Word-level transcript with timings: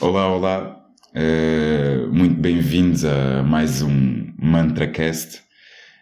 Olá, 0.00 0.28
olá. 0.32 0.86
Uh, 1.14 2.10
muito 2.10 2.40
bem-vindos 2.40 3.04
a 3.04 3.42
mais 3.42 3.82
um 3.82 4.32
MantraCast. 4.38 5.42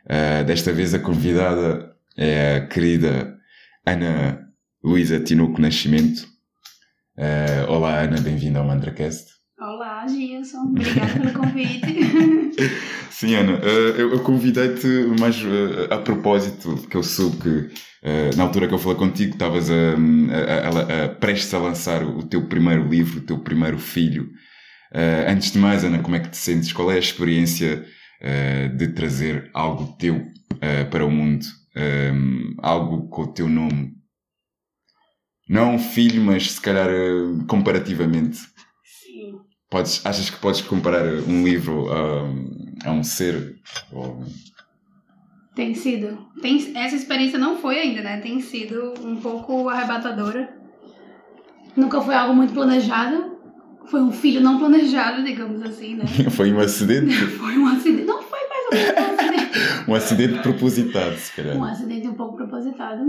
Uh, 0.05 0.45
desta 0.45 0.73
vez 0.73 0.95
a 0.95 1.01
convidada 1.01 1.97
é 2.17 2.59
a 2.59 2.67
querida 2.69 3.37
Ana 3.85 4.49
Luísa 4.85 5.19
Tinoco 5.19 5.61
Nascimento. 5.61 6.29
Uh, 7.17 7.69
olá, 7.69 8.03
Ana, 8.03 8.21
bem-vinda 8.21 8.61
ao 8.61 8.67
MantraCast. 8.67 9.38
Olá, 9.61 10.07
Gilson. 10.07 10.69
Obrigada 10.69 11.19
pelo 11.19 11.33
convite. 11.33 11.81
Sim, 13.11 13.35
Ana, 13.35 13.59
eu, 13.59 14.13
eu 14.13 14.21
convidei-te 14.21 14.87
mais 15.19 15.37
a 15.91 15.99
propósito, 15.99 16.77
porque 16.77 16.97
eu 16.97 17.03
soube 17.03 17.39
que 17.39 18.37
na 18.37 18.45
altura 18.45 18.69
que 18.69 18.75
eu 18.75 18.79
falei 18.79 18.97
contigo 18.97 19.33
estavas 19.33 19.69
a, 19.69 19.75
a, 19.75 21.03
a, 21.03 21.05
a, 21.05 21.09
prestes 21.09 21.53
a 21.53 21.59
lançar 21.59 22.05
o 22.05 22.23
teu 22.23 22.47
primeiro 22.47 22.89
livro, 22.89 23.19
o 23.19 23.25
teu 23.27 23.41
primeiro 23.41 23.79
filho. 23.79 24.31
Antes 25.27 25.51
de 25.51 25.59
mais, 25.59 25.83
Ana, 25.83 25.99
como 25.99 26.15
é 26.15 26.21
que 26.21 26.31
te 26.31 26.37
sentes? 26.37 26.73
Qual 26.73 26.93
é 26.93 26.95
a 26.95 27.01
experiência 27.01 27.85
de 28.77 28.89
trazer 28.93 29.51
algo 29.53 29.97
teu 29.99 30.25
para 30.89 31.05
o 31.05 31.11
mundo? 31.11 31.45
Um, 31.77 32.55
algo 32.63 33.09
com 33.09 33.23
o 33.23 33.33
teu 33.33 33.49
nome? 33.49 33.93
Não 35.49 35.81
filho, 35.81 36.23
mas 36.23 36.53
se 36.53 36.61
calhar 36.61 36.89
comparativamente. 37.49 38.39
Podes, 39.71 40.05
achas 40.05 40.31
que 40.31 40.39
podes 40.39 40.63
comparar 40.63 41.05
um 41.05 41.45
livro 41.45 41.91
a, 41.93 42.89
a 42.89 42.93
um 42.93 43.05
ser? 43.05 43.57
Ou... 43.93 44.25
Tem 45.55 45.75
sido. 45.75 46.27
Tem, 46.41 46.57
essa 46.77 46.97
experiência 46.97 47.39
não 47.39 47.57
foi 47.57 47.79
ainda, 47.79 48.01
né? 48.01 48.21
Tem 48.21 48.41
sido 48.41 48.95
um 49.05 49.17
pouco 49.17 49.69
arrebatadora. 49.69 50.57
Nunca 51.77 52.01
foi 52.01 52.15
algo 52.15 52.35
muito 52.35 52.55
planejado, 52.55 53.37
foi 53.89 54.01
um 54.01 54.13
filho 54.13 54.41
não 54.41 54.59
planejado, 54.59 55.25
digamos 55.25 55.63
assim, 55.63 55.97
né? 55.97 56.05
foi 56.31 56.53
um 56.53 56.61
acidente? 56.61 57.15
foi 57.39 57.59
um 57.59 57.67
acidente. 57.67 58.05
Não 58.05 58.23
foi 58.23 58.39
mais 58.49 58.65
ou 58.67 58.73
menos 58.73 58.99
um 58.99 59.15
acidente. 59.15 59.59
um 59.91 59.95
acidente 59.95 60.43
propositado, 60.43 61.17
se 61.17 61.37
calhar. 61.37 61.57
Um 61.57 61.65
acidente 61.65 62.09
um 62.09 62.15
pouco 62.15 62.37
propositado. 62.37 63.03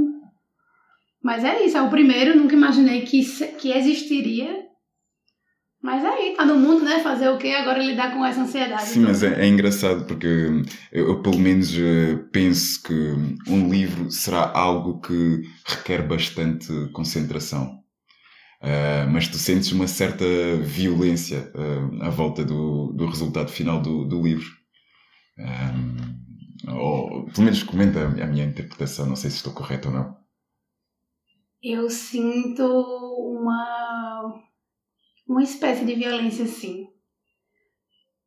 Mas 1.23 1.43
é 1.43 1.65
isso, 1.65 1.77
é 1.77 1.81
o 1.81 1.89
primeiro, 1.89 2.37
nunca 2.37 2.55
imaginei 2.55 3.01
que, 3.01 3.21
que 3.57 3.71
existiria. 3.71 4.68
Mas 5.81 6.03
é 6.03 6.07
aí, 6.07 6.35
tá 6.35 6.45
no 6.45 6.57
mundo, 6.57 6.83
né? 6.83 6.99
Fazer 6.99 7.29
o 7.29 7.37
quê? 7.37 7.49
Agora 7.49 7.81
lidar 7.81 8.13
com 8.13 8.25
essa 8.25 8.41
ansiedade. 8.41 8.83
Sim, 8.83 9.01
mas 9.01 9.23
é, 9.23 9.41
é, 9.41 9.47
engraçado 9.47 10.05
porque 10.05 10.27
eu, 10.91 11.07
eu, 11.07 11.21
pelo 11.21 11.39
menos 11.39 11.73
eh, 11.73 12.17
penso 12.33 12.83
que 12.83 12.93
um 13.47 13.69
livro 13.69 14.11
será 14.11 14.51
algo 14.51 14.99
que 14.99 15.41
requer 15.65 16.05
bastante 16.05 16.67
concentração. 16.91 17.79
Uh, 18.61 19.09
mas 19.09 19.29
tu 19.29 19.37
sentes 19.37 19.71
uma 19.71 19.87
certa 19.87 20.25
violência 20.61 21.49
uh, 21.55 22.03
à 22.03 22.09
volta 22.09 22.43
do, 22.43 22.91
do 22.91 23.05
resultado 23.05 23.49
final 23.49 23.81
do, 23.81 24.03
do 24.03 24.21
livro. 24.21 24.49
Um, 25.37 26.75
ou, 26.75 27.25
pelo 27.27 27.45
menos 27.45 27.63
comenta 27.63 28.03
a 28.03 28.27
minha 28.27 28.43
interpretação, 28.43 29.05
não 29.05 29.15
sei 29.15 29.29
se 29.29 29.37
estou 29.37 29.53
correto 29.53 29.87
ou 29.87 29.93
não. 29.93 30.17
Eu 31.63 31.89
sinto 31.89 32.63
uma, 32.63 34.08
uma 35.29 35.43
espécie 35.43 35.85
de 35.85 35.93
violência, 35.93 36.45
sim. 36.45 36.87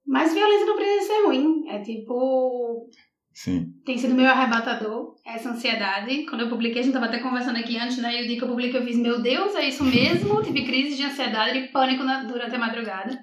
Mas 0.06 0.32
violência 0.32 0.66
não 0.66 0.76
precisa 0.76 1.06
ser 1.06 1.26
ruim. 1.26 1.68
É 1.68 1.80
tipo. 1.80 2.88
Sim. 3.34 3.72
Tem 3.84 3.96
sido 3.98 4.14
meio 4.14 4.28
arrebatador 4.28 5.16
essa 5.24 5.50
ansiedade. 5.50 6.26
Quando 6.26 6.42
eu 6.42 6.48
publiquei, 6.48 6.80
a 6.80 6.82
gente 6.82 6.94
estava 6.94 7.06
até 7.06 7.18
conversando 7.18 7.58
aqui 7.58 7.78
antes, 7.78 7.98
né? 7.98 8.20
E 8.20 8.24
o 8.24 8.28
dia 8.28 8.36
que 8.36 8.44
eu 8.44 8.48
publiquei, 8.48 8.78
eu 8.78 8.84
fiz: 8.84 8.96
Meu 8.96 9.20
Deus, 9.20 9.54
é 9.54 9.68
isso 9.68 9.84
mesmo? 9.84 10.42
Tive 10.42 10.64
crise 10.64 10.96
de 10.96 11.04
ansiedade 11.04 11.58
e 11.58 11.68
pânico 11.68 12.04
na, 12.04 12.24
durante 12.24 12.54
a 12.54 12.58
madrugada. 12.58 13.20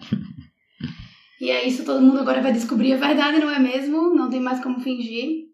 E 1.40 1.50
é 1.50 1.66
isso, 1.66 1.86
todo 1.86 2.02
mundo 2.02 2.20
agora 2.20 2.42
vai 2.42 2.52
descobrir 2.52 2.92
a 2.92 2.98
verdade, 2.98 3.40
não 3.40 3.50
é 3.50 3.60
mesmo? 3.60 4.14
Não 4.14 4.30
tem 4.30 4.42
mais 4.42 4.62
como 4.62 4.82
fingir. 4.82 5.48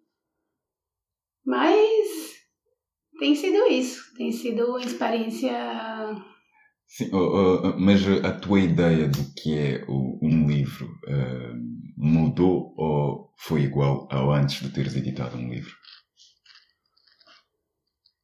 Mas 1.46 2.42
tem 3.20 3.36
sido 3.36 3.68
isso. 3.68 4.16
Tem 4.16 4.32
sido 4.32 4.66
uma 4.68 4.82
experiência. 4.82 5.52
Sim, 6.88 7.10
uh, 7.12 7.18
uh, 7.18 7.80
mas 7.80 8.02
a 8.24 8.32
tua 8.32 8.60
ideia 8.60 9.08
do 9.08 9.34
que 9.34 9.58
é 9.58 9.86
um 9.90 10.48
livro 10.48 10.88
uh, 11.08 11.56
mudou 11.98 12.74
ou 12.78 13.34
foi 13.38 13.64
igual 13.64 14.08
ao 14.12 14.32
antes 14.32 14.62
de 14.62 14.70
teres 14.70 14.96
editado 14.96 15.38
um 15.38 15.50
livro? 15.50 15.76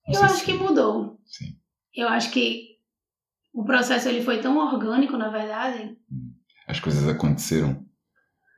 Não 0.08 0.20
eu 0.20 0.26
acho 0.26 0.38
se... 0.38 0.46
que 0.46 0.54
mudou. 0.54 1.20
Sim. 1.26 1.58
Eu 1.94 2.08
acho 2.08 2.32
que 2.32 2.78
o 3.54 3.66
processo 3.66 4.08
ele 4.08 4.24
foi 4.24 4.40
tão 4.40 4.58
orgânico, 4.58 5.18
na 5.18 5.30
verdade. 5.30 5.98
Hum. 6.12 6.34
As 6.68 6.80
coisas 6.80 7.08
aconteceram. 7.08 7.86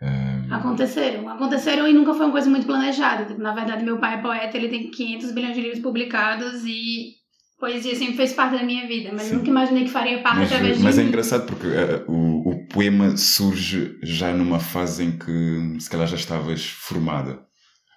Um... 0.01 0.53
Aconteceram. 0.53 1.27
Aconteceram 1.29 1.87
e 1.87 1.93
nunca 1.93 2.13
foi 2.13 2.25
uma 2.25 2.31
coisa 2.31 2.49
muito 2.49 2.67
planejada. 2.67 3.25
Tipo, 3.25 3.41
na 3.41 3.55
verdade, 3.55 3.83
meu 3.83 3.99
pai 3.99 4.15
é 4.15 4.21
poeta, 4.21 4.57
ele 4.57 4.69
tem 4.69 4.91
500 4.91 5.31
bilhões 5.31 5.55
de 5.55 5.61
livros 5.61 5.81
publicados 5.81 6.63
e 6.65 7.15
poesia 7.59 7.95
sempre 7.95 8.15
fez 8.15 8.33
parte 8.33 8.57
da 8.57 8.63
minha 8.63 8.87
vida, 8.87 9.11
mas 9.13 9.23
Sim. 9.23 9.35
nunca 9.35 9.49
imaginei 9.49 9.85
que 9.85 9.91
faria 9.91 10.21
parte 10.21 10.39
mas, 10.39 10.51
através 10.51 10.77
de 10.77 10.83
Mas 10.83 10.97
é 10.97 11.03
engraçado 11.03 11.45
porque 11.45 11.67
uh, 11.67 12.11
o, 12.11 12.49
o 12.49 12.67
poema 12.67 13.15
surge 13.15 13.97
já 14.03 14.33
numa 14.33 14.59
fase 14.59 15.03
em 15.03 15.17
que 15.17 15.79
se 15.79 15.89
calhar 15.89 16.07
já 16.07 16.15
estavas 16.15 16.65
formada. 16.65 17.41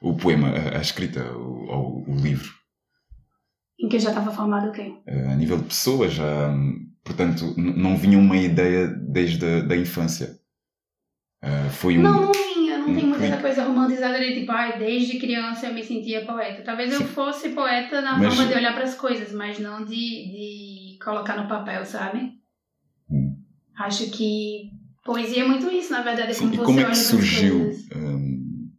O 0.03 0.17
poema, 0.17 0.49
a, 0.49 0.79
a 0.79 0.81
escrita, 0.81 1.25
ou 1.33 2.05
o, 2.07 2.13
o, 2.13 2.17
livro. 2.17 2.53
Em 3.81 3.89
que 3.89 3.97
eu 3.97 4.01
já 4.01 4.11
estava 4.11 4.31
formada 4.31 4.69
o 4.69 4.73
quê? 4.73 4.95
Uh, 5.09 5.31
a 5.33 5.37
nível 5.37 5.59
de 5.59 5.65
pessoa, 5.65 6.09
já. 6.09 6.55
Portanto, 7.05 7.55
não 7.57 7.97
vinha 7.97 8.19
uma 8.19 8.37
ideia 8.37 8.89
desde 8.89 9.45
a 9.45 9.61
da 9.61 9.77
infância. 9.77 10.39
Uh, 11.43 11.71
foi 11.71 11.99
um. 11.99 12.03
Não, 12.03 12.21
não 12.23 12.33
vinha. 12.33 12.66
Não 12.87 12.95
tem 12.95 13.07
muita 13.07 13.25
essa 13.25 13.37
coisa 13.39 13.65
romantizada 13.65 14.19
de 14.19 14.35
tipo, 14.35 14.53
ai, 14.53 14.79
desde 14.79 15.19
criança 15.19 15.67
eu 15.67 15.75
me 15.75 15.83
sentia 15.83 16.25
poeta. 16.25 16.63
Talvez 16.63 16.93
eu 16.93 17.01
fosse 17.07 17.51
poeta 17.51 18.01
na 18.01 18.17
mas... 18.17 18.35
forma 18.35 18.51
de 18.51 18.59
olhar 18.59 18.75
para 18.75 18.85
as 18.85 18.95
coisas, 18.95 19.33
mas 19.33 19.59
não 19.59 19.85
de, 19.85 19.95
de 19.95 20.99
colocar 21.03 21.37
no 21.37 21.49
papel, 21.49 21.85
sabe? 21.85 22.33
Hum. 23.11 23.37
Acho 23.79 24.11
que 24.11 24.71
poesia 25.05 25.43
é 25.43 25.47
muito 25.47 25.71
isso, 25.71 25.93
na 25.93 26.03
verdade. 26.03 26.31
É 26.31 26.35
Sim, 26.35 26.51
como 26.51 26.55
e 26.55 26.65
como 26.65 26.81
é 26.81 26.85
que 26.85 26.97
surgiu? 26.97 27.73
Hum, 27.95 28.71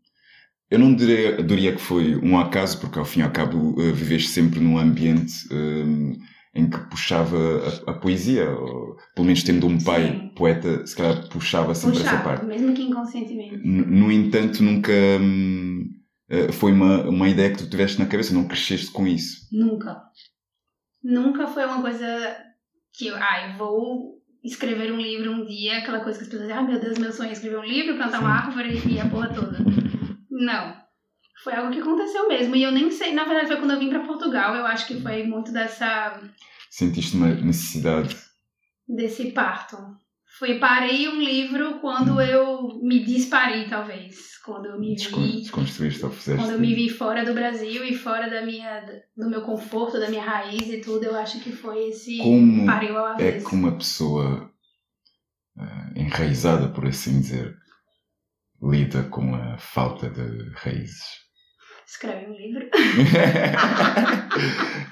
eu 0.70 0.80
não 0.80 0.94
diria, 0.94 1.42
diria 1.42 1.74
que 1.74 1.82
foi 1.82 2.16
um 2.18 2.38
acaso, 2.38 2.80
porque 2.80 3.00
ao 3.00 3.06
fim 3.06 3.22
e 3.22 3.24
ao 3.24 3.32
cabo 3.32 3.72
uh, 3.80 3.94
viveste 3.94 4.30
sempre 4.30 4.60
num 4.60 4.78
ambiente 4.78 5.34
um, 5.52 6.14
em 6.58 6.68
que 6.68 6.78
puxava 6.90 7.38
a, 7.38 7.92
a, 7.92 7.94
poesia, 7.94 8.50
ou, 8.50 8.98
pelo 9.14 9.28
menos 9.28 9.44
tendo 9.44 9.68
um 9.68 9.78
pai 9.78 10.08
Sim. 10.08 10.30
poeta, 10.36 10.86
se 10.88 10.96
calhar 10.96 11.30
puxava 11.30 11.76
sempre 11.76 12.00
puxava, 12.00 12.16
essa 12.16 12.24
parte. 12.24 12.46
mesmo 12.46 12.74
que 12.74 12.82
inconscientemente. 12.82 13.58
No, 13.58 13.86
no 13.86 14.12
entanto, 14.12 14.64
nunca 14.64 14.92
hum, 14.92 15.88
uh, 16.32 16.52
foi 16.52 16.72
uma, 16.72 17.08
uma 17.08 17.30
ideia 17.30 17.52
que 17.52 17.60
tu 17.60 17.70
tiveste 17.70 18.00
na 18.00 18.08
cabeça, 18.08 18.34
não 18.34 18.48
cresceste 18.48 18.92
com 18.92 19.06
isso. 19.06 19.48
Nunca. 19.52 20.02
Nunca 21.04 21.46
foi 21.46 21.64
uma 21.64 21.80
coisa 21.80 22.36
que 22.98 23.08
eu, 23.08 23.16
ah, 23.16 23.50
eu 23.50 23.58
vou 23.58 24.18
escrever 24.44 24.92
um 24.92 25.00
livro 25.00 25.32
um 25.32 25.46
dia, 25.46 25.78
aquela 25.78 26.00
coisa 26.00 26.18
que 26.18 26.26
as 26.26 26.30
pessoas 26.30 26.48
dizem, 26.48 26.58
ah, 26.58 26.68
meu 26.68 26.80
Deus, 26.80 26.98
meu 26.98 27.12
sonho 27.12 27.30
é 27.30 27.34
escrever 27.34 27.60
um 27.60 27.66
livro, 27.66 27.98
plantar 27.98 28.20
uma 28.20 28.32
árvore 28.32 28.82
e 28.88 29.00
a 29.00 29.08
porra 29.08 29.32
toda. 29.32 29.60
Não. 30.32 30.87
Foi 31.44 31.54
algo 31.54 31.72
que 31.72 31.80
aconteceu 31.80 32.28
mesmo. 32.28 32.56
E 32.56 32.64
eu 32.64 32.72
nem 32.72 32.90
sei, 32.90 33.14
na 33.14 33.24
verdade, 33.24 33.48
foi 33.48 33.58
quando 33.58 33.72
eu 33.72 33.80
vim 33.80 33.90
para 33.90 34.06
Portugal, 34.06 34.56
eu 34.56 34.66
acho 34.66 34.88
que 34.88 35.02
foi 35.02 35.24
muito 35.24 35.52
dessa. 35.52 36.20
Sentiste 36.70 37.16
uma 37.16 37.28
necessidade? 37.28 38.18
Desse 38.88 39.32
parto. 39.32 39.78
Fui 40.38 40.60
parei 40.60 41.08
um 41.08 41.20
livro 41.20 41.80
quando 41.80 42.16
hum. 42.16 42.22
eu 42.22 42.80
me 42.82 43.04
disparei, 43.04 43.68
talvez. 43.68 44.38
Quando 44.46 44.68
eu 44.68 44.80
me 44.80 44.96
vi. 44.96 45.42
Desconstruíste 45.42 46.06
ou 46.06 46.12
fizeste. 46.12 46.42
Quando 46.42 46.54
eu 46.54 46.60
me 46.60 46.74
vi 46.76 46.90
fora 46.90 47.26
do 47.26 47.34
Brasil 47.34 47.84
e 47.84 47.96
fora 47.96 48.30
da 48.30 48.46
minha, 48.46 48.86
do 49.16 49.30
meu 49.30 49.42
conforto, 49.42 50.00
da 50.00 50.10
minha 50.10 50.24
raiz 50.24 50.70
e 50.70 50.80
tudo, 50.80 51.06
eu 51.06 51.16
acho 51.16 51.42
que 51.42 51.52
foi 51.52 51.90
esse 51.90 52.18
Como 52.20 52.66
pariu 52.66 52.98
ao 52.98 53.08
avesso. 53.08 53.48
É 53.48 53.50
que 53.50 53.56
uma 53.56 53.76
pessoa 53.76 54.52
uh, 55.58 56.00
enraizada, 56.00 56.70
por 56.70 56.86
assim 56.86 57.20
dizer, 57.20 57.58
lida 58.62 59.04
com 59.04 59.36
a 59.36 59.58
falta 59.58 60.10
de 60.10 60.52
raízes. 60.56 61.27
Escreve 61.88 62.28
um 62.30 62.36
livro. 62.36 62.70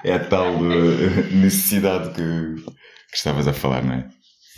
é 0.04 0.14
a 0.14 0.28
tal 0.28 0.62
necessidade 0.62 2.14
que, 2.16 2.56
que 3.10 3.18
estavas 3.18 3.48
a 3.48 3.54
falar, 3.54 3.84
não 3.84 3.96
é? 3.96 4.08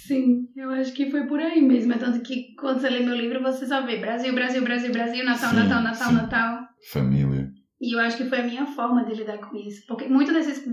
Sim, 0.07 0.47
eu 0.55 0.69
acho 0.69 0.93
que 0.93 1.09
foi 1.09 1.25
por 1.25 1.39
aí 1.39 1.61
mesmo. 1.61 1.93
É 1.93 1.97
tanto 1.97 2.21
que 2.21 2.53
quando 2.55 2.79
você 2.79 2.89
lê 2.89 2.99
meu 2.99 3.15
livro, 3.15 3.41
você 3.41 3.65
só 3.65 3.85
vê 3.85 3.97
Brasil, 3.97 4.33
Brasil, 4.33 4.63
Brasil, 4.63 4.91
Brasil, 4.91 5.25
Natal, 5.25 5.49
sim, 5.49 5.55
Natal, 5.55 5.81
Natal, 5.83 6.09
sim. 6.09 6.15
Natal. 6.15 6.67
Família. 6.91 7.49
E 7.81 7.95
eu 7.95 7.99
acho 7.99 8.17
que 8.17 8.25
foi 8.29 8.39
a 8.39 8.43
minha 8.43 8.65
forma 8.65 9.03
de 9.03 9.15
lidar 9.15 9.37
com 9.39 9.55
isso. 9.57 9.85
Porque 9.87 10.07
muito 10.07 10.31
desses. 10.31 10.63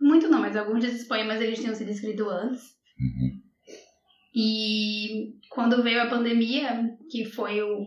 Muito 0.00 0.28
não, 0.28 0.40
mas 0.40 0.56
alguns 0.56 0.80
desses 0.80 1.06
poemas 1.06 1.40
eles 1.40 1.60
tinham 1.60 1.74
sido 1.74 1.90
escritos 1.90 2.26
antes. 2.26 2.62
Uhum. 2.98 3.40
E 4.34 5.34
quando 5.50 5.82
veio 5.82 6.02
a 6.02 6.08
pandemia, 6.08 6.88
que 7.10 7.24
foi 7.24 7.60
o. 7.62 7.86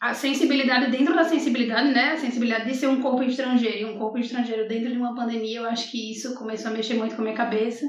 A 0.00 0.14
sensibilidade 0.14 0.90
dentro 0.90 1.14
da 1.14 1.24
sensibilidade, 1.24 1.90
né? 1.90 2.12
A 2.12 2.16
sensibilidade 2.16 2.68
de 2.68 2.74
ser 2.74 2.88
um 2.88 3.00
corpo 3.00 3.22
estrangeiro 3.22 3.78
e 3.78 3.84
um 3.84 3.98
corpo 3.98 4.18
estrangeiro 4.18 4.68
dentro 4.68 4.90
de 4.90 4.98
uma 4.98 5.14
pandemia, 5.14 5.60
eu 5.60 5.66
acho 5.66 5.90
que 5.90 6.10
isso 6.10 6.34
começou 6.34 6.70
a 6.70 6.74
mexer 6.74 6.94
muito 6.94 7.14
com 7.14 7.22
a 7.22 7.24
minha 7.24 7.36
cabeça. 7.36 7.86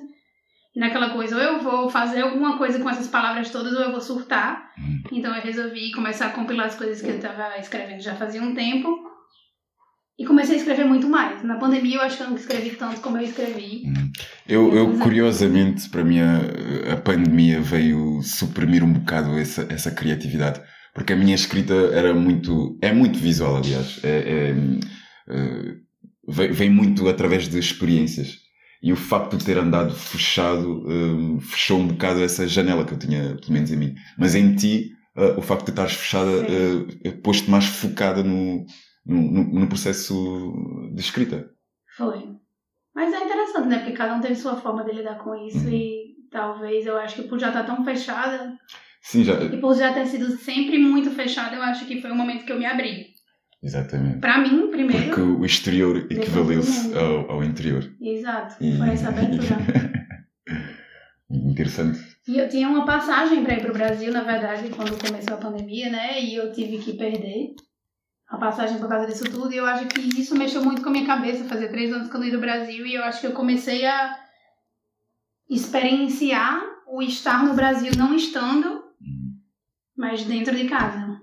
naquela 0.75 1.11
coisa, 1.11 1.35
ou 1.35 1.41
eu 1.41 1.59
vou 1.59 1.89
fazer 1.89 2.21
alguma 2.21 2.57
coisa 2.57 2.79
com 2.79 2.89
essas 2.89 3.07
palavras 3.07 3.51
todas, 3.51 3.73
ou 3.73 3.81
eu 3.81 3.91
vou 3.91 4.01
surtar. 4.01 4.71
Hum. 4.77 5.03
Então 5.11 5.35
eu 5.35 5.41
resolvi 5.41 5.91
começar 5.91 6.27
a 6.27 6.31
compilar 6.31 6.67
as 6.67 6.75
coisas 6.75 7.01
que 7.01 7.09
eu 7.09 7.15
estava 7.15 7.57
escrevendo 7.59 8.01
já 8.01 8.15
fazia 8.15 8.41
um 8.41 8.55
tempo. 8.55 9.13
E 10.17 10.25
comecei 10.25 10.55
a 10.55 10.57
escrever 10.59 10.85
muito 10.85 11.09
mais. 11.09 11.43
Na 11.43 11.57
pandemia 11.57 11.97
eu 11.97 12.01
acho 12.01 12.17
que 12.17 12.23
eu 12.23 12.29
não 12.29 12.35
escrevi 12.35 12.71
tanto 12.71 13.01
como 13.01 13.17
eu 13.17 13.23
escrevi. 13.23 13.83
Eu, 14.47 14.73
eu 14.73 14.89
Exato. 14.89 14.99
curiosamente, 14.99 15.89
para 15.89 16.03
mim, 16.03 16.19
a, 16.19 16.93
a 16.93 16.97
pandemia 16.97 17.59
veio 17.59 18.21
suprimir 18.21 18.83
um 18.83 18.93
bocado 18.93 19.37
essa, 19.39 19.65
essa 19.71 19.89
criatividade. 19.89 20.61
Porque 20.93 21.13
a 21.13 21.15
minha 21.15 21.35
escrita 21.35 21.73
era 21.93 22.13
muito. 22.13 22.77
É 22.81 22.93
muito 22.93 23.17
visual, 23.19 23.57
aliás. 23.57 23.99
É, 24.03 24.09
é, 24.09 24.55
eh, 25.29 25.75
vem, 26.27 26.51
vem 26.51 26.69
muito 26.69 27.07
através 27.09 27.47
de 27.47 27.57
experiências. 27.59 28.37
E 28.81 28.91
o 28.91 28.95
facto 28.97 29.37
de 29.37 29.45
ter 29.45 29.57
andado 29.57 29.93
fechado 29.95 30.85
eh, 30.87 31.39
fechou 31.41 31.79
um 31.79 31.87
bocado 31.87 32.21
essa 32.21 32.47
janela 32.47 32.85
que 32.85 32.93
eu 32.93 32.99
tinha, 32.99 33.35
pelo 33.37 33.53
menos 33.53 33.71
em 33.71 33.77
mim. 33.77 33.95
Mas 34.17 34.35
em 34.35 34.55
ti, 34.55 34.91
eh, 35.15 35.33
o 35.37 35.41
facto 35.41 35.65
de 35.65 35.71
estares 35.71 35.93
fechada 35.93 36.29
eh, 37.03 37.11
pôs-te 37.23 37.49
mais 37.49 37.65
focada 37.65 38.21
no, 38.23 38.65
no, 39.05 39.21
no- 39.31 39.59
no 39.61 39.67
processo 39.67 40.53
de 40.93 41.01
escrita. 41.01 41.49
Foi. 41.97 42.33
Mas 42.93 43.11
é 43.13 43.23
interessante, 43.25 43.67
né? 43.67 43.79
Porque 43.79 43.93
cada 43.93 44.15
um 44.15 44.21
teve 44.21 44.35
sua 44.35 44.57
forma 44.57 44.83
de 44.83 44.91
lidar 44.91 45.17
com 45.17 45.33
isso. 45.35 45.57
Uhum. 45.65 45.73
E 45.73 46.15
talvez 46.29 46.85
eu 46.85 46.97
acho 46.97 47.15
que 47.21 47.27
por 47.27 47.39
já 47.39 47.47
estar 47.47 47.63
tão 47.63 47.83
fechada, 47.83 48.55
Sim, 49.03 49.23
já. 49.23 49.33
e 49.43 49.57
por 49.59 49.75
já 49.75 49.93
ter 49.93 50.05
sido 50.07 50.31
sempre 50.37 50.79
muito 50.79 51.11
fechada, 51.11 51.55
eu 51.55 51.61
acho 51.61 51.85
que 51.85 52.01
foi 52.01 52.09
o 52.09 52.15
momento 52.15 52.45
que 52.45 52.51
eu 52.51 52.57
me 52.57 52.65
abri. 52.65 53.07
Exatamente. 53.61 54.19
Pra 54.19 54.37
mim, 54.39 54.69
primeiro. 54.71 55.05
Porque 55.07 55.21
o 55.21 55.45
exterior 55.45 55.97
equivaleu-se 56.09 56.97
ao, 56.97 57.31
ao 57.31 57.43
interior. 57.43 57.83
Exato. 58.01 58.55
E- 58.63 58.77
Foi 58.77 58.89
essa 58.89 59.09
abertura. 59.09 59.57
Interessante. 61.29 61.99
E 62.27 62.37
eu 62.37 62.47
tinha 62.47 62.67
uma 62.69 62.85
passagem 62.85 63.43
para 63.43 63.55
ir 63.55 63.61
pro 63.61 63.73
Brasil, 63.73 64.11
na 64.11 64.23
verdade, 64.23 64.69
quando 64.69 64.97
começou 65.05 65.33
a 65.35 65.39
pandemia, 65.39 65.89
né? 65.89 66.21
E 66.21 66.35
eu 66.35 66.51
tive 66.53 66.77
que 66.77 66.93
perder 66.93 67.55
a 68.27 68.37
passagem 68.37 68.77
por 68.79 68.87
causa 68.87 69.07
disso 69.07 69.23
tudo. 69.25 69.51
E 69.53 69.57
eu 69.57 69.65
acho 69.65 69.85
que 69.87 69.99
isso 70.19 70.37
mexeu 70.37 70.63
muito 70.63 70.81
com 70.81 70.89
a 70.89 70.91
minha 70.91 71.05
cabeça. 71.05 71.43
Fazia 71.45 71.69
três 71.69 71.91
anos 71.91 72.09
que 72.09 72.15
eu 72.15 72.19
não 72.19 72.27
ia 72.27 72.33
do 72.33 72.39
Brasil 72.39 72.85
e 72.85 72.93
eu 72.95 73.03
acho 73.03 73.19
que 73.21 73.27
eu 73.27 73.31
comecei 73.33 73.85
a 73.85 74.15
experienciar 75.49 76.61
o 76.87 77.01
estar 77.01 77.43
no 77.43 77.53
Brasil 77.55 77.91
não 77.97 78.13
estando, 78.15 78.82
mas 79.97 80.23
dentro 80.25 80.55
de 80.55 80.67
casa. 80.67 81.21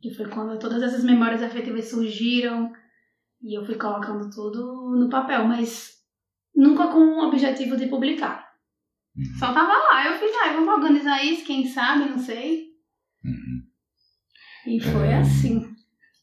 Que 0.00 0.12
foi 0.14 0.28
quando 0.28 0.58
todas 0.58 0.82
essas 0.82 1.04
memórias 1.04 1.42
afetivas 1.42 1.88
surgiram 1.88 2.72
e 3.42 3.56
eu 3.58 3.64
fui 3.64 3.76
colocando 3.76 4.28
tudo 4.30 4.96
no 4.98 5.08
papel, 5.08 5.44
mas 5.46 5.92
nunca 6.54 6.88
com 6.88 6.98
o 6.98 7.28
objetivo 7.28 7.76
de 7.76 7.86
publicar. 7.86 8.48
Uhum. 9.16 9.38
Só 9.38 9.52
tava 9.52 9.72
lá, 9.72 10.06
eu 10.06 10.18
fiz, 10.18 10.30
ah, 10.42 10.52
vamos 10.54 10.74
organizar 10.74 11.22
isso, 11.24 11.44
quem 11.44 11.66
sabe, 11.66 12.08
não 12.08 12.18
sei. 12.18 12.64
Uhum. 13.24 13.62
E 14.74 14.80
foi 14.80 15.08
É. 15.08 15.18
assim. 15.18 15.70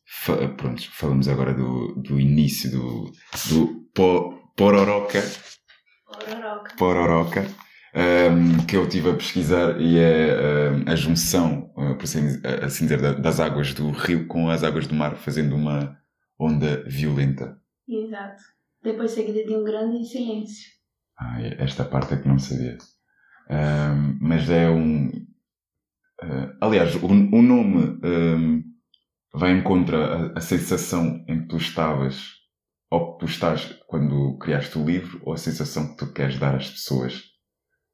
Fa- 0.06 0.48
pronto, 0.58 0.82
falamos 0.92 1.28
agora 1.28 1.54
do, 1.54 1.94
do 2.02 2.20
início 2.20 2.72
do, 2.72 3.12
do 3.50 3.86
po, 3.94 4.52
Pororoca, 4.58 5.22
Pororoca. 6.06 6.76
Pororoca 6.76 7.48
ehm, 7.94 8.66
que 8.68 8.76
eu 8.78 8.84
estive 8.86 9.10
a 9.10 9.14
pesquisar 9.16 9.80
e 9.82 9.98
é 9.98 10.30
ehm, 10.70 10.84
a 10.88 10.96
junção, 10.96 11.72
eh, 11.78 11.94
por 11.96 12.04
assim, 12.04 12.20
assim 12.64 12.86
dizer, 12.86 13.02
da- 13.02 13.14
das 13.14 13.40
águas 13.40 13.74
do 13.74 13.92
rio 13.92 14.28
com 14.28 14.50
as 14.50 14.64
águas 14.64 14.88
do 14.88 14.96
mar, 14.96 15.16
fazendo 15.18 15.56
uma 15.56 15.98
onda 16.40 16.84
violenta. 16.88 17.58
Exato. 17.88 18.44
Depois 18.84 19.12
seguida 19.12 19.44
de 19.44 19.56
um 19.56 19.64
grande 19.64 20.06
silêncio. 20.06 20.70
Ah, 21.18 21.42
esta 21.60 21.84
parte 21.86 22.14
é 22.14 22.18
que 22.18 22.28
não 22.28 22.40
sabia. 22.40 22.78
Ahm, 23.50 24.18
mas 24.22 24.50
é 24.50 24.70
um. 24.70 25.12
ah, 26.22 26.56
aliás, 26.62 26.96
o, 26.96 27.06
o 27.08 27.42
nome 27.42 28.00
ahm, 28.04 28.62
vai 29.34 29.52
em 29.54 29.64
contra 29.64 30.34
a, 30.34 30.40
a 30.40 30.42
sensação 30.42 31.24
em 31.28 31.42
que 31.42 31.48
tu 31.50 31.58
estavas, 31.58 32.24
ou 32.92 33.14
que 33.14 33.20
tu 33.20 33.32
estás 33.32 33.66
quando 33.88 34.38
criaste 34.40 34.78
o 34.80 34.86
livro, 34.86 35.22
ou 35.24 35.34
a 35.34 35.38
sensação 35.38 35.90
que 35.92 35.98
tu 35.98 36.14
queres 36.14 36.40
dar 36.40 36.56
às 36.56 36.70
pessoas 36.70 37.24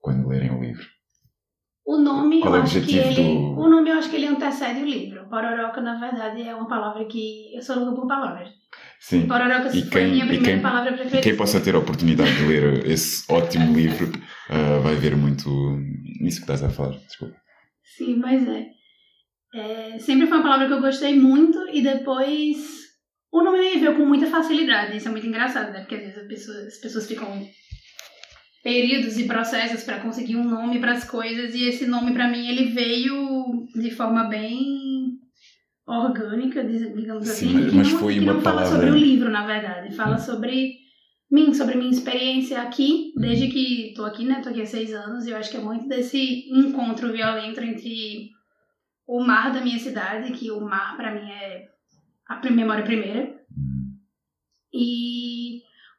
quando 0.05 0.27
lerem 0.29 0.51
o 0.51 0.61
livro. 0.61 0.85
O 1.87 1.97
nome, 1.97 2.39
Qual 2.41 2.53
eu 2.53 2.57
é 2.57 2.61
o 2.61 2.63
acho 2.63 2.81
que 2.81 2.97
ele. 2.97 3.15
do- 3.15 3.59
O 3.59 3.69
nome 3.69 3.89
eu 3.91 3.97
acho 3.97 4.09
que 4.09 4.15
ele 4.15 4.27
antecede 4.27 4.81
o 4.81 4.85
livro. 4.85 5.27
Pororoca, 5.29 5.81
na 5.81 5.99
verdade, 5.99 6.41
é 6.41 6.53
uma 6.55 6.67
palavra 6.67 7.05
que. 7.05 7.55
Eu 7.55 7.61
sou 7.61 7.75
louca 7.77 7.95
por 8.01 8.07
palavras. 8.07 8.49
Sim. 8.99 9.27
Pororoca 9.27 9.67
E 9.75 9.81
foi 9.81 9.89
quem- 9.91 10.05
a 10.05 10.07
minha 10.11 10.25
e 10.25 10.27
primeira 10.27 10.53
quem- 10.53 10.61
palavra 10.61 10.91
E 10.91 10.93
preferida. 10.95 11.21
quem 11.21 11.35
possa 11.37 11.59
ter 11.61 11.75
a 11.75 11.79
oportunidade 11.79 12.35
de 12.37 12.45
ler 12.45 12.85
esse 12.89 13.31
ótimo 13.31 13.73
livro 13.75 14.11
ah, 14.49 14.79
vai 14.79 14.95
ver 14.95 15.15
muito 15.15 15.49
isso 16.21 16.37
que 16.37 16.43
estás 16.51 16.63
a 16.63 16.69
falar. 16.69 16.97
Desculpa. 16.97 17.35
Sim, 17.97 18.15
mas 18.17 18.47
é. 18.47 18.65
É, 19.53 19.99
Sempre 19.99 20.27
foi 20.27 20.37
uma 20.37 20.43
palavra 20.43 20.67
que 20.67 20.73
eu 20.73 20.81
gostei 20.81 21.17
muito 21.17 21.57
e 21.71 21.81
depois 21.81 22.57
o 23.31 23.43
nome 23.43 23.59
me 23.59 23.79
veio 23.79 23.95
com 23.95 24.05
muita 24.05 24.25
facilidade. 24.27 24.97
Isso 24.97 25.07
é 25.07 25.11
muito 25.11 25.27
engraçado, 25.27 25.71
né? 25.71 25.81
Porque 25.81 25.95
às 25.95 26.01
vezes 26.01 26.17
as 26.17 26.27
pessoas, 26.27 26.57
as 26.67 26.77
pessoas 26.77 27.07
ficam 27.07 27.29
períodos 28.65 29.15
e 29.19 29.25
processos 29.25 29.83
para 29.83 29.99
conseguir 29.99 30.35
um 30.37 30.43
nome 30.43 30.79
para 30.79 30.93
as 30.93 31.03
coisas 31.07 31.53
e 31.53 31.65
esse 31.69 31.85
nome 31.85 32.11
para 32.13 32.27
mim 32.27 32.47
ele 32.47 32.65
veio 32.71 33.67
de 33.75 33.91
forma 33.91 34.23
bem 34.23 35.19
orgânica, 35.87 36.63
digamos 36.63 37.27
Sim, 37.27 37.45
assim, 37.45 37.53
mas- 37.53 37.69
que 37.69 37.75
mas 37.75 37.91
não, 37.93 37.99
foi 37.99 38.13
que 38.15 38.21
não 38.21 38.41
fala 38.41 38.61
palavra- 38.63 38.71
sobre 38.71 38.89
o 38.89 38.95
livro, 38.97 39.29
na 39.29 39.45
verdade, 39.45 39.95
fala 39.95 40.17
sobre 40.17 40.77
mim, 41.29 41.53
sobre 41.53 41.75
minha 41.75 41.91
experiência 41.91 42.59
aqui, 42.59 43.13
Uhum. 43.15 43.21
desde 43.21 43.49
que 43.49 43.93
tô 43.95 44.03
aqui, 44.03 44.25
né? 44.25 44.41
Tô 44.41 44.49
aqui 44.49 44.61
há 44.63 44.65
seis 44.65 44.91
anos 44.95 45.27
e 45.27 45.29
eu 45.29 45.37
acho 45.37 45.51
que 45.51 45.57
é 45.57 45.61
muito 45.61 45.87
desse 45.87 46.49
encontro 46.49 47.13
violento 47.13 47.61
entre 47.61 48.31
o 49.07 49.19
mar 49.23 49.53
da 49.53 49.61
minha 49.61 49.77
cidade, 49.77 50.31
que 50.33 50.49
o 50.49 50.59
mar 50.59 50.97
para 50.97 51.13
mim 51.13 51.29
é 51.29 51.67
a 52.27 52.49
memória 52.49 52.83
primeira, 52.83 53.31
e 54.73 55.44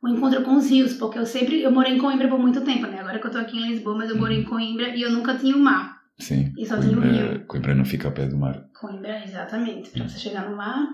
o 0.06 0.16
encontro 0.16 0.42
com 0.42 0.56
os 0.56 0.70
rios, 0.70 0.94
porque 0.94 1.18
eu 1.18 1.26
sempre, 1.26 1.62
eu 1.62 1.70
morei 1.70 1.94
em 1.94 1.98
Coimbra 1.98 2.28
por 2.28 2.38
muito 2.38 2.60
tempo, 2.62 2.86
né? 2.86 3.00
Agora 3.00 3.18
que 3.18 3.26
eu 3.26 3.30
tô 3.30 3.38
aqui 3.38 3.58
em 3.58 3.68
Lisboa, 3.72 3.98
mas 3.98 4.10
eu 4.10 4.16
morei 4.16 4.38
em 4.40 4.44
Coimbra 4.44 4.88
e 4.94 5.02
eu 5.02 5.10
nunca 5.10 5.36
tinha 5.36 5.56
o 5.56 5.58
mar. 5.58 6.00
Sim. 6.18 6.52
E 6.56 6.64
só 6.64 6.78
tinha 6.78 6.96
o 6.96 7.00
Coimbra, 7.00 7.32
rio. 7.32 7.46
Coimbra 7.46 7.74
não 7.74 7.84
fica 7.84 8.08
ao 8.08 8.14
pé 8.14 8.26
do 8.26 8.36
mar. 8.36 8.64
Coimbra, 8.78 9.24
exatamente. 9.24 9.90
Pra 9.90 10.08
você 10.08 10.18
chegar 10.18 10.48
no 10.48 10.56
mar, 10.56 10.86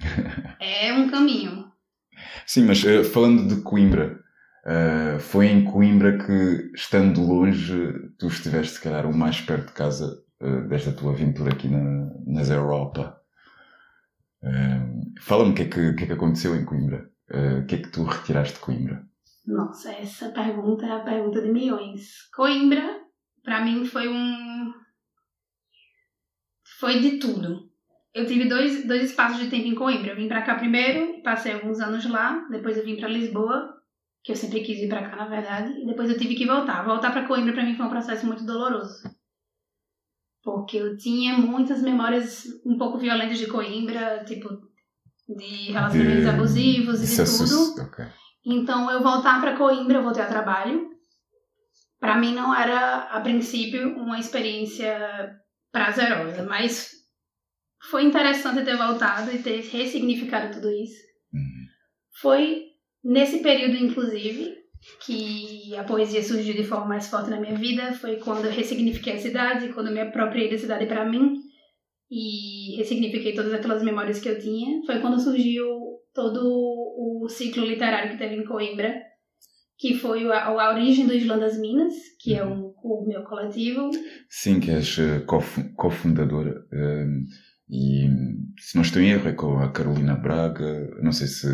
é 0.60 0.92
um 0.92 1.08
caminho. 1.10 1.72
Sim, 2.46 2.66
mas 2.66 2.84
eh, 2.84 3.02
falando 3.04 3.48
de 3.48 3.62
Coimbra, 3.62 4.20
eh, 4.64 5.18
foi 5.18 5.46
em 5.46 5.64
Coimbra 5.64 6.18
que, 6.18 6.70
estando 6.74 7.20
longe, 7.20 7.92
tu 8.18 8.28
estiveste, 8.28 8.74
se 8.74 8.80
calhar, 8.80 9.06
o 9.06 9.16
mais 9.16 9.40
perto 9.40 9.66
de 9.66 9.72
casa 9.72 10.22
eh, 10.40 10.60
desta 10.62 10.92
tua 10.92 11.12
aventura 11.12 11.52
aqui 11.52 11.68
na, 11.68 12.10
nas 12.26 12.48
Europa. 12.50 13.18
Fala-me 15.20 15.52
o 15.52 15.54
que, 15.54 15.62
é 15.62 15.64
que, 15.66 15.80
o 15.90 15.94
que 15.96 16.02
é 16.02 16.06
que 16.06 16.12
aconteceu 16.12 16.56
em 16.56 16.64
Coimbra. 16.64 17.11
Eh, 17.32 17.60
o 17.60 17.66
que 17.66 17.76
é 17.76 17.78
que 17.78 17.88
tu 17.88 18.04
retiraste 18.04 18.54
de 18.54 18.60
Coimbra? 18.60 19.02
Nossa, 19.46 19.90
essa 19.90 20.28
pergunta 20.30 20.84
é 20.84 20.92
a 20.92 21.00
pergunta 21.00 21.40
de 21.40 21.50
milhões. 21.50 22.28
Coimbra, 22.34 23.00
pra 23.42 23.64
mim, 23.64 23.86
foi 23.86 24.06
um. 24.06 24.72
Foi 26.78 27.00
de 27.00 27.18
tudo. 27.18 27.70
Eu 28.14 28.26
tive 28.26 28.46
dois, 28.46 28.86
dois 28.86 29.04
espaços 29.04 29.38
de 29.38 29.48
tempo 29.48 29.66
em 29.66 29.74
Coimbra. 29.74 30.10
Eu 30.10 30.16
vim 30.16 30.28
pra 30.28 30.42
cá 30.42 30.56
primeiro, 30.56 31.22
passei 31.22 31.54
alguns 31.54 31.80
anos 31.80 32.04
lá, 32.04 32.46
depois 32.50 32.76
eu 32.76 32.84
vim 32.84 32.96
pra 32.96 33.08
Lisboa, 33.08 33.80
que 34.22 34.32
eu 34.32 34.36
sempre 34.36 34.60
quis 34.60 34.78
vir 34.78 34.88
pra 34.88 35.08
cá, 35.08 35.16
na 35.16 35.26
verdade, 35.26 35.72
e 35.80 35.86
depois 35.86 36.10
eu 36.10 36.18
tive 36.18 36.34
que 36.34 36.46
voltar. 36.46 36.84
Voltar 36.84 37.12
pra 37.12 37.26
Coimbra 37.26 37.54
pra 37.54 37.64
mim 37.64 37.74
foi 37.74 37.86
um 37.86 37.90
processo 37.90 38.26
muito 38.26 38.44
doloroso. 38.44 39.02
Porque 40.42 40.76
eu 40.76 40.98
tinha 40.98 41.38
muitas 41.38 41.80
memórias 41.80 42.44
um 42.66 42.76
pouco 42.76 42.98
violentas 42.98 43.38
de 43.38 43.46
Coimbra, 43.46 44.22
tipo, 44.24 44.48
de 45.28 45.72
relacionamentos 45.72 46.24
De- 46.24 46.30
abusivos 46.30 46.96
e 46.96 47.06
de 47.06 47.12
Isso 47.12 47.22
é 47.22 47.24
tudo. 47.24 47.46
sus- 47.48 47.78
ok. 47.78 48.04
Então, 48.44 48.90
eu 48.90 49.02
voltar 49.02 49.40
para 49.40 49.56
Coimbra, 49.56 49.98
eu 49.98 50.02
voltei 50.02 50.22
a 50.22 50.26
trabalho. 50.26 50.90
Para 52.00 52.18
mim 52.18 52.34
não 52.34 52.52
era, 52.54 53.04
a 53.04 53.20
princípio, 53.20 53.96
uma 53.96 54.18
experiência 54.18 55.38
prazerosa, 55.70 56.42
mas 56.42 56.90
foi 57.90 58.04
interessante 58.04 58.64
ter 58.64 58.76
voltado 58.76 59.30
e 59.32 59.38
ter 59.42 59.60
ressignificado 59.60 60.54
tudo 60.54 60.70
isso. 60.70 61.00
Uhum. 61.32 61.66
Foi 62.20 62.64
nesse 63.04 63.38
período, 63.40 63.76
inclusive, 63.76 64.56
que 65.06 65.76
a 65.76 65.84
poesia 65.84 66.22
surgiu 66.22 66.54
de 66.54 66.64
forma 66.64 66.86
mais 66.86 67.08
forte 67.08 67.30
na 67.30 67.40
minha 67.40 67.54
vida. 67.54 67.92
Foi 67.94 68.16
quando 68.16 68.46
eu 68.46 68.50
ressignifiquei 68.52 69.14
a 69.14 69.20
cidade, 69.20 69.72
quando 69.72 69.86
eu 69.88 69.92
me 69.94 70.00
apropriei 70.00 70.50
da 70.50 70.58
cidade 70.58 70.86
para 70.86 71.04
mim 71.04 71.40
e 72.14 72.76
ressignifiquei 72.76 73.34
todas 73.34 73.54
aquelas 73.54 73.82
memórias 73.82 74.20
que 74.20 74.28
eu 74.28 74.38
tinha. 74.38 74.82
Foi 74.84 74.98
quando 75.00 75.18
surgiu 75.18 75.66
todo 76.14 76.40
o 76.44 77.26
ciclo 77.28 77.64
literário 77.64 78.10
que 78.12 78.18
teve 78.18 78.34
em 78.36 78.44
Coimbra, 78.44 78.94
que 79.78 79.94
foi 79.94 80.30
a, 80.30 80.44
a 80.44 80.70
origem 80.74 81.06
do 81.06 81.14
Islã 81.14 81.38
das 81.38 81.58
Minas, 81.58 81.94
que 82.20 82.34
é 82.34 82.44
um, 82.44 82.74
o 82.84 83.06
meu 83.08 83.22
coletivo. 83.22 83.90
Sim, 84.28 84.60
que 84.60 84.70
és 84.70 84.98
eh, 84.98 85.20
cofu- 85.20 85.72
cofundadora. 85.74 86.54
eh, 86.70 87.06
e, 87.70 88.06
se 88.60 88.74
não 88.76 88.82
estou 88.82 89.00
em 89.00 89.08
erro, 89.12 89.28
é 89.28 89.32
com 89.32 89.58
a 89.58 89.70
Carolina 89.72 90.14
Braga. 90.14 90.90
Não 91.02 91.12
sei 91.12 91.26
se. 91.26 91.46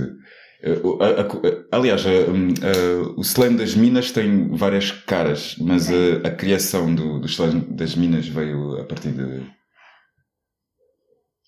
A- 1.01 1.77
aliás, 1.77 2.05
a- 2.05 2.11
a- 2.11 3.13
o 3.17 3.21
slam 3.21 3.55
das 3.55 3.77
minas 3.77 4.11
tem 4.11 4.49
várias 4.57 4.91
caras, 4.91 5.55
mas 5.61 5.89
a, 5.89 6.27
a 6.27 6.31
criação 6.33 6.93
do, 6.93 7.21
do 7.21 7.27
slam 7.27 7.61
das 7.71 7.95
minas 7.95 8.27
veio 8.27 8.81
a 8.81 8.85
partir 8.85 9.13
de. 9.13 9.43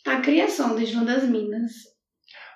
A 0.07 0.21
criação 0.21 0.75
das 0.77 1.25
Minas. 1.25 1.73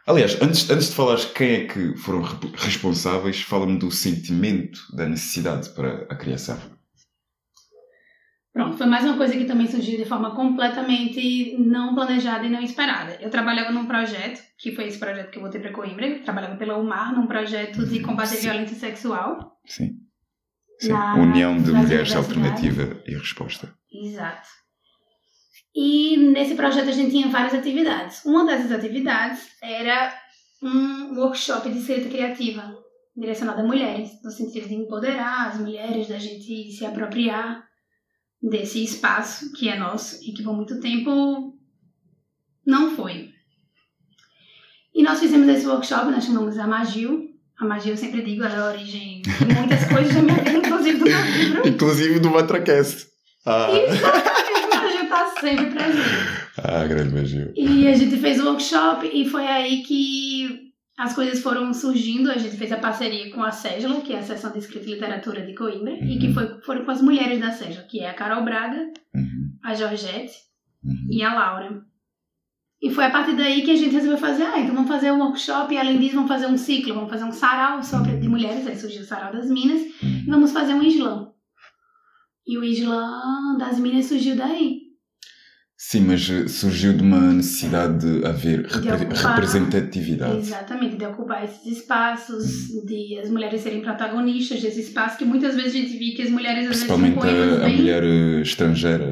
Aliás, 0.06 0.40
antes, 0.42 0.68
antes 0.70 0.88
de 0.90 0.94
falares 0.94 1.24
quem 1.26 1.52
é 1.52 1.66
que 1.66 1.96
foram 1.96 2.20
re- 2.22 2.52
responsáveis, 2.56 3.40
fala-me 3.42 3.78
do 3.78 3.90
sentimento, 3.90 4.78
da 4.94 5.06
necessidade 5.06 5.70
para 5.70 6.02
a 6.10 6.16
criação. 6.16 6.58
Pronto, 8.52 8.76
foi 8.76 8.86
mais 8.86 9.02
uma 9.04 9.16
coisa 9.16 9.36
que 9.36 9.46
também 9.46 9.66
surgiu 9.66 9.96
de 9.98 10.04
forma 10.04 10.34
completamente 10.36 11.56
não 11.58 11.92
planejada 11.94 12.46
e 12.46 12.50
não 12.50 12.60
esperada. 12.62 13.16
Eu 13.20 13.28
trabalhava 13.28 13.72
num 13.72 13.86
projeto, 13.86 14.40
que 14.58 14.72
foi 14.72 14.86
esse 14.86 14.98
projeto 14.98 15.30
que 15.30 15.38
eu 15.38 15.42
voltei 15.42 15.60
para 15.60 15.72
Coimbra, 15.72 16.06
eu 16.06 16.22
trabalhava 16.22 16.56
pela 16.56 16.78
UMAR, 16.78 17.14
num 17.14 17.26
projeto 17.26 17.84
de 17.84 17.98
combate 18.00 18.34
à 18.34 18.40
violência 18.40 18.76
sexual. 18.76 19.58
Sim. 19.66 19.98
Sim. 20.78 20.92
Na- 20.92 21.14
União 21.16 21.60
de 21.60 21.72
Mulheres. 21.72 22.14
Alternativa 22.14 23.02
e 23.06 23.14
Resposta. 23.16 23.74
Exato. 23.92 24.48
E 25.74 26.16
nesse 26.16 26.54
projeto 26.54 26.88
a 26.88 26.92
gente 26.92 27.10
tinha 27.10 27.28
várias 27.28 27.54
atividades. 27.54 28.24
Uma 28.24 28.46
dessas 28.46 28.70
atividades 28.70 29.48
era 29.60 30.14
um 30.62 31.18
workshop 31.18 31.68
de 31.68 31.78
escrita 31.78 32.08
criativa, 32.08 32.78
direcionado 33.16 33.60
a 33.60 33.64
mulheres, 33.64 34.10
no 34.22 34.30
sentido 34.30 34.68
de 34.68 34.74
empoderar 34.74 35.48
as 35.48 35.58
mulheres, 35.58 36.08
da 36.08 36.18
gente 36.18 36.70
se 36.70 36.86
apropriar 36.86 37.64
desse 38.40 38.84
espaço 38.84 39.52
que 39.52 39.68
é 39.68 39.76
nosso 39.76 40.22
e 40.22 40.32
que 40.32 40.42
por 40.42 40.54
muito 40.54 40.78
tempo 40.78 41.58
não 42.64 42.94
foi. 42.94 43.30
E 44.94 45.02
nós 45.02 45.18
fizemos 45.18 45.48
esse 45.48 45.66
workshop, 45.66 46.10
nós 46.10 46.24
chamamos 46.24 46.56
a 46.56 46.68
Magil. 46.68 47.30
A 47.58 47.64
Magil, 47.64 47.92
eu 47.92 47.96
sempre 47.96 48.22
digo, 48.22 48.44
ela 48.44 48.54
é 48.54 48.58
a 48.58 48.72
origem 48.72 49.22
de 49.22 49.54
muitas 49.54 49.84
coisas 49.86 50.14
da 50.14 50.22
minha 50.22 50.36
vida, 50.36 50.58
inclusive 50.66 50.98
do 50.98 51.04
meu 51.04 51.24
livro. 51.24 51.68
Inclusive 51.68 52.20
do 52.20 52.30
Matracast. 52.30 53.08
Ah, 53.44 53.68
está 53.72 54.43
sempre 55.44 55.66
presente. 55.66 56.08
ah 56.58 56.86
grande 56.86 57.14
magia. 57.14 57.52
E 57.56 57.86
a 57.86 57.94
gente 57.94 58.16
fez 58.16 58.40
o 58.40 58.46
workshop 58.46 59.10
e 59.12 59.28
foi 59.28 59.46
aí 59.46 59.82
que 59.82 60.72
as 60.96 61.14
coisas 61.14 61.42
foram 61.42 61.72
surgindo. 61.72 62.30
A 62.30 62.38
gente 62.38 62.56
fez 62.56 62.72
a 62.72 62.78
parceria 62.78 63.30
com 63.30 63.42
a 63.42 63.50
Sejlo, 63.50 64.00
que 64.02 64.12
é 64.12 64.18
a 64.18 64.22
Seção 64.22 64.52
de 64.52 64.58
Escrita 64.58 64.88
e 64.88 64.94
Literatura 64.94 65.44
de 65.44 65.54
Coimbra, 65.54 65.92
e 65.92 66.18
que 66.18 66.32
foi, 66.32 66.60
foram 66.62 66.84
com 66.84 66.90
as 66.90 67.02
mulheres 67.02 67.40
da 67.40 67.50
Sejlo, 67.50 67.86
que 67.86 68.00
é 68.00 68.10
a 68.10 68.14
Carol 68.14 68.44
Braga, 68.44 68.92
Uhum, 69.14 69.56
a 69.62 69.74
Georgette 69.74 70.32
uhum. 70.84 71.08
e 71.10 71.22
a 71.22 71.32
Laura. 71.32 71.84
E 72.82 72.90
foi 72.90 73.04
a 73.04 73.10
partir 73.10 73.36
daí 73.36 73.62
que 73.62 73.70
a 73.70 73.76
gente 73.76 73.92
resolveu 73.92 74.18
fazer, 74.18 74.42
ah, 74.42 74.58
então 74.58 74.74
vamos 74.74 74.90
fazer 74.90 75.10
um 75.10 75.20
workshop 75.20 75.72
e 75.72 75.78
além 75.78 75.98
disso 75.98 76.16
vamos 76.16 76.28
fazer 76.28 76.46
um 76.46 76.58
ciclo, 76.58 76.94
vamos 76.94 77.08
fazer 77.08 77.24
um 77.24 77.32
sarau 77.32 77.82
só 77.82 78.00
de 78.00 78.28
mulheres, 78.28 78.66
aí 78.66 78.76
surgiu 78.76 79.02
o 79.02 79.06
sarau 79.06 79.32
das 79.32 79.48
minas, 79.48 79.80
e 79.80 80.04
uhum. 80.04 80.24
vamos 80.28 80.52
fazer 80.52 80.74
um 80.74 80.82
islã. 80.82 81.30
E 82.46 82.58
o 82.58 82.64
islã 82.64 83.56
das 83.58 83.78
minas 83.78 84.06
surgiu 84.06 84.36
daí. 84.36 84.83
Sim, 85.86 86.00
mas 86.06 86.28
eh, 86.30 86.48
surgiu 86.48 86.92
de 86.94 87.02
uma 87.02 87.20
necessidade 87.34 87.98
de 87.98 88.26
haver 88.26 88.64
repre- 88.66 89.04
ocupar. 89.06 89.34
representatividade. 89.34 90.38
Exatamente, 90.38 90.96
de 90.96 91.04
ocupar 91.06 91.44
esses 91.44 91.66
espaços, 91.78 92.44
de 92.86 93.18
as 93.18 93.28
mulheres 93.30 93.60
serem 93.60 93.80
protagonistas 93.82 94.62
desse 94.62 94.80
espaço, 94.80 95.18
que 95.18 95.24
muitas 95.24 95.54
vezes 95.54 95.74
a 95.74 95.78
gente 95.78 95.98
vê 95.98 96.16
que 96.16 96.22
as 96.22 96.30
mulheres 96.30 96.60
às 96.62 96.68
vezes 96.68 96.84
Principalmente 96.84 97.14
poemas 97.20 97.62
a, 97.62 97.66
a 97.66 97.68
mulher 97.68 98.02
eh, 98.02 98.40
estrangeira. 98.40 99.04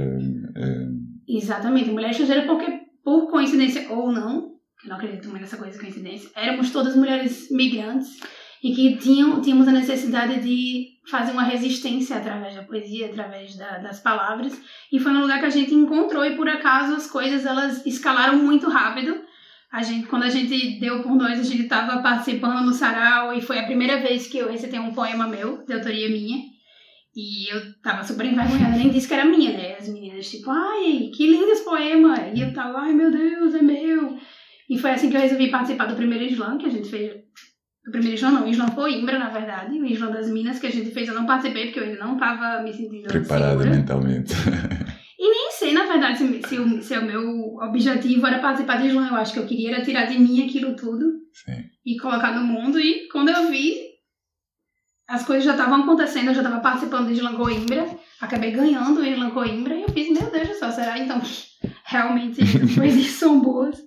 eh, 0.56 0.86
Exatamente, 1.28 1.90
mulher 1.90 2.10
estrangeira 2.10 2.46
porque, 2.46 2.66
por 3.04 3.30
coincidência 3.30 3.86
ou 3.90 4.10
não, 4.10 4.52
eu 4.84 4.88
não 4.88 4.96
acredito 4.96 5.28
muito 5.28 5.42
nessa 5.42 5.56
coisa 5.58 5.72
de 5.74 5.78
coincidência, 5.78 6.30
éramos 6.34 6.70
todas 6.70 6.96
mulheres 6.96 7.48
migrantes 7.50 8.08
e 8.62 8.72
que 8.74 8.96
tinham, 8.96 9.40
tínhamos 9.40 9.66
a 9.66 9.72
necessidade 9.72 10.40
de 10.40 10.88
fazer 11.10 11.32
uma 11.32 11.42
resistência 11.42 12.16
através 12.16 12.54
da 12.54 12.62
poesia, 12.62 13.06
através 13.06 13.56
da- 13.56 13.78
das 13.78 13.98
palavras, 14.00 14.60
e 14.92 15.00
foi 15.00 15.12
um 15.12 15.20
lugar 15.20 15.40
que 15.40 15.46
a 15.46 15.50
gente 15.50 15.74
encontrou 15.74 16.24
e 16.24 16.36
por 16.36 16.48
acaso 16.48 16.94
as 16.94 17.10
coisas 17.10 17.44
elas 17.44 17.84
escalaram 17.84 18.38
muito 18.38 18.68
rápido. 18.68 19.16
A 19.72 19.82
gente, 19.82 20.06
quando 20.06 20.24
a 20.24 20.28
gente 20.28 20.78
deu 20.78 21.02
por 21.02 21.14
nós, 21.16 21.40
a 21.40 21.42
gente 21.42 21.62
estava 21.62 22.02
participando 22.02 22.64
no 22.64 22.72
sarau 22.72 23.34
e 23.34 23.40
foi 23.40 23.58
a 23.58 23.64
primeira 23.64 23.98
vez 24.00 24.26
que 24.26 24.38
eu 24.38 24.50
recitei 24.50 24.78
um 24.78 24.92
poema 24.92 25.26
meu, 25.26 25.64
de 25.64 25.72
autoria 25.72 26.08
minha. 26.10 26.52
E 27.16 27.52
eu 27.52 27.74
tava 27.82 28.04
super 28.04 28.24
envergonhada, 28.26 28.76
nem 28.76 28.90
disse 28.90 29.08
que 29.08 29.14
era 29.14 29.24
minha, 29.24 29.52
né? 29.52 29.76
As 29.78 29.88
meninas, 29.88 30.30
tipo, 30.30 30.50
ai, 30.50 31.10
que 31.14 31.26
lindo 31.26 31.50
esse 31.50 31.64
poema! 31.64 32.14
E 32.34 32.40
eu 32.40 32.52
tava, 32.54 32.78
ai 32.80 32.92
meu 32.92 33.10
Deus, 33.10 33.54
é 33.54 33.62
meu! 33.62 34.16
E 34.68 34.78
foi 34.78 34.90
assim 34.92 35.10
que 35.10 35.16
eu 35.16 35.20
resolvi 35.20 35.50
participar 35.50 35.86
do 35.86 35.96
primeiro 35.96 36.24
slam 36.24 36.56
que 36.58 36.66
a 36.66 36.70
gente 36.70 36.88
fez. 36.88 37.12
Do 37.84 37.90
primeiro 37.90 38.16
slam 38.16 38.32
não, 38.32 38.46
o 38.46 38.50
slam 38.50 38.70
Coimbra, 38.70 39.18
na 39.18 39.28
verdade. 39.28 39.78
O 39.80 39.86
slam 39.86 40.12
das 40.12 40.30
Minas 40.30 40.58
que 40.58 40.66
a 40.66 40.70
gente 40.70 40.92
fez, 40.92 41.08
eu 41.08 41.14
não 41.14 41.26
participei 41.26 41.66
porque 41.66 41.80
eu 41.80 41.84
ainda 41.84 41.98
não 41.98 42.16
tava 42.16 42.62
me 42.62 42.72
sentindo 42.72 43.08
preparada 43.08 43.58
segura. 43.58 43.70
mentalmente. 43.76 44.34
E 45.22 45.30
nem 45.30 45.52
sei, 45.52 45.72
na 45.72 45.84
verdade, 45.86 46.18
se, 46.18 46.42
se, 46.48 46.58
o, 46.58 46.82
se 46.82 46.98
o 46.98 47.06
meu 47.06 47.54
objetivo 47.58 48.26
era 48.26 48.40
participar 48.40 48.82
de 48.82 48.88
slam. 48.88 49.06
Eu 49.06 49.14
acho 49.14 49.32
que 49.32 49.38
eu 49.38 49.46
queria 49.46 49.70
era 49.70 49.84
tirar 49.84 50.06
de 50.06 50.18
mim 50.18 50.44
aquilo 50.44 50.74
tudo 50.74 51.12
Sim. 51.32 51.62
e 51.86 51.96
colocar 51.96 52.32
no 52.32 52.44
mundo. 52.44 52.80
E 52.80 53.06
quando 53.06 53.28
eu 53.28 53.48
vi, 53.48 53.92
as 55.08 55.24
coisas 55.24 55.44
já 55.44 55.52
estavam 55.52 55.82
acontecendo, 55.82 56.26
eu 56.28 56.34
já 56.34 56.42
estava 56.42 56.60
participando 56.60 57.06
do 57.06 57.12
Islam 57.12 57.36
Coimbra, 57.36 57.86
acabei 58.20 58.50
ganhando 58.50 59.00
o 59.00 59.06
Islam 59.06 59.30
Coimbra 59.30 59.76
e 59.76 59.82
eu 59.82 59.88
fiz, 59.90 60.10
meu 60.10 60.28
Deus 60.28 60.48
do 60.48 60.54
céu, 60.54 60.72
será 60.72 60.98
então 60.98 61.22
realmente 61.84 62.42
as 62.42 62.74
coisas 62.74 63.06
são 63.12 63.40
boas? 63.40 63.78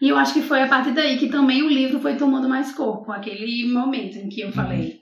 E 0.00 0.08
eu 0.08 0.16
acho 0.16 0.32
que 0.32 0.42
foi 0.42 0.62
a 0.62 0.66
partir 0.68 0.92
daí 0.92 1.18
que 1.18 1.28
também 1.28 1.62
o 1.62 1.68
livro 1.68 2.00
foi 2.00 2.16
tomando 2.16 2.48
mais 2.48 2.72
corpo, 2.72 3.12
aquele 3.12 3.66
momento 3.70 4.16
em 4.16 4.28
que 4.28 4.40
eu 4.40 4.50
falei. 4.52 5.00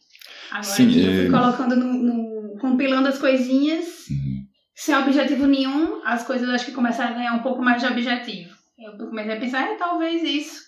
Agora 0.51 0.65
Sim, 0.65 0.87
eu 0.99 1.13
fui 1.13 1.27
é- 1.27 1.31
colocando 1.31 1.77
no, 1.77 1.93
no- 1.93 2.59
compilando 2.59 3.07
as 3.09 3.19
coisinhas, 3.19 4.09
Uhum. 4.11 4.45
sem 4.75 4.95
objetivo 4.97 5.47
nenhum, 5.47 6.01
as 6.05 6.25
coisas 6.27 6.49
acho 6.49 6.65
que 6.67 6.73
começaram 6.73 7.15
a 7.15 7.19
ganhar 7.19 7.35
um 7.35 7.43
pouco 7.43 7.63
mais 7.63 7.81
de 7.81 7.87
objetivo. 7.89 8.51
Eu 8.79 8.97
comecei 9.09 9.35
a 9.35 9.41
pensar, 9.41 9.63
é, 9.69 9.77
talvez 9.77 10.23
isso 10.23 10.63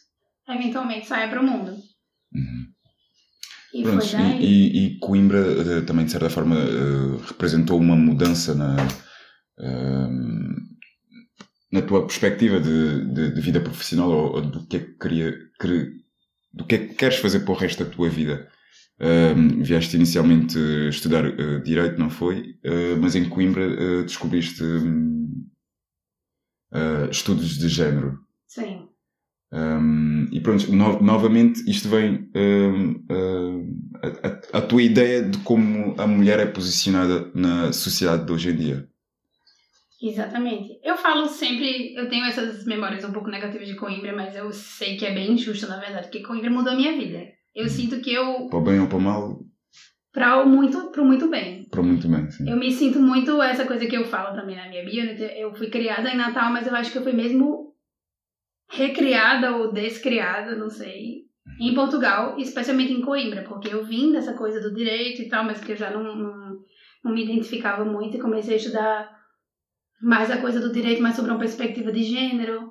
eventualmente 0.49 1.06
saia 1.06 1.28
para 1.28 1.40
o 1.40 1.44
mundo. 1.44 1.72
Uhum. 2.34 2.66
E 3.75 3.82
Pronto, 3.82 4.04
foi 4.04 4.18
daí. 4.18 4.44
e, 4.44 4.87
e- 4.87 4.99
Coimbra 4.99 5.38
eh, 5.38 5.80
também, 5.82 6.04
de 6.04 6.10
certa 6.12 6.28
forma, 6.30 6.56
eh, 6.56 7.26
representou 7.26 7.78
uma 7.78 7.96
mudança 7.96 8.52
na, 8.54 8.76
ehm, 9.60 10.50
na 11.72 11.82
tua 11.82 12.06
perspectiva 12.06 12.60
de, 12.60 13.04
de, 13.14 13.34
de 13.34 13.40
vida 13.40 13.60
profissional 13.60 14.10
ou, 14.10 14.34
ou 14.36 14.42
do 14.42 14.66
que 14.66 14.76
é 14.76 14.80
que 14.80 14.94
queria, 14.98 15.32
querer- 15.60 15.92
do 16.52 16.64
que 16.66 16.74
é 16.74 16.78
que 16.78 16.94
queres 16.94 17.18
fazer 17.18 17.40
para 17.40 17.52
o 17.52 17.56
resto 17.56 17.84
da 17.84 17.90
tua 17.90 18.08
vida. 18.08 18.48
Ehm, 19.00 19.62
vieste 19.62 19.96
inicialmente 19.96 20.58
estudar 20.90 21.24
eh, 21.26 21.60
Direito, 21.60 21.98
não 21.98 22.10
foi? 22.10 22.56
Eh, 22.64 22.96
mas 23.00 23.14
em 23.16 23.28
Coimbra 23.28 23.64
eh, 23.64 24.02
descobriste 24.02 24.62
eh, 26.72 27.08
estudos 27.10 27.58
de 27.58 27.68
género. 27.68 28.18
Sim. 28.46 28.88
Um, 29.52 30.28
e 30.32 30.40
pronto, 30.40 30.72
no- 30.72 31.02
novamente 31.02 31.68
isto 31.68 31.88
vem 31.88 32.30
um, 32.36 33.04
um, 33.10 33.80
a- 34.22 34.58
a 34.58 34.62
tua 34.62 34.82
ideia 34.82 35.22
de 35.22 35.38
como 35.38 36.00
a 36.00 36.06
mulher 36.06 36.38
é 36.38 36.46
posicionada 36.46 37.32
na 37.34 37.72
sociedade 37.72 38.26
de 38.26 38.32
hoje 38.32 38.50
em 38.50 38.56
dia. 38.56 38.89
Exatamente. 40.02 40.80
Eu 40.83 40.97
falo 40.97 41.26
sempre, 41.26 41.95
eu 41.95 42.09
tenho 42.09 42.25
essas 42.25 42.64
memórias 42.64 43.04
um 43.04 43.12
pouco 43.12 43.28
negativas 43.28 43.69
de 43.69 43.76
Coimbra, 43.76 44.14
mas 44.14 44.35
eu 44.35 44.50
sei 44.50 44.97
que 44.97 45.04
é 45.04 45.12
bem 45.12 45.33
injusto, 45.33 45.66
na 45.69 45.78
verdade, 45.78 46.07
porque 46.07 46.23
Coimbra 46.23 46.50
mudou 46.50 46.73
a 46.73 46.76
minha 46.76 46.92
vida. 46.97 47.23
Eu 47.54 47.69
sinto 47.69 48.00
que 48.00 48.12
eu, 48.12 48.49
Para 48.49 48.61
bem 48.61 48.80
ou 48.80 48.87
para 48.87 48.97
o 48.97 49.00
mal, 49.00 49.40
para 50.12 50.42
o 50.42 50.49
muito, 50.49 50.90
pro 50.90 51.04
muito 51.04 51.28
bem. 51.28 51.69
para 51.71 51.83
muito 51.83 52.09
bem, 52.09 52.30
sim. 52.30 52.49
Eu 52.49 52.57
me 52.57 52.73
sinto 52.73 52.99
muito 52.99 53.42
essa 53.42 53.66
coisa 53.66 53.87
que 53.87 53.97
eu 53.97 54.04
falo 54.04 54.35
também 54.35 54.57
na 54.57 54.69
minha 54.69 54.85
bio. 54.85 55.04
né? 55.04 55.16
Eu 55.37 55.52
fui 55.54 55.69
criada 55.69 56.09
em 56.11 56.16
Natal, 56.16 56.50
mas 56.50 56.66
eu 56.66 56.75
acho 56.75 56.90
que 56.90 56.99
eu 56.99 57.02
fui 57.02 57.12
mesmo 57.12 57.75
recriada 58.71 59.57
ou 59.57 59.73
descriada, 59.73 60.54
não 60.54 60.71
sei, 60.71 61.25
em 61.61 61.75
Portugal, 61.75 62.38
especialmente 62.38 62.92
em 62.92 63.00
Coimbra, 63.02 63.42
porque 63.42 63.69
eu 63.69 63.85
vim 63.85 64.12
dessa 64.12 64.33
coisa 64.35 64.61
do 64.61 64.75
direito 64.75 65.21
e 65.21 65.28
tal, 65.28 65.45
mas 65.45 65.62
que 65.62 65.73
eu 65.73 65.76
já 65.76 65.90
não, 65.90 66.02
não, 66.02 66.59
não 67.04 67.12
me 67.12 67.25
identificava 67.25 67.85
muito 67.85 68.16
e 68.16 68.21
comecei 68.21 68.54
a 68.54 68.57
estudar 68.57 69.19
mais 70.00 70.30
a 70.30 70.38
coisa 70.38 70.61
do 70.61 70.73
direito, 70.73 71.02
mais 71.02 71.14
sobre 71.16 71.30
uma 71.30 71.38
perspectiva 71.40 71.92
de 71.92 72.02
gênero. 72.04 72.71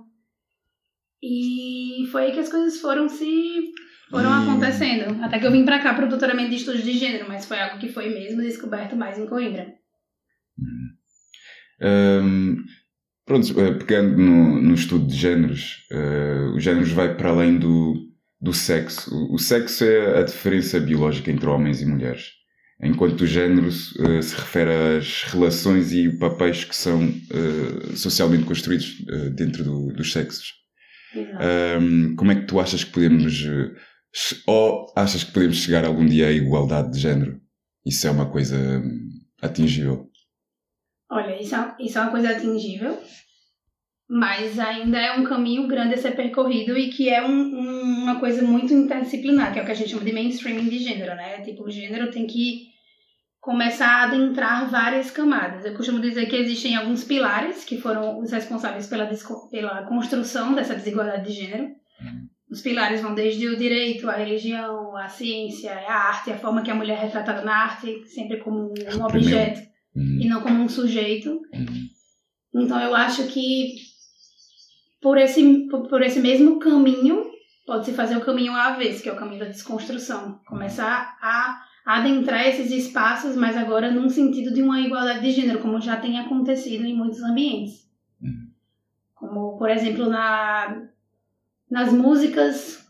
E 1.21 2.07
foi 2.11 2.25
aí 2.25 2.31
que 2.31 2.39
as 2.39 2.49
coisas 2.49 2.79
foram 2.79 3.09
se 3.09 3.71
foram 4.09 4.29
E- 4.29 4.43
acontecendo. 4.49 5.23
Até 5.23 5.37
que 5.39 5.45
eu 5.45 5.51
vim 5.51 5.65
pra 5.65 5.79
cá 5.79 5.93
pro 5.93 6.07
doutoramento 6.07 6.49
de 6.49 6.55
estudos 6.55 6.83
de 6.83 6.93
gênero, 6.93 7.25
mas 7.27 7.45
foi 7.45 7.59
algo 7.59 7.77
que 7.79 7.89
foi 7.89 8.09
mesmo 8.09 8.41
descoberto 8.41 8.95
mais 8.95 9.17
em 9.19 9.27
Coimbra. 9.27 9.73
Um, 11.81 12.57
pronto, 13.25 13.59
eh, 13.59 13.73
pegando 13.77 14.17
no, 14.17 14.61
no 14.61 14.73
estudo 14.73 15.07
de 15.07 15.15
géneros, 15.15 15.85
eh, 15.91 16.51
os 16.55 16.63
géneros 16.63 16.91
vai 16.91 17.15
para 17.15 17.29
além 17.29 17.57
do, 17.57 17.93
do 18.41 18.53
sexo. 18.53 19.13
O, 19.13 19.35
o 19.35 19.39
sexo 19.39 19.83
é 19.85 20.19
a 20.19 20.23
diferença 20.23 20.79
biológica 20.79 21.31
entre 21.31 21.47
homens 21.47 21.81
e 21.81 21.85
mulheres, 21.85 22.31
enquanto 22.81 23.21
o 23.21 23.27
género 23.27 23.67
eh, 23.67 24.21
se 24.21 24.35
refere 24.35 24.71
às 24.97 25.23
relações 25.23 25.91
e 25.91 26.09
papéis 26.17 26.63
que 26.63 26.75
são 26.75 27.03
eh, 27.03 27.95
socialmente 27.95 28.45
construídos 28.45 29.03
eh, 29.09 29.29
dentro 29.31 29.63
do- 29.63 29.93
dos 29.93 30.11
sexos. 30.11 30.53
Um, 31.81 32.15
como 32.15 32.31
é 32.31 32.35
que 32.35 32.45
tu 32.45 32.59
achas 32.59 32.83
que 32.83 32.91
podemos 32.91 33.33
Ou 34.47 34.85
achas 34.95 35.23
que 35.23 35.31
podemos 35.33 35.57
chegar 35.57 35.83
algum 35.85 36.05
dia 36.05 36.27
à 36.27 36.31
igualdade 36.31 36.91
de 36.91 36.99
género? 36.99 37.39
Isso 37.85 38.05
é 38.07 38.11
uma 38.11 38.29
coisa 38.29 38.55
hum, 38.57 39.09
atingível? 39.41 40.07
Olha, 41.11 41.41
isso 41.41 41.55
é, 41.55 41.75
isso 41.79 41.97
é 41.97 42.01
uma 42.01 42.11
coisa 42.11 42.29
atingível, 42.29 42.95
mas 44.09 44.57
ainda 44.57 44.97
é 44.97 45.19
um 45.19 45.23
caminho 45.23 45.67
grande 45.67 45.93
a 45.93 45.97
ser 45.97 46.15
percorrido 46.15 46.75
e 46.75 46.89
que 46.89 47.07
é 47.09 47.23
um, 47.23 47.31
um, 47.31 48.03
uma 48.03 48.19
coisa 48.19 48.41
muito 48.41 48.73
interdisciplinar, 48.73 49.53
que 49.53 49.59
é 49.59 49.61
o 49.61 49.65
que 49.65 49.71
a 49.71 49.75
gente 49.75 49.91
chama 49.91 50.03
de 50.03 50.11
mainstreaming 50.11 50.67
de 50.67 50.79
gênero, 50.79 51.15
né? 51.15 51.41
Tipo, 51.41 51.65
o 51.65 51.69
gênero 51.69 52.09
tem 52.09 52.25
que 52.25 52.69
começar 53.39 53.87
a 53.87 54.03
adentrar 54.05 54.67
várias 54.67 55.11
camadas. 55.11 55.63
Eu 55.63 55.75
costumo 55.75 55.99
dizer 55.99 56.25
que 56.25 56.35
existem 56.35 56.75
alguns 56.75 57.03
pilares 57.03 57.63
que 57.63 57.77
foram 57.77 58.19
os 58.19 58.31
responsáveis 58.31 58.87
pela, 58.87 59.07
pela 59.51 59.83
construção 59.83 60.55
dessa 60.55 60.73
desigualdade 60.73 61.27
de 61.27 61.33
gênero. 61.33 61.65
Uhum. 61.65 62.27
Os 62.49 62.61
pilares 62.61 63.01
vão 63.01 63.13
desde 63.13 63.47
o 63.47 63.55
direito, 63.55 64.09
a 64.09 64.15
religião, 64.15 64.97
a 64.97 65.07
ciência, 65.07 65.71
a 65.71 65.93
arte, 65.93 66.31
a 66.31 66.37
forma 66.37 66.63
que 66.63 66.71
a 66.71 66.75
mulher 66.75 66.97
é 66.97 67.01
retratada 67.03 67.43
na 67.43 67.55
arte, 67.55 68.07
sempre 68.07 68.37
como 68.37 68.73
um 68.73 69.05
objeto 69.05 69.59
uhum. 69.95 70.19
e 70.19 70.27
não 70.27 70.41
como 70.41 70.63
um 70.63 70.67
sujeito. 70.67 71.29
Uhum. 71.53 72.63
Então 72.63 72.81
eu 72.81 72.95
acho 72.95 73.27
que 73.27 73.88
por 75.01 75.17
esse, 75.17 75.67
por 75.69 76.01
esse 76.01 76.19
mesmo 76.19 76.59
caminho 76.59 77.29
pode-se 77.65 77.93
fazer 77.93 78.17
o 78.17 78.25
caminho 78.25 78.53
vez, 78.77 78.99
que 78.99 79.07
é 79.07 79.13
o 79.13 79.15
caminho 79.15 79.39
da 79.39 79.45
desconstrução. 79.45 80.39
Começar 80.47 81.17
a 81.21 81.63
adentrar 81.85 82.47
esses 82.47 82.71
espaços, 82.71 83.35
mas 83.35 83.55
agora 83.55 83.91
num 83.91 84.09
sentido 84.09 84.53
de 84.53 84.61
uma 84.61 84.79
igualdade 84.81 85.21
de 85.21 85.31
gênero, 85.31 85.59
como 85.59 85.79
já 85.79 85.97
tem 85.97 86.19
acontecido 86.19 86.85
em 86.85 86.95
muitos 86.95 87.21
ambientes. 87.21 87.87
Uhum. 88.21 88.49
Como, 89.13 89.57
por 89.57 89.69
exemplo, 89.69 90.09
na, 90.09 90.83
nas 91.69 91.93
músicas, 91.93 92.87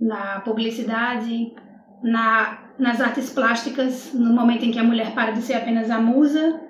na 0.00 0.40
publicidade, 0.40 1.52
na, 2.02 2.74
nas 2.78 3.00
artes 3.00 3.30
plásticas, 3.30 4.12
no 4.12 4.32
momento 4.32 4.64
em 4.64 4.70
que 4.70 4.78
a 4.78 4.84
mulher 4.84 5.14
para 5.14 5.32
de 5.32 5.42
ser 5.42 5.54
apenas 5.54 5.90
a 5.90 6.00
musa, 6.00 6.60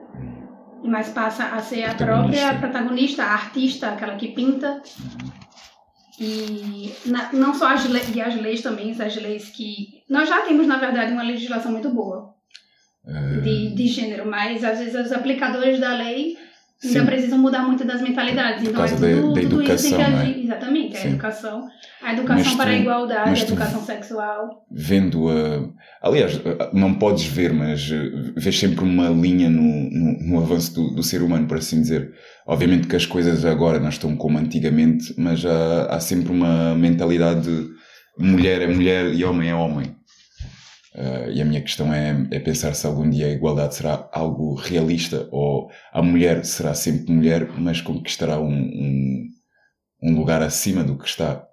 mais 0.84 1.08
passa 1.08 1.46
a 1.46 1.60
ser 1.60 1.84
a 1.84 1.94
própria 1.94 2.54
protagonista, 2.58 3.24
a 3.24 3.32
artista, 3.32 3.88
aquela 3.88 4.16
que 4.16 4.28
pinta. 4.28 4.82
E 6.18 6.94
na, 7.06 7.32
não 7.32 7.54
só 7.54 7.68
as, 7.68 7.88
leis, 7.88 8.14
e 8.14 8.20
as 8.20 8.34
leis 8.40 8.62
também, 8.62 8.90
as 8.90 9.16
leis 9.16 9.50
que. 9.50 10.02
Nós 10.08 10.28
já 10.28 10.42
temos, 10.42 10.66
na 10.66 10.78
verdade, 10.78 11.12
uma 11.12 11.22
legislação 11.22 11.72
muito 11.72 11.90
boa 11.90 12.34
é... 13.06 13.40
de, 13.40 13.74
de 13.74 13.86
gênero, 13.88 14.28
mas 14.28 14.62
às 14.62 14.78
vezes 14.78 15.06
os 15.06 15.12
aplicadores 15.12 15.80
da 15.80 15.94
lei 15.94 16.36
Sim. 16.78 16.98
ainda 16.98 17.10
precisam 17.10 17.38
mudar 17.38 17.62
muito 17.62 17.84
das 17.84 18.02
mentalidades. 18.02 18.68
Então 18.68 18.84
é 18.84 18.88
tudo, 18.88 19.00
da, 19.00 19.08
da 19.08 19.40
tudo 19.40 19.62
educação, 19.62 19.74
isso 19.74 19.88
tem 19.88 19.96
que 19.96 20.02
agir. 20.02 20.34
É? 20.34 20.44
Exatamente, 20.44 20.96
Sim. 20.96 21.02
a 21.02 21.10
educação. 21.10 21.68
A 22.02 22.12
educação 22.12 22.56
para 22.56 22.70
a 22.70 22.76
igualdade, 22.76 23.30
a 23.30 23.42
educação 23.42 23.80
sexual. 23.82 24.66
Vendo 24.70 25.28
a. 25.28 25.68
Aliás, 26.02 26.40
não 26.72 26.94
podes 26.94 27.24
ver, 27.24 27.52
mas 27.52 27.90
eh, 27.90 28.32
vês 28.36 28.58
sempre 28.58 28.84
uma 28.84 29.08
linha 29.08 29.48
no, 29.48 29.62
no, 29.62 30.18
no 30.20 30.38
avanço 30.38 30.74
do, 30.74 30.94
do, 30.96 31.02
ser 31.02 31.22
humano, 31.22 31.46
por 31.46 31.56
assim 31.56 31.80
dizer. 31.80 32.12
Obviamente 32.46 32.86
que 32.86 32.96
as 32.96 33.06
coisas 33.06 33.44
agora 33.46 33.80
não 33.80 33.88
estão 33.88 34.14
como 34.14 34.36
antigamente, 34.36 35.14
mas 35.16 35.46
há, 35.46 35.86
há 35.86 36.00
sempre 36.00 36.30
uma 36.30 36.74
mentalidade 36.74 37.42
de 37.42 37.74
mulher 38.18 38.62
é 38.62 38.66
mulher 38.66 39.12
e 39.14 39.24
homem 39.24 39.50
é 39.50 39.54
homem. 39.54 39.96
Uh, 40.94 41.28
e 41.32 41.42
a 41.42 41.44
minha 41.44 41.60
questão 41.60 41.92
é, 41.92 42.14
é 42.30 42.38
pensar 42.38 42.72
se 42.72 42.86
algum 42.86 43.10
dia 43.10 43.26
a 43.26 43.30
igualdade 43.30 43.74
será 43.74 44.08
algo 44.12 44.54
realista 44.54 45.28
ou 45.32 45.68
a 45.92 46.00
mulher 46.00 46.44
será 46.44 46.72
sempre 46.72 47.12
mulher, 47.12 47.48
mas 47.58 47.80
conquistará 47.80 48.38
um, 48.38 48.52
um, 48.52 49.28
um 50.00 50.16
lugar 50.16 50.40
acima 50.40 50.84
do 50.84 50.96
que 50.96 51.08
está 51.08 51.44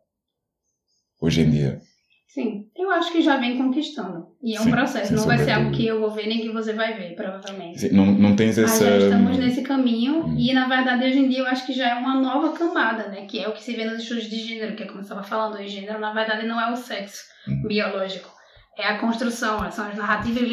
hoje 1.20 1.42
em 1.42 1.50
dia. 1.50 1.82
Sim, 2.28 2.68
eu 2.78 2.92
acho 2.92 3.12
que 3.12 3.22
já 3.22 3.38
vem 3.38 3.58
conquistando. 3.58 4.28
E 4.44 4.56
é 4.56 4.62
um 4.62 4.66
Sim, 4.66 4.72
processo, 4.72 5.14
não 5.14 5.26
vai 5.26 5.40
ser 5.40 5.52
algo 5.52 5.72
que 5.72 5.86
eu 5.86 6.00
vou 6.00 6.12
ver 6.12 6.28
nem 6.28 6.40
que 6.40 6.50
você 6.50 6.72
vai 6.72 6.94
ver, 6.94 7.16
provavelmente. 7.16 7.80
Sim, 7.80 7.90
não, 7.90 8.06
não 8.06 8.36
tens 8.36 8.60
essa. 8.60 8.86
Mas 8.86 9.02
já 9.02 9.10
estamos 9.10 9.38
nesse 9.40 9.62
caminho 9.64 10.28
hum. 10.28 10.36
e, 10.38 10.54
na 10.54 10.68
verdade, 10.68 11.04
hoje 11.04 11.18
em 11.18 11.28
dia 11.28 11.40
eu 11.40 11.48
acho 11.48 11.66
que 11.66 11.74
já 11.74 11.90
é 11.90 11.96
uma 11.96 12.22
nova 12.22 12.56
camada, 12.56 13.08
né? 13.08 13.26
Que 13.26 13.40
é 13.40 13.50
o 13.50 13.54
que 13.54 13.64
se 13.64 13.76
vê 13.76 13.86
nos 13.86 14.04
estudos 14.04 14.30
de 14.30 14.38
gênero, 14.38 14.76
que 14.76 14.84
é 14.84 14.86
como 14.86 15.00
eu 15.00 15.04
estava 15.04 15.24
falando, 15.24 15.60
o 15.60 15.68
gênero, 15.68 16.00
na 16.00 16.14
verdade, 16.14 16.48
não 16.48 16.62
é 16.62 16.72
o 16.72 16.76
sexo 16.76 17.24
hum. 17.48 17.68
biológico 17.68 18.41
é 18.82 18.88
a 18.88 19.00
construção, 19.00 19.72
são 19.72 19.86
as 19.86 19.98
narrativas 19.98 20.44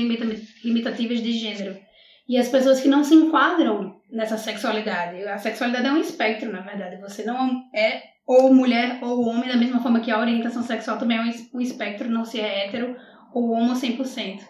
limitativas 0.64 1.22
de 1.22 1.32
gênero. 1.32 1.76
E 2.28 2.36
as 2.36 2.48
pessoas 2.48 2.80
que 2.80 2.88
não 2.88 3.02
se 3.02 3.14
enquadram 3.14 3.96
nessa 4.10 4.36
sexualidade. 4.36 5.22
A 5.26 5.38
sexualidade 5.38 5.86
é 5.86 5.92
um 5.92 6.00
espectro, 6.00 6.52
na 6.52 6.60
verdade. 6.60 7.00
Você 7.00 7.24
não 7.24 7.62
é 7.74 8.02
ou 8.26 8.52
mulher 8.52 8.98
ou 9.00 9.26
homem, 9.26 9.48
da 9.48 9.56
mesma 9.56 9.80
forma 9.80 10.00
que 10.00 10.10
a 10.10 10.18
orientação 10.18 10.62
sexual 10.62 10.98
também 10.98 11.16
é 11.16 11.22
um 11.54 11.60
espectro, 11.60 12.10
não 12.10 12.26
se 12.26 12.38
é 12.38 12.66
hétero 12.66 12.94
ou 13.32 13.50
homo 13.50 13.72
100%. 13.72 14.40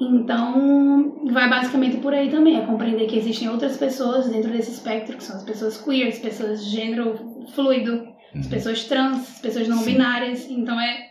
Então, 0.00 1.26
vai 1.30 1.50
basicamente 1.50 1.98
por 1.98 2.14
aí 2.14 2.30
também, 2.30 2.56
é 2.56 2.64
compreender 2.64 3.06
que 3.06 3.18
existem 3.18 3.48
outras 3.48 3.76
pessoas 3.76 4.28
dentro 4.28 4.50
desse 4.50 4.70
espectro, 4.70 5.16
que 5.16 5.24
são 5.24 5.36
as 5.36 5.44
pessoas 5.44 5.80
queer, 5.82 6.08
as 6.08 6.18
pessoas 6.18 6.64
de 6.64 6.70
gênero 6.70 7.44
fluido, 7.54 8.08
as 8.34 8.44
uhum. 8.44 8.50
pessoas 8.50 8.84
trans, 8.84 9.28
as 9.32 9.40
pessoas 9.40 9.68
não 9.68 9.82
binárias. 9.82 10.48
Então, 10.48 10.80
é 10.80 11.07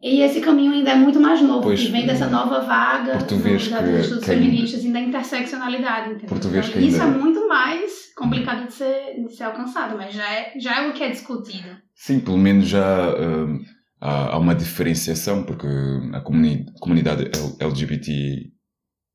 e 0.00 0.20
esse 0.20 0.40
caminho 0.40 0.72
ainda 0.72 0.90
é 0.90 0.94
muito 0.94 1.18
mais 1.18 1.42
novo, 1.42 1.62
pois, 1.62 1.82
que 1.82 1.90
vem 1.90 2.06
dessa 2.06 2.26
é. 2.26 2.30
nova 2.30 2.60
vaga 2.60 3.16
do, 3.16 3.36
dos 3.36 3.62
estudos 3.62 4.24
feministas 4.24 4.84
e 4.84 4.92
da 4.92 5.00
interseccionalidade. 5.00 6.12
Entendeu? 6.12 6.36
Então, 6.36 6.80
isso 6.80 7.02
é 7.02 7.06
muito 7.06 7.48
mais 7.48 8.12
complicado 8.14 8.68
de 8.68 8.74
ser, 8.74 9.24
de 9.26 9.34
ser 9.34 9.44
alcançado, 9.44 9.96
mas 9.96 10.14
já 10.14 10.32
é, 10.32 10.52
já 10.58 10.84
é 10.84 10.88
o 10.88 10.92
que 10.92 11.02
é 11.02 11.10
discutido. 11.10 11.68
Sim, 11.94 12.20
pelo 12.20 12.38
menos 12.38 12.68
já 12.68 13.10
uh, 13.10 13.60
há, 14.00 14.34
há, 14.34 14.38
uma 14.38 14.54
diferenciação, 14.54 15.42
porque 15.42 15.66
a 16.12 16.20
comuni 16.20 16.66
comunidade 16.80 17.30
LGBT. 17.58 18.52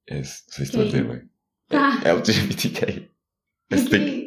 É, 0.09 0.17
não 0.17 0.23
sei 0.23 0.25
se 0.25 0.63
estou 0.63 0.81
a 0.81 0.85
dizer 0.85 1.07
bem. 1.07 1.21
Tá. 1.69 2.01
É 2.03 2.09
LGBTQ. 2.09 3.09
Que 3.69 3.75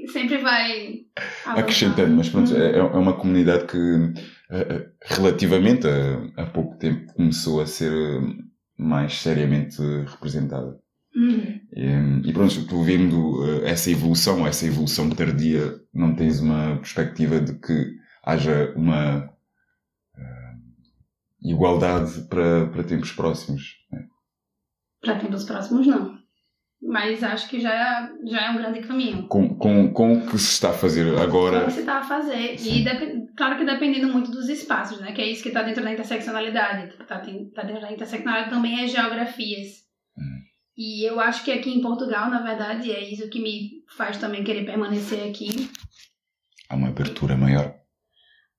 sempre 0.09 0.39
vai 0.39 1.01
acrescentando, 1.45 2.15
mas 2.15 2.29
pronto, 2.29 2.53
uhum. 2.53 2.61
é, 2.61 2.79
é 2.79 2.83
uma 2.83 3.15
comunidade 3.15 3.67
que 3.67 3.79
eh, 4.51 4.67
eh, 4.71 4.91
relativamente 5.03 5.87
a, 5.87 6.43
a 6.43 6.47
pouco 6.47 6.77
tempo 6.79 7.13
começou 7.15 7.61
a 7.61 7.67
ser 7.67 7.93
eh, 7.93 8.21
mais 8.79 9.19
seriamente 9.19 9.81
representada. 10.07 10.79
Uhum. 11.15 11.61
E, 11.73 12.29
e, 12.29 12.33
pronto, 12.33 12.67
tu 12.67 12.83
vendo 12.83 13.43
essa 13.65 13.91
evolução, 13.91 14.47
essa 14.47 14.67
evolução 14.67 15.09
tardia, 15.11 15.81
não 15.93 16.15
tens 16.15 16.41
uma 16.41 16.77
perspectiva 16.77 17.41
de 17.41 17.59
que 17.59 17.93
haja 18.23 18.73
uma 18.77 19.29
igualdade 21.43 22.29
para, 22.29 22.67
para 22.67 22.85
tempos 22.85 23.13
próximos? 23.13 23.63
Né? 23.91 24.05
Para 25.01 25.19
tempos 25.19 25.45
próximos, 25.45 25.87
não 25.87 26.26
mas 26.83 27.23
acho 27.23 27.49
que 27.49 27.59
já 27.59 27.73
é, 27.73 28.29
já 28.29 28.47
é 28.47 28.51
um 28.51 28.57
grande 28.57 28.81
caminho. 28.81 29.27
Com, 29.29 29.57
com, 29.57 29.93
com 29.93 30.13
o 30.13 30.27
que 30.27 30.39
se 30.39 30.53
está 30.53 30.71
a 30.71 30.75
fazer 30.75 31.19
agora. 31.19 31.61
Com 31.61 31.65
o 31.65 31.67
que 31.67 31.73
se 31.73 31.81
está 31.81 31.99
a 31.99 32.03
fazer. 32.03 32.59
Sim. 32.59 32.85
E 32.85 33.35
claro 33.37 33.57
que 33.57 33.65
dependendo 33.65 34.13
muito 34.13 34.31
dos 34.31 34.49
espaços, 34.49 35.01
né? 35.01 35.13
Que 35.13 35.23
é 35.23 35.27
isso 35.27 35.43
que 35.43 35.49
está 35.49 35.63
dentro 35.63 35.83
da 35.83 35.93
interseccionalidade. 35.93 36.89
Está 36.91 37.19
tá 37.19 37.63
dentro 37.63 37.83
da 37.83 37.93
interseccionalidade 37.93 38.55
também 38.55 38.85
é 38.85 38.89
geografias. 38.89 39.85
Hum. 40.19 40.41
E 40.77 41.09
eu 41.09 41.19
acho 41.19 41.45
que 41.45 41.53
aqui 41.53 41.71
em 41.71 41.81
Portugal, 41.81 42.31
na 42.31 42.43
verdade, 42.43 42.93
é 42.93 43.01
isso 43.01 43.31
que 43.31 43.41
me 43.41 43.83
faz 43.97 44.19
também 44.19 44.45
querer 44.45 44.65
permanecer 44.65 45.29
aqui. 45.29 45.71
Há 46.69 46.77
uma 46.77 46.89
abertura 46.89 47.37
maior 47.37 47.75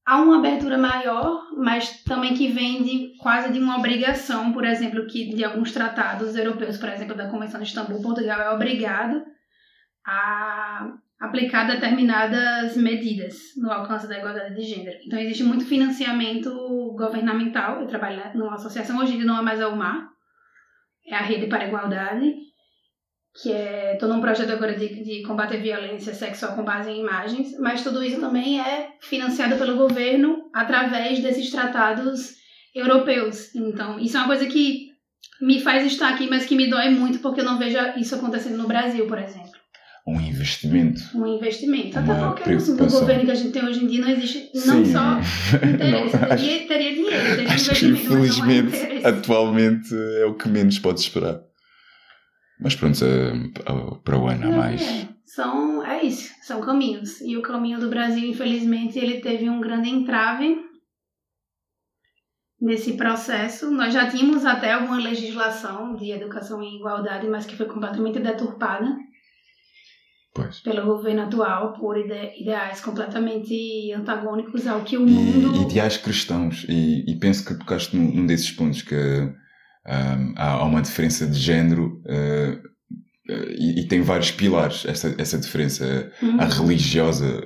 há 0.07 0.21
uma 0.21 0.37
abertura 0.37 0.77
maior, 0.77 1.49
mas 1.57 2.01
também 2.03 2.33
que 2.33 2.47
vem 2.47 2.81
de 2.81 3.17
quase 3.17 3.51
de 3.51 3.59
uma 3.59 3.77
obrigação, 3.77 4.53
por 4.53 4.63
exemplo, 4.63 5.05
que 5.05 5.35
de 5.35 5.43
alguns 5.43 5.73
tratados 5.73 6.33
europeus, 6.33 6.77
por 6.77 6.87
exemplo, 6.87 7.13
da 7.13 7.29
Convenção 7.29 7.59
de 7.59 7.67
Istambul, 7.67 8.01
Portugal 8.01 8.39
é 8.39 8.49
obrigado 8.51 9.21
a 10.05 10.93
aplicar 11.19 11.67
determinadas 11.67 12.77
medidas 12.77 13.35
no 13.57 13.69
alcance 13.69 14.07
da 14.07 14.17
igualdade 14.17 14.55
de 14.55 14.63
gênero. 14.63 14.97
Então 15.05 15.19
existe 15.19 15.43
muito 15.43 15.65
financiamento 15.65 16.53
governamental. 16.95 17.81
Eu 17.81 17.87
trabalho 17.87 18.21
numa 18.33 18.55
associação 18.55 18.99
hoje 18.99 19.13
em 19.13 19.17
dia 19.17 19.25
não 19.25 19.39
é 19.39 19.41
mais 19.41 19.61
a 19.61 19.67
UMAR, 19.67 20.07
é 21.05 21.15
a 21.15 21.21
Rede 21.21 21.47
para 21.47 21.65
a 21.65 21.67
Igualdade, 21.67 22.33
que 23.41 23.51
é 23.51 23.95
todo 23.99 24.13
um 24.13 24.21
projeto 24.21 24.51
agora 24.51 24.73
de, 24.73 25.03
de 25.03 25.21
combater 25.21 25.61
violência 25.61 26.13
sexual 26.13 26.55
com 26.55 26.63
base 26.63 26.89
em 26.89 27.01
imagens, 27.01 27.55
mas 27.59 27.83
tudo 27.83 28.03
isso 28.03 28.19
também 28.19 28.59
é 28.59 28.89
financiado 28.99 29.57
pelo 29.57 29.77
governo 29.77 30.49
através 30.53 31.19
desses 31.19 31.51
tratados 31.51 32.35
europeus. 32.73 33.53
Então, 33.53 33.99
isso 33.99 34.17
é 34.17 34.19
uma 34.21 34.27
coisa 34.27 34.47
que 34.47 34.87
me 35.39 35.61
faz 35.61 35.85
estar 35.85 36.09
aqui, 36.09 36.27
mas 36.27 36.45
que 36.45 36.55
me 36.55 36.67
dói 36.67 36.89
muito 36.89 37.19
porque 37.19 37.41
eu 37.41 37.45
não 37.45 37.59
vejo 37.59 37.77
isso 37.97 38.15
acontecendo 38.15 38.57
no 38.57 38.67
Brasil, 38.67 39.05
por 39.05 39.19
exemplo. 39.19 39.51
Um 40.07 40.19
investimento. 40.21 41.01
Um 41.13 41.27
investimento. 41.27 41.99
Até 41.99 42.15
qualquer 42.15 42.55
assunto 42.55 42.85
do 42.85 42.89
governo 42.89 43.25
que 43.25 43.31
a 43.31 43.35
gente 43.35 43.51
tem 43.51 43.65
hoje 43.65 43.83
em 43.83 43.87
dia 43.87 44.01
não 44.01 44.09
existe 44.09 44.49
não 44.65 44.85
Sim. 44.85 44.91
só 44.93 45.19
interesse. 45.67 46.17
não, 46.17 46.27
teria, 46.29 46.67
teria 46.67 46.93
dinheiro, 46.95 47.35
teria 47.35 47.53
acho. 47.53 47.75
Que, 47.75 47.85
infelizmente, 47.87 49.05
atualmente 49.05 49.93
é 49.93 50.25
o 50.25 50.33
que 50.33 50.47
menos 50.47 50.79
pode 50.79 51.01
esperar. 51.01 51.46
Mas 52.59 52.75
pronto, 52.75 52.97
uh, 53.03 53.95
para 54.03 54.17
o 54.17 54.27
ano 54.27 54.47
a 54.47 54.57
mais. 54.57 54.81
É. 54.81 55.07
São, 55.25 55.85
é 55.85 56.03
isso, 56.03 56.33
são 56.41 56.61
caminhos. 56.61 57.21
E 57.21 57.37
o 57.37 57.41
caminho 57.41 57.79
do 57.79 57.89
Brasil, 57.89 58.27
infelizmente, 58.29 58.97
ele 58.97 59.19
teve 59.19 59.49
um 59.49 59.59
grande 59.61 59.89
entrave 59.89 60.57
nesse 62.59 62.93
processo. 62.97 63.69
Nós 63.69 63.93
já 63.93 64.09
tínhamos 64.09 64.45
até 64.45 64.75
uma 64.77 64.97
legislação 64.97 65.95
de 65.95 66.11
educação 66.11 66.61
em 66.63 66.77
igualdade, 66.77 67.27
mas 67.27 67.45
que 67.45 67.55
foi 67.55 67.67
completamente 67.67 68.19
deturpada 68.19 68.97
Pois. 70.33 70.59
pelo 70.61 70.85
governo 70.85 71.23
atual 71.23 71.73
por 71.73 71.97
ide- 71.97 72.41
ideais 72.41 72.81
completamente 72.81 73.91
antagônicos 73.93 74.65
ao 74.65 74.83
que 74.83 74.97
o 74.97 75.07
E 75.07 75.11
mundo. 75.11 75.61
ideais 75.69 75.97
cristãos. 75.97 76.65
E, 76.67 77.03
e 77.11 77.19
penso 77.19 77.45
que 77.45 77.53
tocaste 77.59 77.95
num, 77.95 78.11
num 78.11 78.25
desses 78.25 78.49
pontos 78.51 78.81
que 78.81 78.95
ahm, 79.87 80.33
há, 80.35 80.63
uma 80.63 80.81
diferença 80.81 81.25
de 81.25 81.39
género 81.39 82.01
eh, 82.05 82.59
e, 83.57 83.81
e 83.81 83.87
tem 83.87 84.01
vários 84.01 84.31
pilares 84.31 84.85
essa, 84.85 85.13
essa 85.17 85.37
diferença. 85.37 86.11
Uhum. 86.21 86.39
A 86.39 86.45
religiosa. 86.45 87.43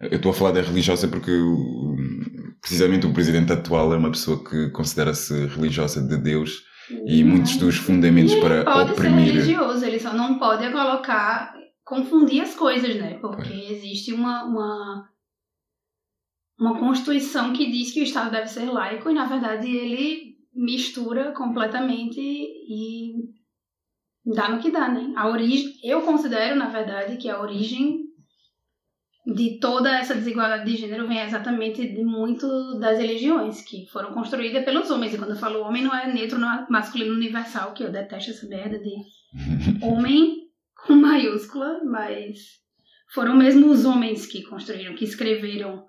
Eu 0.00 0.16
estou 0.16 0.30
a 0.30 0.34
falar 0.34 0.52
da 0.52 0.60
religiosa 0.60 1.08
porque 1.08 1.32
precisamente 2.60 3.06
o 3.06 3.12
presidente 3.12 3.52
atual 3.52 3.94
é 3.94 3.96
uma 3.96 4.10
pessoa 4.10 4.42
que 4.44 4.70
considera-se 4.70 5.46
religiosa 5.46 6.06
de 6.06 6.16
Deus 6.16 6.62
e 7.06 7.24
muitos 7.24 7.56
dos 7.56 7.76
fundamentos 7.76 8.32
E 8.32 8.40
para 8.40 8.64
pode 8.64 8.92
oprimir. 8.92 9.26
ser 9.26 9.32
religioso, 9.32 9.84
ele 9.84 9.98
só 9.98 10.12
não 10.12 10.38
pode 10.38 10.70
colocar, 10.70 11.54
confundir 11.84 12.42
as 12.42 12.54
coisas, 12.54 12.94
né? 12.96 13.14
Porque 13.20 13.52
existe 13.52 14.12
uma, 14.12 14.44
uma, 14.44 15.08
uma 16.58 16.78
constituição 16.78 17.52
que 17.52 17.70
diz 17.70 17.92
que 17.92 18.00
o 18.00 18.04
Estado 18.04 18.30
deve 18.30 18.48
ser 18.48 18.66
laico 18.66 19.10
e, 19.10 19.14
na 19.14 19.26
verdade, 19.26 19.68
ele 19.68 20.35
mistura 20.56 21.32
completamente 21.32 22.18
e 22.20 23.12
dá 24.24 24.48
no 24.48 24.60
que 24.60 24.70
dá, 24.70 24.88
né? 24.88 25.12
A 25.16 25.28
origem, 25.28 25.74
eu 25.84 26.02
considero, 26.02 26.56
na 26.56 26.68
verdade, 26.68 27.16
que 27.16 27.28
a 27.28 27.40
origem 27.40 28.06
de 29.26 29.58
toda 29.58 29.98
essa 29.98 30.14
desigualdade 30.14 30.70
de 30.70 30.76
gênero 30.76 31.08
vem 31.08 31.20
exatamente 31.20 31.86
de 31.86 32.04
muito 32.04 32.78
das 32.78 32.98
religiões 32.98 33.60
que 33.60 33.86
foram 33.86 34.12
construídas 34.12 34.64
pelos 34.64 34.90
homens. 34.90 35.14
E 35.14 35.18
quando 35.18 35.30
eu 35.30 35.36
falo 35.36 35.62
homem, 35.62 35.82
não 35.82 35.94
é 35.94 36.12
neutro, 36.12 36.38
não 36.38 36.52
é 36.52 36.66
masculino 36.70 37.14
universal, 37.14 37.74
que 37.74 37.82
eu 37.82 37.90
detesto 37.90 38.30
essa 38.30 38.46
merda 38.46 38.78
de 38.78 38.94
homem 39.84 40.46
com 40.86 40.94
maiúscula, 40.94 41.80
mas 41.84 42.38
foram 43.12 43.36
mesmo 43.36 43.68
os 43.68 43.84
homens 43.84 44.26
que 44.26 44.42
construíram, 44.44 44.94
que 44.94 45.04
escreveram 45.04 45.84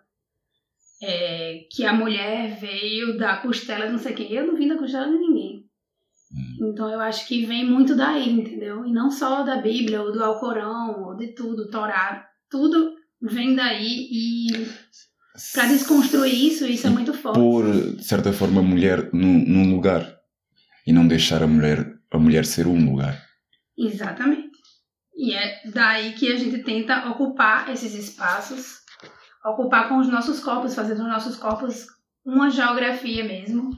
é, 1.02 1.66
que 1.72 1.86
a 1.86 1.94
mulher 1.94 2.58
veio 2.60 3.18
da 3.18 3.38
costela 3.38 3.86
de 3.86 3.92
não 3.92 4.00
sei 4.00 4.14
quem. 4.14 4.32
Eu 4.32 4.48
não 4.48 4.56
vim 4.56 4.68
da 4.68 4.78
costela 4.78 5.06
de 5.06 5.18
ninguém. 5.18 5.66
Então 6.60 6.90
eu 6.90 7.00
acho 7.00 7.28
que 7.28 7.46
vem 7.46 7.66
muito 7.66 7.96
daí, 7.96 8.30
entendeu? 8.30 8.86
E 8.86 8.92
não 8.92 9.10
só 9.10 9.44
da 9.44 9.58
Bíblia, 9.58 10.02
ou 10.02 10.12
do 10.12 10.24
Alcorão, 10.24 11.06
ou 11.06 11.16
de 11.16 11.28
tudo, 11.28 11.70
Torá. 11.70 12.28
Tudo 12.50 12.96
vem 13.22 13.56
daí 13.56 14.08
e 14.12 14.68
para 15.54 15.68
desconstruir 15.68 16.34
isso, 16.34 16.66
isso 16.66 16.88
é 16.88 16.90
muito 16.90 17.14
forte. 17.14 17.40
pôr, 17.40 17.96
de 17.96 18.04
certa 18.04 18.34
forma, 18.34 18.60
a 18.60 18.64
mulher 18.64 19.10
num, 19.14 19.46
num 19.46 19.72
lugar 19.72 20.18
e 20.86 20.92
não 20.92 21.08
deixar 21.08 21.44
a 21.44 21.48
mulher, 21.48 21.86
a 22.12 22.18
mulher 22.18 22.46
ser 22.46 22.66
um 22.68 22.90
lugar. 22.90 23.22
Exatamente. 23.78 24.58
E 25.16 25.34
é 25.34 25.62
daí 25.72 26.14
que 26.14 26.32
a 26.32 26.36
gente 26.36 26.64
tenta 26.64 27.10
ocupar 27.10 27.70
esses 27.72 27.94
espaços, 27.94 28.80
ocupar 29.46 29.88
com 29.90 29.98
os 30.00 30.08
nossos 30.08 30.40
corpos, 30.40 30.76
fazer 30.76 30.96
dos 30.96 31.06
nossos 31.08 31.36
corpos 31.36 31.86
uma 32.26 32.50
geografia 32.50 33.24
mesmo. 33.24 33.72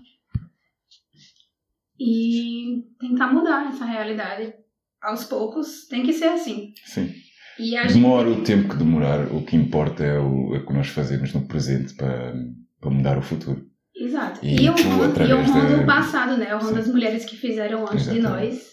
E 2.00 2.86
tentar 3.00 3.28
mudar 3.34 3.68
essa 3.68 3.84
realidade 3.86 4.54
aos 5.02 5.26
poucos. 5.26 5.86
Tem 5.88 6.04
que 6.04 6.14
ser 6.14 6.30
assim. 6.30 6.74
Sim. 6.86 7.14
Gente 7.60 7.94
Demora 7.94 8.30
o 8.30 8.42
tempo 8.44 8.70
que 8.70 8.78
demorar, 8.78 9.28
o 9.34 9.44
que 9.46 9.58
importa 9.58 10.04
é 10.04 10.18
o, 10.18 10.56
é 10.56 10.60
o 10.60 10.66
que 10.66 10.74
nós 10.74 10.88
fazemos 10.88 11.34
no 11.34 11.46
presente 11.46 11.94
para, 11.96 12.34
para 12.80 12.90
mudar 12.90 13.18
o 13.18 13.22
futuro. 13.22 13.68
Exato. 13.94 14.40
E 14.46 14.56
E, 14.66 14.74
tu, 14.74 14.88
honrando, 14.88 15.04
e 15.04 15.12
através 15.12 15.50
honrando 15.50 15.76
da- 15.76 15.84
o 15.84 15.86
passado, 15.86 16.38
né? 16.38 16.56
Honrando 16.56 16.76
Sim. 16.76 16.80
as 16.80 16.88
mulheres 16.88 17.26
que 17.26 17.36
fizeram 17.36 17.84
antes 17.84 18.06
de 18.10 18.18
Exatamente. 18.20 18.54
nós. 18.56 18.70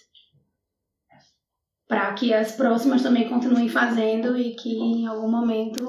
Para 1.89 2.13
que 2.15 2.33
as 2.33 2.53
próximas 2.53 3.03
também 3.03 3.29
continuem 3.29 3.69
fazendo 3.69 4.39
e 4.39 4.55
que 4.55 4.71
em 4.71 5.07
algum 5.09 5.29
momento. 5.29 5.85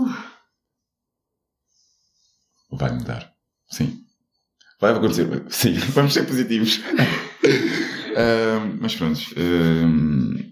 Vai 2.77 2.91
mudar. 2.91 3.31
Sim. 3.69 4.03
Vai 4.79 4.91
acontecer. 4.93 5.27
Sim, 5.49 5.73
vamos 5.95 6.13
ser 6.13 6.23
positivos. 6.25 6.79
Ahm, 8.17 8.77
mas 8.81 8.95
pronto. 8.95 9.19
ahm, 9.37 10.51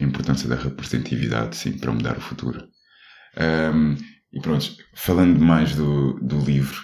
a 0.00 0.04
importância 0.04 0.48
da 0.48 0.56
representatividade, 0.56 1.56
sim, 1.56 1.76
para 1.78 1.92
mudar 1.92 2.16
o 2.16 2.20
futuro. 2.22 2.66
Ahm, 3.36 3.96
e 4.32 4.40
pronto, 4.40 4.74
falando 4.94 5.38
mais 5.40 5.74
do, 5.74 6.14
do 6.20 6.38
livro, 6.40 6.80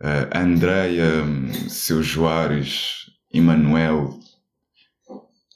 ah, 0.00 0.28
a 0.38 0.42
Andreia, 0.42 1.24
Seu 1.68 2.00
Joares, 2.02 3.06
Emanuel, 3.32 4.20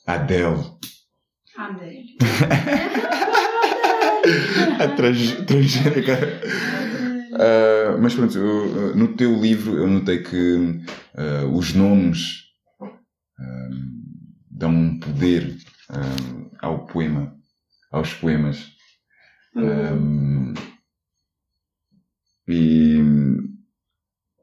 Adele, 0.06 0.64
André. 1.56 2.02
a 4.80 4.88
trans- 4.96 5.44
transgênica. 5.46 6.18
Ah, 7.34 7.96
mas 8.00 8.14
pronto, 8.14 8.36
eu, 8.38 8.92
ah, 8.92 8.96
no 8.96 9.16
teu 9.16 9.34
livro 9.40 9.76
eu 9.76 9.86
notei 9.86 10.22
que 10.22 10.82
ah, 11.16 11.46
os 11.46 11.74
nomes 11.74 12.44
ah, 12.80 13.68
dão 14.50 14.70
um 14.70 14.98
poder 15.00 15.56
ao 16.60 16.86
poema, 16.86 17.36
aos 17.90 18.12
poemas. 18.14 18.72
Uhum. 19.54 20.54
Ah, 20.56 20.74
e, 22.46 22.98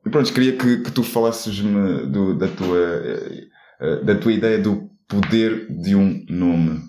e 0.06 0.10
pronto, 0.10 0.34
queria 0.34 0.58
que, 0.58 0.82
que 0.82 0.92
tu 0.92 1.04
falasses-me 1.04 2.08
da, 2.38 2.48
tua, 2.48 4.04
da 4.04 4.20
tua 4.20 4.34
ideia 4.34 4.58
do 4.60 4.90
poder 5.08 5.68
de 5.70 5.96
um 5.96 6.26
nome. 6.30 6.82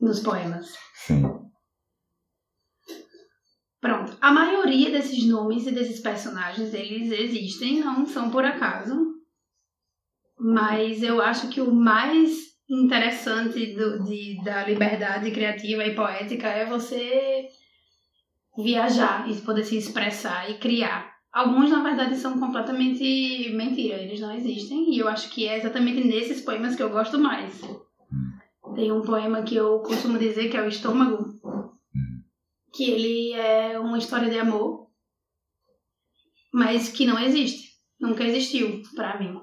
Nos 0.00 0.20
poemas. 0.20 0.66
Sim. 0.94 1.45
Pronto. 3.86 4.16
A 4.20 4.32
maioria 4.32 4.90
desses 4.90 5.24
nomes 5.28 5.64
e 5.64 5.70
desses 5.70 6.00
personagens, 6.00 6.74
eles 6.74 7.12
existem, 7.12 7.78
não 7.78 8.04
são 8.04 8.30
por 8.30 8.44
acaso. 8.44 9.14
Mas 10.36 11.04
eu 11.04 11.22
acho 11.22 11.48
que 11.50 11.60
o 11.60 11.72
mais 11.72 12.36
interessante 12.68 13.74
do- 13.76 14.02
de, 14.04 14.42
da 14.42 14.64
liberdade 14.66 15.30
criativa 15.30 15.84
e 15.84 15.94
poética 15.94 16.48
é 16.48 16.66
você 16.66 17.46
viajar 18.58 19.30
e 19.30 19.40
poder 19.42 19.62
se 19.62 19.76
expressar 19.76 20.50
e 20.50 20.58
criar. 20.58 21.14
Alguns, 21.32 21.70
na 21.70 21.80
verdade, 21.80 22.16
são 22.16 22.40
completamente 22.40 23.50
mentira, 23.54 23.98
eles 24.02 24.18
não 24.18 24.34
existem. 24.34 24.92
E 24.92 24.98
eu 24.98 25.06
acho 25.06 25.30
que 25.30 25.46
é 25.46 25.58
exatamente 25.58 26.02
nesses 26.02 26.40
poemas 26.40 26.74
que 26.74 26.82
eu 26.82 26.90
gosto 26.90 27.20
mais. 27.20 27.60
Tem 28.74 28.90
um 28.90 29.02
poema 29.02 29.42
que 29.42 29.54
eu 29.54 29.78
costumo 29.78 30.18
dizer 30.18 30.48
que 30.50 30.56
é 30.56 30.62
o 30.62 30.68
Estômago, 30.68 31.35
que 32.76 32.90
ele 32.90 33.32
é 33.32 33.78
uma 33.78 33.98
história 33.98 34.28
de 34.28 34.38
amor, 34.38 34.88
mas 36.52 36.90
que 36.90 37.06
não 37.06 37.18
existe. 37.18 37.70
Nunca 37.98 38.24
existiu 38.24 38.82
pra 38.94 39.18
mim. 39.18 39.40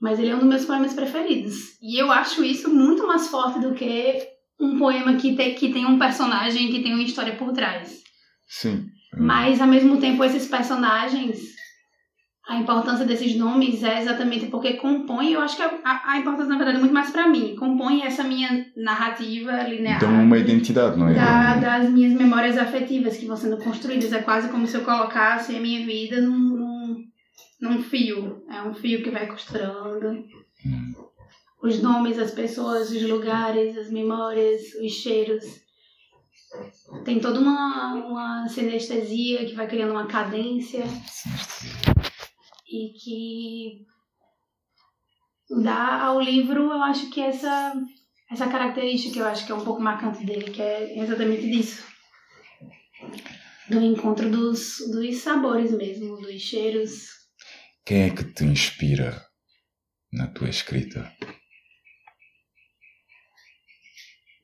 Mas 0.00 0.18
ele 0.18 0.30
é 0.30 0.34
um 0.34 0.40
dos 0.40 0.48
meus 0.48 0.64
poemas 0.64 0.94
preferidos. 0.94 1.78
E 1.80 2.00
eu 2.00 2.10
acho 2.10 2.44
isso 2.44 2.72
muito 2.72 3.06
mais 3.06 3.28
forte 3.28 3.60
do 3.60 3.74
que 3.74 4.28
um 4.60 4.78
poema 4.78 5.16
que 5.16 5.36
tem, 5.36 5.54
que 5.54 5.72
tem 5.72 5.86
um 5.86 5.98
personagem 5.98 6.70
que 6.70 6.82
tem 6.82 6.94
uma 6.94 7.02
história 7.02 7.36
por 7.36 7.52
trás. 7.52 8.02
Sim. 8.46 8.86
Mas, 9.16 9.60
ao 9.60 9.66
mesmo 9.66 9.98
tempo, 9.98 10.22
esses 10.24 10.46
personagens, 10.46 11.38
a 12.48 12.56
importância 12.56 13.04
desses 13.04 13.36
nomes 13.36 13.82
é 13.84 14.00
exatamente 14.00 14.46
porque 14.46 14.72
compõem, 14.74 15.32
eu 15.32 15.40
acho 15.42 15.54
que 15.56 15.62
a, 15.62 16.02
a 16.12 16.16
importância, 16.18 16.48
na 16.48 16.56
verdade, 16.56 16.78
é 16.78 16.80
muito 16.80 16.94
mais 16.94 17.10
pra 17.10 17.28
mim. 17.28 17.54
Compõe 17.54 18.00
essa 18.02 18.24
minha 18.24 18.64
narrativa 18.74 19.52
linear. 19.64 20.00
Dão 20.00 20.22
uma 20.24 20.38
identidade, 20.38 20.98
não 20.98 21.08
é? 21.08 21.14
da- 21.14 21.56
das 21.56 21.90
minhas 21.90 22.14
memórias 22.14 22.56
afetivas 22.56 23.18
que 23.18 23.26
vão 23.26 23.36
sendo 23.36 23.58
construídas. 23.58 24.12
É 24.14 24.22
quase 24.22 24.48
como 24.48 24.66
se 24.66 24.74
eu 24.76 24.80
colocasse 24.82 25.54
a 25.54 25.60
minha 25.60 25.84
vida 25.84 26.22
num, 26.22 26.38
num, 26.38 27.04
num 27.60 27.82
fio. 27.82 28.42
É 28.50 28.62
um 28.62 28.72
fio 28.72 29.02
que 29.02 29.10
vai 29.10 29.26
costurando. 29.26 30.08
Hum. 30.64 30.94
Os 31.62 31.82
nomes, 31.82 32.18
as 32.18 32.30
pessoas, 32.30 32.90
os 32.90 33.02
lugares, 33.02 33.76
as 33.76 33.90
memórias, 33.90 34.62
os 34.82 34.92
cheiros. 34.92 35.44
Tem 37.04 37.20
toda 37.20 37.40
uma, 37.40 37.92
uma 37.94 38.48
sinestesia 38.48 39.44
que 39.44 39.54
vai 39.54 39.66
criando 39.66 39.90
uma 39.90 40.06
cadência 40.06 40.82
e 42.68 42.92
que 42.92 43.86
dá 45.62 46.02
ao 46.02 46.20
livro, 46.20 46.64
eu 46.64 46.82
acho 46.82 47.10
que 47.10 47.20
essa 47.20 47.74
essa 48.30 48.46
característica 48.46 49.14
que 49.14 49.20
eu 49.20 49.26
acho 49.26 49.46
que 49.46 49.52
é 49.52 49.54
um 49.54 49.64
pouco 49.64 49.80
marcante 49.80 50.24
dele, 50.24 50.50
que 50.50 50.60
é 50.60 50.98
exatamente 50.98 51.50
disso. 51.50 51.82
Do 53.70 53.80
encontro 53.82 54.30
dos, 54.30 54.78
dos 54.92 55.16
sabores 55.16 55.72
mesmo, 55.72 56.16
dos 56.18 56.40
cheiros. 56.40 57.08
Quem 57.86 58.02
é 58.02 58.10
que 58.10 58.24
te 58.24 58.44
inspira 58.44 59.24
na 60.12 60.26
tua 60.26 60.50
escrita? 60.50 61.10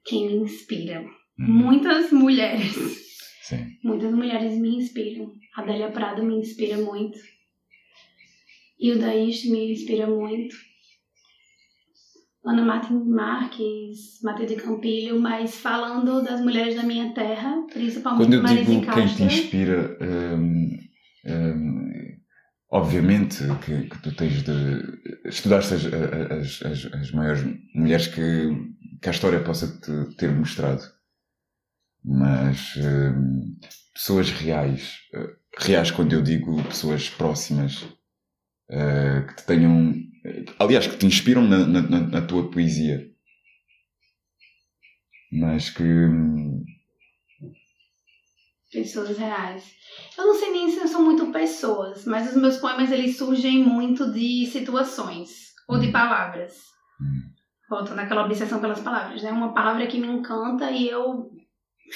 Quem 0.05 0.29
me 0.29 0.37
inspira? 0.45 1.03
Hum. 1.39 1.47
Muitas 1.47 2.11
mulheres. 2.11 2.75
Sim. 3.43 3.79
Muitas 3.83 4.13
mulheres 4.13 4.55
me 4.59 4.77
inspiram. 4.77 5.31
A 5.57 5.63
Adélia 5.63 5.91
Prado 5.91 6.23
me 6.23 6.37
inspira 6.37 6.79
muito. 6.79 7.19
E 8.79 8.93
o 8.93 8.99
Daish 8.99 9.45
me 9.47 9.73
inspira 9.73 10.07
muito. 10.07 10.55
Ana 12.45 12.63
Martin 12.63 13.05
Marques, 13.07 14.21
Matilde 14.23 14.57
Campilho, 14.57 15.19
mas 15.19 15.55
falando 15.55 16.23
das 16.23 16.43
mulheres 16.43 16.75
da 16.75 16.83
minha 16.83 17.15
terra, 17.15 17.67
principalmente 17.73 18.23
Quando 18.27 18.35
eu 18.35 18.43
Marise 18.43 18.65
digo 18.65 18.81
quem 18.83 19.07
te 19.07 19.17
Castro. 19.17 19.25
inspira, 19.25 19.99
hum, 20.03 20.79
hum, 21.25 21.91
obviamente 22.71 23.39
que, 23.65 23.89
que 23.89 24.03
tu 24.03 24.15
tens 24.15 24.43
de 24.43 24.83
estudaste 25.27 25.73
as, 25.75 25.87
as, 25.87 26.63
as, 26.63 26.93
as 26.93 27.11
maiores 27.13 27.43
mulheres 27.75 28.09
que, 28.09 28.51
que 29.01 29.09
a 29.09 29.13
história 29.13 29.43
possa 29.43 29.67
te 29.81 30.15
ter 30.17 30.31
mostrado. 30.31 30.83
Mas 32.05 32.75
hum, 32.77 33.57
pessoas 33.95 34.31
reais, 34.31 34.99
eh, 35.15 35.35
reais 35.61 35.91
quando 35.91 36.13
eu 36.13 36.21
digo 36.21 36.63
pessoas 36.65 37.09
próximas, 37.09 37.87
eh, 38.71 39.23
que 39.29 39.37
te 39.37 39.47
tenham, 39.47 39.95
aliás, 40.59 40.87
que 40.87 40.97
te 40.97 41.07
inspiram 41.07 41.43
na, 41.43 41.59
na, 41.67 41.83
na- 41.83 42.27
tua 42.27 42.51
poesia, 42.51 43.07
mas 45.33 45.71
que 45.71 45.83
Pessoas 48.73 49.17
reais. 49.17 49.63
Eu 50.19 50.27
não 50.27 50.35
sei 50.35 50.51
nem 50.51 50.69
se 50.69 50.89
são 50.89 51.05
muito 51.05 51.31
pessoas, 51.31 52.05
mas 52.07 52.29
os 52.31 52.41
meus 52.41 52.57
poemas 52.57 52.91
eles 52.91 53.17
surgem 53.17 53.63
muito 53.63 54.11
de 54.13 54.47
situações 54.47 55.53
ou 55.69 55.79
de 55.79 55.87
Hum. 55.89 55.93
palavras. 55.93 56.55
Hum. 57.01 57.23
Voltando 57.71 58.01
àquela 58.01 58.25
obsessão 58.25 58.61
pelas 58.61 58.81
palavras, 58.81 59.23
né? 59.23 59.31
Uma 59.31 59.55
palavra 59.55 59.87
que 59.87 59.99
me 60.01 60.09
encanta 60.09 60.73
e 60.73 60.89
eu 60.89 61.31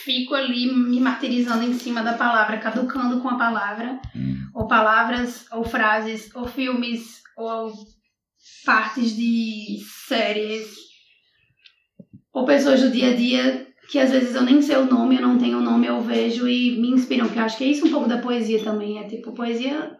fico 0.04 0.34
ali 0.36 0.72
me 0.72 1.00
martirizando 1.00 1.64
em 1.64 1.72
cima 1.74 2.00
da 2.02 2.12
palavra, 2.16 2.58
caducando 2.58 3.20
com 3.20 3.28
a 3.28 3.36
palavra, 3.36 4.00
hum, 4.14 4.37
ou 4.58 4.66
palavras, 4.66 5.46
ou 5.52 5.62
frases, 5.62 6.34
ou 6.34 6.44
filmes, 6.44 7.22
ou 7.36 7.72
partes 8.66 9.14
de 9.14 9.78
séries, 10.08 10.74
ou 12.32 12.44
pessoas 12.44 12.82
do 12.82 12.90
dia 12.90 13.10
a 13.10 13.14
dia 13.14 13.68
que 13.88 14.00
às 14.00 14.10
vezes 14.10 14.34
eu 14.34 14.42
nem 14.42 14.60
sei 14.60 14.76
o 14.76 14.84
nome, 14.84 15.16
eu 15.16 15.22
não 15.22 15.38
tenho 15.38 15.58
o 15.58 15.62
nome, 15.62 15.86
eu 15.86 16.00
vejo 16.00 16.46
e 16.46 16.78
me 16.78 16.90
inspiram, 16.90 17.28
que 17.28 17.38
eu 17.38 17.42
acho 17.42 17.56
que 17.56 17.64
é 17.64 17.68
isso 17.68 17.86
um 17.86 17.90
pouco 17.90 18.08
da 18.08 18.18
poesia 18.18 18.62
também, 18.62 18.98
é 18.98 19.04
tipo, 19.04 19.32
poesia, 19.32 19.96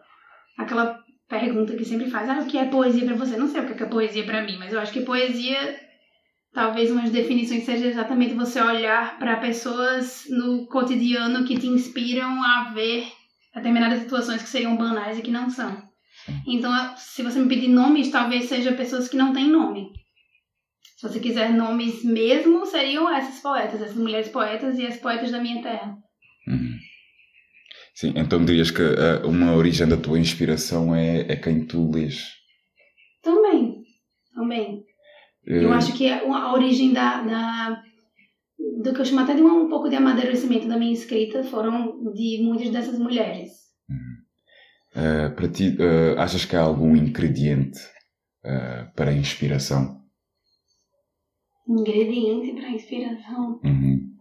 aquela 0.57 0.99
pergunta 1.27 1.75
que 1.75 1.85
sempre 1.85 2.09
faz, 2.09 2.29
ah, 2.29 2.39
o 2.39 2.45
que 2.45 2.57
é 2.57 2.65
poesia 2.65 3.05
pra 3.05 3.15
você? 3.15 3.37
Não 3.37 3.47
sei 3.47 3.61
o 3.61 3.65
que 3.65 3.81
é 3.81 3.87
poesia 3.87 4.25
pra 4.25 4.43
mim, 4.43 4.57
mas 4.59 4.73
eu 4.73 4.79
acho 4.79 4.91
que 4.91 5.01
poesia, 5.01 5.79
talvez 6.53 6.91
umas 6.91 7.09
definições 7.09 7.63
seja 7.63 7.87
exatamente 7.87 8.35
você 8.35 8.61
olhar 8.61 9.17
pra 9.17 9.37
pessoas 9.37 10.25
no 10.29 10.67
cotidiano 10.67 11.45
que 11.45 11.57
te 11.57 11.67
inspiram 11.67 12.43
a 12.43 12.71
ver 12.75 13.07
determinadas 13.59 14.01
situações 14.01 14.41
que 14.41 14.49
seriam 14.49 14.75
banais 14.75 15.17
e 15.17 15.21
que 15.21 15.31
não 15.31 15.49
são. 15.49 15.87
Então, 16.45 16.71
se 16.97 17.23
você 17.23 17.39
me 17.39 17.47
pedir 17.47 17.69
nomes, 17.69 18.09
talvez 18.11 18.45
seja 18.45 18.73
pessoas 18.73 19.07
que 19.07 19.15
não 19.17 19.31
têm 19.33 19.47
nome. 19.47 19.91
Se 20.97 21.07
você 21.07 21.19
quiser 21.19 21.53
nomes 21.53 22.03
mesmo, 22.03 22.65
seriam 22.65 23.09
essas 23.09 23.39
poetas, 23.39 23.81
essas 23.81 23.95
mulheres 23.95 24.27
poetas 24.27 24.77
e 24.77 24.85
as 24.85 24.97
poetas 24.97 25.31
da 25.31 25.39
minha 25.39 25.61
terra. 25.63 25.95
Uhum. 26.47 26.77
Sim, 27.95 28.13
então 28.15 28.43
dirias 28.43 28.69
que 28.71 28.81
ah, 28.81 29.25
uma 29.25 29.53
origem 29.55 29.87
da 29.87 29.97
tua 29.97 30.19
inspiração 30.19 30.93
é, 30.95 31.21
é 31.31 31.35
quem 31.35 31.65
tu 31.65 31.89
lês. 31.91 32.33
Também, 33.21 33.83
também. 34.33 34.83
Eu 35.45 35.71
Eh, 35.71 35.75
acho 35.75 35.93
que 35.93 36.09
a 36.09 36.19
a 36.21 36.53
origem 36.53 36.93
da, 36.93 37.21
da- 37.21 37.81
do 38.81 38.93
que 38.93 39.01
eu 39.01 39.05
chamo 39.05 39.21
até 39.21 39.33
de 39.35 39.41
um, 39.41 39.65
um 39.65 39.69
pouco 39.69 39.89
de 39.89 39.95
amadurecimento 39.95 40.67
da 40.67 40.77
minha 40.77 40.93
escrita 40.93 41.43
foram 41.43 42.11
de 42.13 42.41
muitas 42.43 42.69
dessas 42.69 42.99
mulheres. 42.99 43.51
eh, 44.95 45.29
para 45.29 45.47
ti, 45.49 45.75
eh, 45.79 46.15
achas 46.17 46.45
que 46.45 46.55
há 46.55 46.61
algum 46.61 46.95
ingrediente 46.95 47.79
eh, 48.43 48.87
para 48.95 49.11
a 49.11 49.13
inspiração? 49.13 50.01
Ingrediente 51.67 52.53
para 52.53 52.69
inspiração. 52.69 53.59
Uhum. 53.63 54.15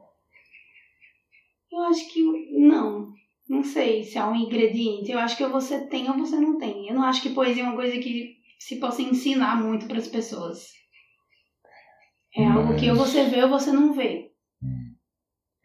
Eu 1.73 1.81
acho 1.85 2.13
que 2.13 2.23
não. 2.59 3.13
Não 3.49 3.63
sei 3.63 4.03
se 4.05 4.19
há 4.19 4.29
um 4.29 4.37
ingrediente. 4.37 5.11
Eu 5.11 5.19
acho 5.19 5.37
que 5.37 5.47
você 5.47 5.87
tem 5.87 6.11
ou 6.11 6.19
você 6.19 6.37
não 6.37 6.59
tem. 6.59 6.89
Eu 6.89 6.95
não 6.95 7.03
acho 7.05 7.23
que 7.23 7.31
poesia 7.31 7.63
é 7.63 7.67
uma 7.67 7.77
coisa 7.77 7.99
que 7.99 8.37
se 8.59 8.77
possa 8.77 9.01
ensinar 9.03 9.63
muito 9.63 9.87
para 9.87 9.99
as 9.99 10.09
pessoas. 10.09 10.78
É 12.35 12.47
algo 12.47 12.77
que 12.77 12.91
ou 12.91 12.97
Mas- 12.97 13.09
você 13.09 13.25
vê 13.25 13.43
ou 13.43 13.49
você 13.49 13.73
não 13.73 13.93
vê. 13.93 14.31
Hum. 14.63 14.95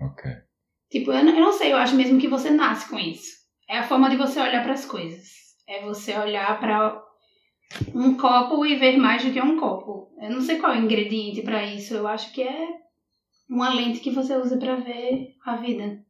Ok. 0.01 0.31
Tipo, 0.89 1.11
eu 1.11 1.23
não, 1.23 1.33
eu 1.33 1.41
não 1.41 1.53
sei, 1.53 1.71
eu 1.73 1.77
acho 1.77 1.95
mesmo 1.95 2.19
que 2.19 2.27
você 2.27 2.49
nasce 2.49 2.89
com 2.89 2.99
isso. 2.99 3.31
É 3.69 3.79
a 3.79 3.83
forma 3.87 4.09
de 4.09 4.15
você 4.17 4.39
olhar 4.39 4.63
para 4.63 4.73
as 4.73 4.85
coisas. 4.85 5.27
É 5.67 5.81
você 5.81 6.17
olhar 6.17 6.59
para 6.59 7.01
um 7.95 8.15
copo 8.15 8.65
e 8.65 8.75
ver 8.75 8.97
mais 8.97 9.23
do 9.23 9.31
que 9.31 9.41
um 9.41 9.59
copo. 9.59 10.13
Eu 10.21 10.29
não 10.29 10.41
sei 10.41 10.59
qual 10.59 10.73
é 10.73 10.79
o 10.79 10.83
ingrediente 10.83 11.41
para 11.41 11.65
isso. 11.65 11.93
Eu 11.95 12.07
acho 12.07 12.31
que 12.33 12.43
é 12.43 12.67
uma 13.49 13.73
lente 13.73 13.99
que 13.99 14.11
você 14.11 14.35
usa 14.35 14.57
para 14.57 14.75
ver 14.75 15.33
a 15.45 15.55
vida. 15.55 16.03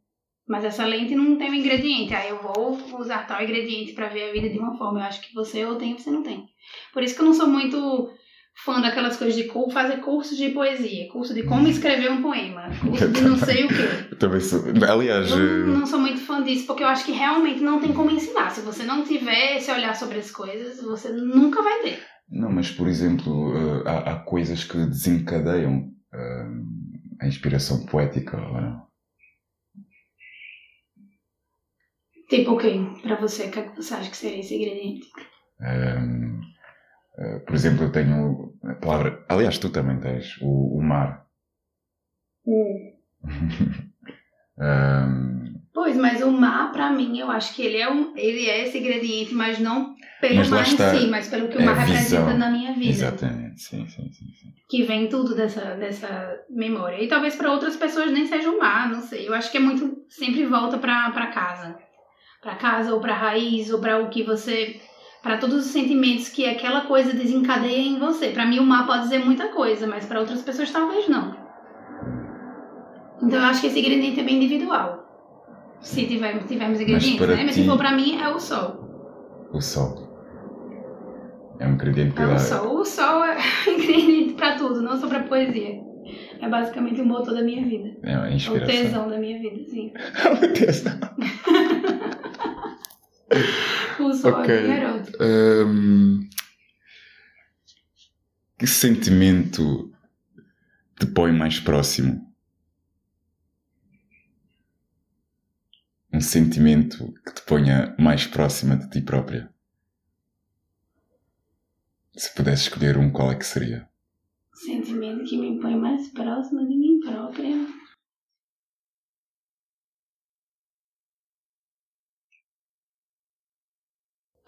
Mas 0.48 0.66
essa 0.66 0.86
lente 0.86 1.16
não 1.16 1.38
tem 1.38 1.50
um 1.50 1.54
ingrediente. 1.54 2.14
Aí 2.14 2.30
eu 2.30 2.42
vou 2.42 2.78
usar 3.00 3.26
tal 3.26 3.42
ingrediente 3.42 3.94
para 3.94 4.10
ver 4.10 4.30
a 4.30 4.34
vida 4.34 4.50
de 4.50 4.60
uma 4.60 4.78
forma. 4.78 5.00
Eu 5.00 5.04
acho 5.06 5.22
que 5.22 5.34
você 5.34 5.64
ou 5.66 5.76
tem 5.78 5.94
ou 5.94 6.00
você 6.00 6.12
não 6.12 6.24
tem. 6.24 6.46
Por 6.92 7.02
isso 7.02 7.16
que 7.16 7.22
eu 7.22 7.26
não 7.26 7.34
sou 7.34 7.48
muito 7.48 8.12
fã 8.56 8.80
daquelas 8.82 9.18
coisas 9.18 9.36
de 9.36 9.46
cu- 9.46 9.70
fazer 9.72 9.98
curso 9.98 10.36
de 10.38 10.50
poesia, 10.50 11.08
curso 11.12 11.34
de 11.34 11.44
como 11.44 11.68
escrever 11.68 12.12
um 12.12 12.22
poema, 12.22 12.64
curso 12.82 13.10
de 13.10 13.22
não 13.22 13.38
sei 13.38 13.66
o 13.66 13.68
quê. 13.68 14.08
Eu 14.12 14.18
também 14.20 14.40
sou. 14.40 14.64
Aliás, 14.90 15.32
Eu 15.32 15.38
eh, 15.38 15.78
não 15.80 15.86
sou 15.86 16.00
muito 16.00 16.20
fã 16.22 16.42
disso, 16.44 16.66
porque 16.68 16.84
eu 16.84 16.88
acho 16.88 17.06
que 17.06 17.12
realmente 17.12 17.62
não 17.62 17.80
tem 17.82 17.94
como 17.94 18.10
ensinar. 18.12 18.50
Se 18.52 18.62
você 18.62 18.84
não 18.84 19.04
tiver 19.04 19.58
esse 19.58 19.72
olhar 19.72 19.96
sobre 19.96 20.20
as 20.20 20.32
coisas, 20.32 20.82
você 20.82 21.10
nunca 21.12 21.62
vai 21.62 21.82
ter. 21.82 22.00
não, 22.30 22.52
mas 22.52 22.70
por 22.72 22.88
exemplo, 22.88 23.54
eh, 23.56 23.90
há, 23.90 24.12
há 24.14 24.20
coisas 24.20 24.64
que 24.64 24.78
desencadeiam 24.78 25.90
eh, 26.14 26.48
a 27.22 27.28
inspiração 27.28 27.86
poética, 27.86 28.38
ou 28.38 28.62
não? 28.62 28.84
Tipo 32.30 32.52
o 32.54 32.58
quê? 32.58 32.74
Pra 33.02 33.16
você, 33.20 33.48
o 33.48 33.52
que 33.52 33.60
é 33.60 33.64
que 33.64 33.76
você 33.76 33.94
acha 33.94 34.10
que 34.10 34.18
seria 34.18 34.40
esse 34.40 34.56
ingrediente? 34.56 35.08
Ehm, 35.62 36.40
eh, 36.40 36.53
por 37.46 37.56
exemplo, 37.56 37.84
eu 37.86 37.92
tenho 37.92 38.54
a 38.64 38.74
palavra. 38.76 39.24
Aliás, 39.30 39.58
tu 39.58 39.70
também 39.70 40.00
tens 40.00 40.38
o, 40.42 40.78
o 40.78 40.82
mar. 40.82 41.26
Ehm, 44.60 45.54
Pois, 45.74 45.98
mas 45.98 46.22
o 46.22 46.30
mar, 46.32 46.72
pra 46.72 46.92
mim, 46.92 47.18
eu 47.18 47.32
acho 47.32 47.56
que 47.56 47.64
ele 47.64 47.78
é, 47.78 47.90
um, 47.92 48.16
ele 48.16 48.48
é 48.48 48.68
esse 48.68 48.78
ingrediente, 48.78 49.34
mas 49.34 49.58
não 49.58 49.96
pelo 50.22 50.36
Mas 50.36 50.50
mar 50.50 50.62
está. 50.62 50.96
em 50.96 51.00
si, 51.00 51.08
mas 51.08 51.28
pelo 51.28 51.48
que 51.48 51.58
o 51.58 51.62
É 51.62 51.66
mar 51.66 51.74
representa 51.74 52.34
na 52.36 52.50
minha 52.52 52.74
vida. 52.74 52.90
exatamente, 52.90 53.60
sim, 53.62 53.88
sim, 53.88 54.12
sim. 54.12 54.26
sim. 54.40 54.54
Que 54.70 54.84
vem 54.84 55.10
tudo 55.10 55.36
dessa, 55.36 55.76
dessa 55.76 56.40
memória. 56.50 57.02
E 57.04 57.08
talvez 57.08 57.36
pra 57.36 57.52
outras 57.52 57.76
pessoas 57.76 58.12
nem 58.12 58.28
seja 58.28 58.50
o 58.52 58.60
mar, 58.60 58.88
não 58.90 59.02
sei. 59.02 59.28
Eu 59.28 59.34
acho 59.34 59.52
que 59.52 59.58
é 59.58 59.60
muito. 59.60 59.98
Sempre 60.08 60.46
volta 60.46 60.78
pra 60.78 61.28
casa. 61.34 61.76
Pra 62.42 62.56
casa, 62.56 62.94
ou 62.94 63.02
pra 63.02 63.16
raiz, 63.16 63.72
ou 63.72 63.80
pra 63.82 63.98
o 64.00 64.10
que 64.10 64.22
você. 64.24 64.80
Pra 65.24 65.38
todos 65.38 65.66
os 65.66 65.72
sentimentos 65.72 66.28
que 66.28 66.46
aquela 66.46 66.82
coisa 66.82 67.14
desencadeia 67.14 67.88
em 67.88 67.98
você. 67.98 68.28
Pra 68.28 68.46
mim, 68.46 68.60
o 68.60 68.66
mar 68.66 68.86
pode 68.86 69.04
dizer 69.04 69.20
muita 69.24 69.48
coisa, 69.48 69.88
mas 69.88 70.06
pra 70.06 70.20
outras 70.20 70.42
pessoas 70.42 70.70
talvez 70.70 71.08
não. 71.08 71.34
Então 73.22 73.40
eu 73.40 73.46
acho 73.46 73.62
que 73.62 73.68
esse 73.68 73.80
ingrediente 73.80 74.20
é 74.20 74.24
bem 74.24 74.36
individual. 74.36 75.00
Se 75.80 76.06
tivermos, 76.06 76.44
tivermos 76.46 76.82
ingredientes, 76.82 77.18
para 77.18 77.36
né? 77.38 77.44
Mas 77.46 77.56
se 77.56 77.66
for 77.66 77.78
pra 77.78 77.94
mim, 77.94 78.20
é 78.22 78.28
o 78.28 78.38
sol. 78.40 79.48
O 79.54 79.62
sol. 79.62 80.12
É 81.60 81.68
um 81.68 81.74
ingrediente 81.74 82.16
que 82.16 82.22
É 82.22 82.26
o 82.26 82.38
sol. 82.38 82.80
O 82.80 82.86
sol 82.86 83.24
é 83.24 83.38
ingrediente 83.68 84.34
pra 84.34 84.58
tudo, 84.58 84.82
não 84.82 84.98
só 85.00 85.08
pra 85.08 85.22
poesia. 85.24 85.80
É 86.42 86.50
basicamente 86.50 87.00
o 87.00 87.06
motor 87.06 87.34
da 87.34 87.42
minha 87.42 87.64
vida. 87.66 87.96
É 88.04 88.14
a 88.14 88.28
É 88.28 88.30
o 88.30 88.34
inspiração. 88.34 88.76
tesão 88.76 89.10
da 89.10 89.18
minha 89.18 89.40
vida, 89.40 89.64
sim. 89.70 89.94
o 90.44 90.54
tesão. 90.54 91.00
O 94.04 94.14
sol 94.14 94.32
Ok. 94.32 94.54
é 94.54 94.62
bem 94.62 94.72
erótico. 94.78 95.18
Hum, 95.24 96.30
que 98.58 98.68
sentimento 98.68 99.92
te 101.00 101.06
põe 101.08 101.32
mais 101.32 101.60
próximo? 101.60 102.32
Um 106.12 106.22
sentimento 106.22 107.12
que 107.26 107.34
te 107.34 107.42
ponha 107.42 107.96
mais 107.98 108.28
próxima 108.28 108.78
de 108.78 108.90
ti 108.90 109.02
própria? 109.02 109.52
Se 112.16 112.34
pudesse 112.36 112.64
escolher 112.64 112.98
um, 112.98 113.12
qual 113.12 113.32
é 113.32 113.36
que 113.36 113.46
seria? 113.46 113.90
Sentimento 114.54 115.24
que 115.24 115.38
me 115.38 115.60
põe 115.60 115.76
mais 115.76 116.08
próxima 116.10 116.64
de 116.68 116.76
mim 116.78 117.00
própria. 117.00 117.56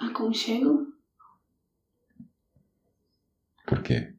Aconchego? 0.06 0.94
Porquê? 3.68 4.15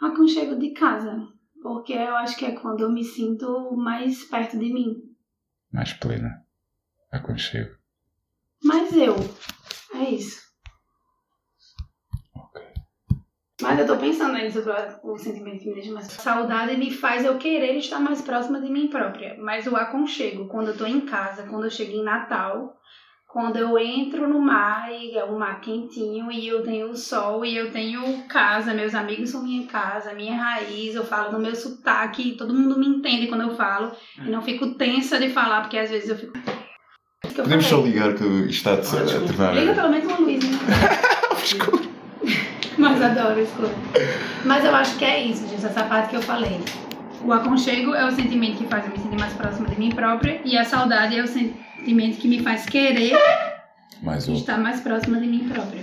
Aconchego 0.00 0.56
de 0.58 0.70
casa. 0.72 1.32
porque 1.62 1.94
eu 1.94 2.14
acho 2.16 2.36
que 2.36 2.44
é 2.44 2.52
quando 2.52 2.82
eu 2.82 2.92
me 2.92 3.02
sinto 3.02 3.74
mais 3.76 4.22
perto 4.24 4.56
de 4.58 4.72
mim. 4.72 5.16
Mais 5.72 5.92
plena. 5.92 6.46
Aconchego. 7.10 7.76
Mais 8.62 8.94
eu. 8.96 9.16
É 9.94 10.10
isso. 10.10 10.40
Ok. 12.34 12.62
Mas 13.66 13.80
eu 13.80 13.86
tô 13.86 13.96
pensando 13.96 14.36
aí 14.36 14.50
sobre 14.50 14.72
o 15.02 15.18
sentimento 15.18 15.58
que 15.58 15.68
me 15.68 15.74
deixa 15.74 15.92
mais. 15.92 16.06
Saudade 16.06 16.76
me 16.76 16.88
faz 16.92 17.24
eu 17.24 17.36
querer 17.36 17.76
estar 17.76 17.98
mais 17.98 18.22
próxima 18.22 18.60
de 18.60 18.70
mim 18.70 18.86
própria. 18.86 19.36
Mas 19.40 19.66
o 19.66 19.74
aconchego, 19.74 20.46
quando 20.46 20.68
eu 20.68 20.76
tô 20.76 20.86
em 20.86 21.00
casa, 21.00 21.42
quando 21.42 21.64
eu 21.64 21.70
chego 21.70 21.90
em 21.90 22.04
Natal, 22.04 22.76
quando 23.26 23.56
eu 23.56 23.76
entro 23.76 24.28
no 24.28 24.40
mar 24.40 24.88
e 24.92 25.18
é 25.18 25.24
um 25.24 25.36
mar 25.36 25.60
quentinho 25.60 26.30
e 26.30 26.46
eu 26.46 26.62
tenho 26.62 26.90
o 26.90 26.96
sol 26.96 27.44
e 27.44 27.56
eu 27.56 27.72
tenho 27.72 28.22
casa, 28.28 28.72
meus 28.72 28.94
amigos 28.94 29.30
são 29.30 29.42
minha 29.42 29.66
casa, 29.66 30.14
minha 30.14 30.36
raiz, 30.36 30.94
eu 30.94 31.04
falo 31.04 31.32
no 31.32 31.40
meu 31.40 31.54
sotaque, 31.54 32.36
todo 32.36 32.54
mundo 32.54 32.78
me 32.78 32.86
entende 32.86 33.26
quando 33.26 33.42
eu 33.42 33.56
falo 33.56 33.90
e 34.16 34.30
não 34.30 34.42
fico 34.42 34.74
tensa 34.74 35.18
de 35.18 35.30
falar, 35.30 35.62
porque 35.62 35.76
às 35.76 35.90
vezes 35.90 36.08
eu 36.08 36.16
fico. 36.16 36.38
Eu 37.24 37.42
Podemos 37.42 37.66
só 37.66 37.80
ligar 37.80 38.14
que 38.14 38.24
está 38.48 38.74
a 38.74 38.76
tornar. 38.76 39.54
Liga 39.54 39.74
pelo 39.74 39.90
menos 39.90 40.06
uma 40.06 40.18
luz, 40.18 40.44
né? 40.44 41.82
Mas 42.88 43.02
adoro 43.02 43.40
escuro. 43.40 43.70
Mas 44.44 44.64
eu 44.64 44.74
acho 44.74 44.96
que 44.96 45.04
é 45.04 45.24
isso, 45.24 45.46
gente, 45.48 45.64
essa 45.66 45.82
parte 45.84 46.10
que 46.10 46.16
eu 46.16 46.22
falei. 46.22 46.60
O 47.24 47.32
aconchego 47.32 47.94
é 47.94 48.06
o 48.06 48.12
sentimento 48.12 48.58
que 48.58 48.66
faz 48.66 48.84
eu 48.84 48.92
me 48.92 48.98
sentir 48.98 49.18
mais 49.18 49.32
próxima 49.32 49.68
de 49.68 49.78
mim 49.78 49.90
própria 49.90 50.40
e 50.44 50.56
a 50.56 50.64
saudade 50.64 51.18
é 51.18 51.22
o 51.22 51.26
sentimento 51.26 52.18
que 52.18 52.28
me 52.28 52.40
faz 52.42 52.66
querer 52.66 53.16
Mais 54.02 54.28
um. 54.28 54.34
estar 54.34 54.58
mais 54.58 54.80
próxima 54.80 55.18
de 55.18 55.26
mim 55.26 55.48
própria. 55.48 55.82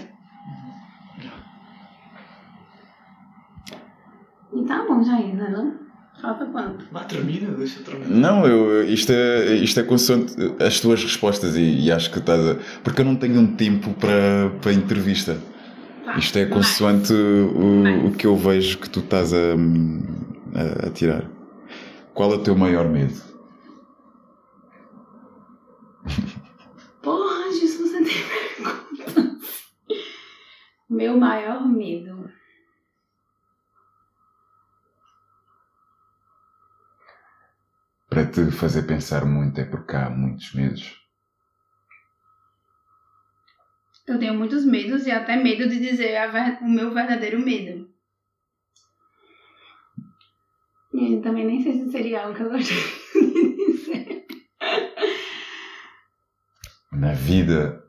E 4.55 4.63
tá 4.65 4.85
bom 4.87 5.03
já 5.03 5.15
ainda, 5.15 5.49
não? 5.49 5.73
Falta 6.21 6.45
quanto? 6.45 6.85
Vá, 6.91 7.03
termina, 7.03 7.51
deixa 7.51 7.79
eu 7.79 7.83
terminar. 7.83 8.09
Não, 8.15 8.45
eu, 8.47 8.87
isto, 8.87 9.11
é, 9.11 9.55
isto 9.55 9.79
é 9.79 9.83
consoante 9.83 10.33
as 10.63 10.79
tuas 10.79 11.03
respostas 11.03 11.57
e, 11.57 11.81
e 11.81 11.91
acho 11.91 12.09
que 12.11 12.19
estás 12.19 12.39
a. 12.47 12.55
Porque 12.83 13.01
eu 13.01 13.05
não 13.05 13.15
tenho 13.15 13.39
um 13.41 13.47
tempo 13.55 13.93
para, 13.95 14.51
para 14.61 14.71
entrevista. 14.71 15.37
Tá. 16.03 16.17
Isto 16.17 16.37
é 16.37 16.45
consoante 16.45 17.13
o, 17.13 18.07
o 18.07 18.11
que 18.11 18.27
eu 18.27 18.35
vejo 18.35 18.77
que 18.77 18.89
tu 18.89 18.99
estás 18.99 19.33
a, 19.33 19.37
a, 19.37 20.87
a 20.87 20.89
tirar. 20.91 21.29
Qual 22.13 22.31
é 22.33 22.35
o 22.35 22.43
teu 22.43 22.55
maior 22.55 22.89
medo? 22.89 23.21
Porra, 27.01 27.51
Gilson, 27.51 27.83
você 27.83 28.03
tem 28.03 28.13
perguntas. 28.57 29.63
Meu 30.89 31.17
maior 31.17 31.65
medo. 31.67 32.29
Para 38.09 38.25
te 38.25 38.51
fazer 38.51 38.83
pensar 38.83 39.25
muito 39.25 39.59
é 39.59 39.65
porque 39.65 39.95
há 39.95 40.09
muitos 40.09 40.53
medos. 40.53 41.02
Eu 44.05 44.19
tenho 44.19 44.33
muitos 44.33 44.65
medos 44.65 45.05
e 45.07 45.11
até 45.11 45.35
medo 45.37 45.67
de 45.69 45.79
dizer 45.79 46.15
a 46.17 46.27
ver- 46.27 46.59
o 46.61 46.69
meu 46.69 46.93
verdadeiro 46.93 47.39
medo. 47.39 47.89
E 50.93 51.13
eu 51.13 51.21
também 51.21 51.45
nem 51.45 51.63
sei 51.63 51.73
se 51.73 51.91
seria 51.91 52.21
algo 52.23 52.35
que 52.35 52.43
eu 52.43 52.49
gostaria 52.49 52.83
de 53.13 53.55
dizer. 53.71 54.27
Na 56.91 57.13
vida, 57.13 57.83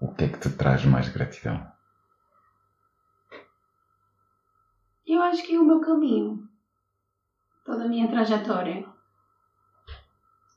o 0.00 0.14
que 0.14 0.24
é 0.24 0.28
que 0.28 0.38
te 0.38 0.50
traz 0.50 0.84
mais 0.84 1.08
gratidão? 1.08 1.70
Eu 5.06 5.20
acho 5.22 5.42
que 5.42 5.58
o 5.58 5.64
meu 5.64 5.80
caminho, 5.80 6.48
toda 7.66 7.84
a 7.84 7.88
minha 7.88 8.08
trajetória. 8.08 8.86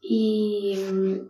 E 0.01 1.27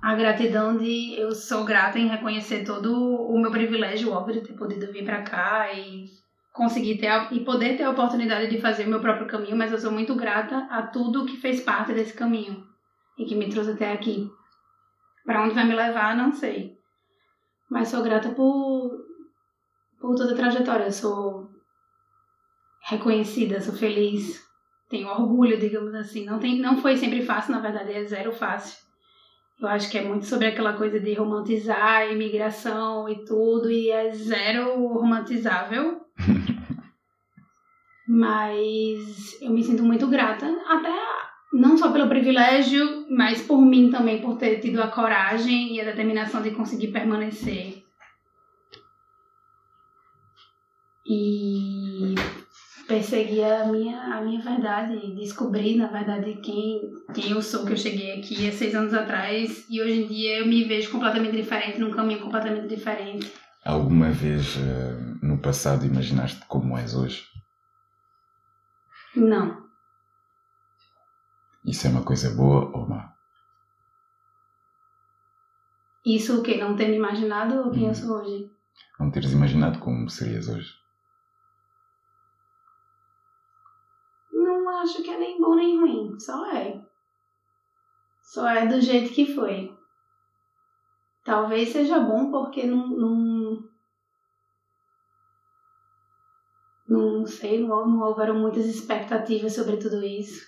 a 0.00 0.14
gratidão 0.14 0.76
de 0.76 1.18
eu 1.18 1.34
sou 1.34 1.64
grata 1.64 1.98
em 1.98 2.08
reconhecer 2.08 2.64
todo 2.64 2.94
o 2.94 3.38
meu 3.40 3.50
privilégio, 3.50 4.12
óbvio, 4.12 4.40
de 4.40 4.48
ter 4.48 4.54
podido 4.54 4.92
vir 4.92 5.04
pra 5.04 5.22
cá 5.22 5.72
e 5.72 6.06
conseguir 6.52 6.98
ter 6.98 7.32
e 7.32 7.44
poder 7.44 7.76
ter 7.76 7.84
a 7.84 7.90
oportunidade 7.90 8.48
de 8.48 8.60
fazer 8.60 8.86
o 8.86 8.90
meu 8.90 9.00
próprio 9.00 9.26
caminho, 9.26 9.56
mas 9.56 9.72
eu 9.72 9.78
sou 9.78 9.90
muito 9.90 10.14
grata 10.14 10.66
a 10.70 10.82
tudo 10.82 11.26
que 11.26 11.36
fez 11.36 11.60
parte 11.60 11.92
desse 11.92 12.14
caminho 12.14 12.66
e 13.18 13.24
que 13.24 13.34
me 13.34 13.50
trouxe 13.50 13.72
até 13.72 13.92
aqui. 13.92 14.30
Pra 15.24 15.42
onde 15.42 15.54
vai 15.54 15.64
me 15.64 15.74
levar, 15.74 16.16
não 16.16 16.32
sei. 16.32 16.78
Mas 17.70 17.88
sou 17.88 18.02
grata 18.02 18.30
por 18.30 19.06
por 20.00 20.14
toda 20.14 20.32
a 20.32 20.36
trajetória. 20.36 20.84
Eu 20.84 20.92
sou 20.92 21.50
reconhecida, 22.82 23.60
sou 23.60 23.74
feliz, 23.74 24.42
tenho 24.88 25.08
orgulho, 25.08 25.58
digamos 25.58 25.94
assim. 25.94 26.24
Não, 26.24 26.38
tem, 26.38 26.60
não 26.60 26.80
foi 26.80 26.96
sempre 26.96 27.22
fácil, 27.22 27.52
na 27.52 27.60
verdade, 27.60 27.92
é 27.92 28.04
zero 28.04 28.32
fácil. 28.32 28.87
Eu 29.60 29.68
acho 29.68 29.90
que 29.90 29.98
é 29.98 30.04
muito 30.04 30.24
sobre 30.26 30.46
aquela 30.46 30.74
coisa 30.74 31.00
de 31.00 31.14
romantizar 31.14 31.98
a 31.98 32.06
imigração 32.06 33.08
e 33.08 33.24
tudo, 33.24 33.70
e 33.70 33.90
é 33.90 34.10
zero 34.12 34.86
romantizável. 34.86 36.00
Mas 38.06 39.42
eu 39.42 39.50
me 39.50 39.62
sinto 39.62 39.82
muito 39.82 40.06
grata, 40.06 40.46
até 40.66 40.92
não 41.52 41.76
só 41.76 41.92
pelo 41.92 42.08
privilégio, 42.08 43.06
mas 43.10 43.42
por 43.42 43.60
mim 43.60 43.90
também, 43.90 44.20
por 44.22 44.36
ter 44.36 44.60
tido 44.60 44.82
a 44.82 44.88
coragem 44.88 45.74
e 45.74 45.80
a 45.80 45.84
determinação 45.84 46.40
de 46.40 46.52
conseguir 46.52 46.88
permanecer 46.88 47.82
e 51.08 51.87
perseguir 52.88 53.44
a 53.44 53.66
minha, 53.66 54.00
a 54.16 54.20
minha 54.22 54.40
verdade, 54.40 55.14
descobrir 55.14 55.76
na 55.76 55.86
verdade 55.88 56.40
quem, 56.42 56.80
quem 57.14 57.30
eu 57.32 57.42
sou, 57.42 57.64
que 57.66 57.72
eu 57.72 57.76
cheguei 57.76 58.18
aqui 58.18 58.48
há 58.48 58.52
seis 58.52 58.74
anos 58.74 58.94
atrás 58.94 59.66
e 59.68 59.80
hoje 59.80 60.02
em 60.02 60.06
dia 60.08 60.38
eu 60.38 60.46
me 60.46 60.64
vejo 60.64 60.90
completamente 60.90 61.36
diferente, 61.36 61.78
num 61.78 61.90
caminho 61.90 62.20
completamente 62.20 62.66
diferente. 62.66 63.30
Alguma 63.64 64.10
vez 64.10 64.56
eh, 64.56 65.16
no 65.22 65.38
passado 65.38 65.84
imaginaste 65.84 66.42
como 66.48 66.76
és 66.78 66.94
hoje? 66.94 67.26
Não, 69.14 69.68
Isso 71.64 71.86
é 71.86 71.90
uma 71.90 72.02
coisa 72.02 72.30
boa 72.34 72.70
ou 72.74 72.88
má? 72.88 73.12
isso 76.06 76.40
o 76.40 76.42
que? 76.42 76.56
Não 76.56 76.74
ter 76.74 76.88
me 76.88 76.96
imaginado 76.96 77.70
quem 77.70 77.86
eu 77.86 77.94
sou 77.94 78.18
hoje? 78.22 78.50
Não 78.98 79.10
teres 79.10 79.32
imaginado 79.32 79.78
como 79.78 80.08
serias 80.08 80.48
hoje? 80.48 80.72
Acho 84.82 85.02
que 85.02 85.10
é 85.10 85.18
nem 85.18 85.40
bom 85.40 85.54
nem 85.54 85.78
ruim, 85.78 86.18
só 86.18 86.46
é. 86.52 86.80
Só 88.22 88.46
é 88.48 88.66
do 88.66 88.80
jeito 88.80 89.12
que 89.14 89.34
foi. 89.34 89.72
Talvez 91.24 91.70
seja 91.70 91.98
bom 92.00 92.30
porque 92.30 92.64
não. 92.66 92.88
Não, 96.88 97.18
não 97.18 97.26
sei, 97.26 97.60
não, 97.60 97.86
não 97.86 98.00
houveram 98.00 98.38
muitas 98.38 98.66
expectativas 98.66 99.54
sobre 99.54 99.76
tudo 99.76 100.02
isso. 100.02 100.46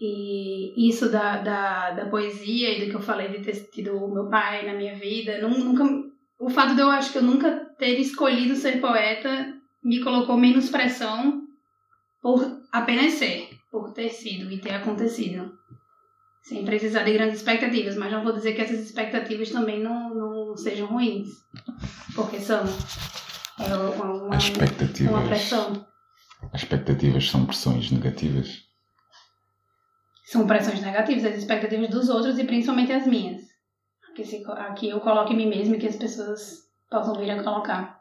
E 0.00 0.88
isso 0.88 1.08
da, 1.10 1.38
da, 1.38 1.90
da 1.92 2.06
poesia 2.10 2.70
e 2.76 2.84
do 2.84 2.90
que 2.90 2.96
eu 2.96 3.00
falei 3.00 3.28
de 3.28 3.44
ter 3.44 3.70
tido 3.70 3.96
o 3.96 4.12
meu 4.12 4.28
pai 4.28 4.66
na 4.66 4.74
minha 4.74 4.96
vida, 4.96 5.40
nun- 5.40 5.64
nunca. 5.64 5.84
O 6.38 6.50
fato 6.50 6.74
de 6.74 6.80
eu 6.82 6.90
acho 6.90 7.12
que 7.12 7.18
eu 7.18 7.22
nunca 7.22 7.64
ter 7.78 7.98
escolhido 7.98 8.54
ser 8.56 8.80
poeta 8.80 9.54
me 9.82 10.02
colocou 10.02 10.36
menos 10.36 10.68
pressão 10.68 11.42
por 12.20 12.40
apenas 12.74 13.12
ser, 13.14 13.50
por 13.70 13.92
ter 13.92 14.10
sido 14.10 14.50
e 14.50 14.60
ter 14.60 14.74
acontecido. 14.74 15.56
Sem 16.42 16.64
precisar 16.64 17.04
de 17.04 17.12
grandes 17.12 17.36
expectativas, 17.36 17.96
mas 17.96 18.12
não 18.12 18.24
vou 18.24 18.32
dizer 18.32 18.52
que 18.52 18.60
essas 18.60 18.80
expectativas 18.80 19.48
também 19.50 19.80
não, 19.80 20.14
não 20.14 20.56
sejam 20.56 20.88
ruins, 20.88 21.28
porque 22.14 22.38
são. 22.38 22.64
É 23.60 23.74
uma, 23.74 24.04
uma, 24.04 24.36
As 24.36 24.44
expectativas, 24.44 25.12
uma 25.14 25.26
pressão. 25.26 25.86
as 26.52 26.62
expectativas 26.62 27.30
são 27.30 27.46
pressões 27.46 27.90
negativas. 27.90 28.64
São 30.26 30.46
pressões 30.46 30.82
negativas, 30.82 31.24
as 31.24 31.38
expectativas 31.38 31.88
dos 31.88 32.08
outros 32.08 32.38
e 32.38 32.44
principalmente 32.44 32.92
as 32.92 33.06
minhas. 33.06 33.40
Aqui, 34.10 34.24
se, 34.24 34.44
aqui 34.46 34.88
eu 34.90 35.00
coloco 35.00 35.32
em 35.32 35.36
mim 35.36 35.48
mesma 35.48 35.76
e 35.76 35.78
que 35.78 35.86
as 35.86 35.96
pessoas 35.96 36.64
possam 36.90 37.14
vir 37.14 37.30
a 37.30 37.42
colocar. 37.42 37.93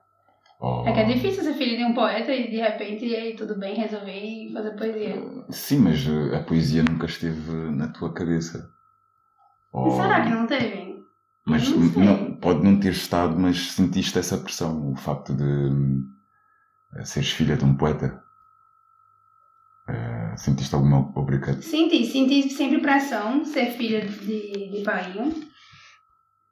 Ou- 0.66 0.88
É 0.88 0.93
que 0.93 0.99
é 1.01 1.03
difícil 1.03 1.43
ser 1.43 1.55
filho 1.55 1.76
de 1.76 1.84
um 1.84 1.93
poeta 1.93 2.32
e 2.34 2.49
de 2.49 2.55
repente 2.55 3.05
e 3.05 3.14
aí 3.14 3.36
tudo 3.36 3.59
bem 3.59 3.76
resolver 3.76 4.24
e 4.24 4.53
fazer 4.53 4.72
poesia. 4.78 5.22
Sim, 5.49 5.80
mas 5.80 6.07
eh, 6.07 6.38
a 6.38 6.39
poesia 6.43 6.84
nunca 6.84 7.05
esteve 7.05 7.51
na 7.51 7.89
tua 7.89 8.14
cabeça. 8.14 8.72
Ou- 9.74 9.91
Será 10.01 10.24
que 10.24 10.30
não 10.30 10.47
teve? 10.47 11.03
Mas 11.45 11.68
Não 11.70 12.05
não- 12.05 12.36
pode 12.38 12.64
não 12.64 12.80
ter 12.80 12.93
estado, 12.93 13.38
mas 13.38 13.72
sentiste 13.74 14.18
essa 14.18 14.38
pressão, 14.38 14.93
o 14.93 14.95
facto 14.95 15.34
de 15.36 15.43
hum, 15.43 16.05
seres 17.03 17.32
filha 17.32 17.57
de 17.57 17.66
um 17.66 17.76
poeta. 17.76 18.24
Eh, 19.89 20.38
sentiste 20.38 20.74
alguma 20.74 21.11
obrigação? 21.20 21.61
Senti, 21.61 22.05
senti 22.05 22.49
sempre 22.49 22.80
pressão 22.80 23.43
ser 23.43 23.72
filha 23.72 23.99
de, 24.07 24.70
de 24.72 24.82
painho. 24.86 25.34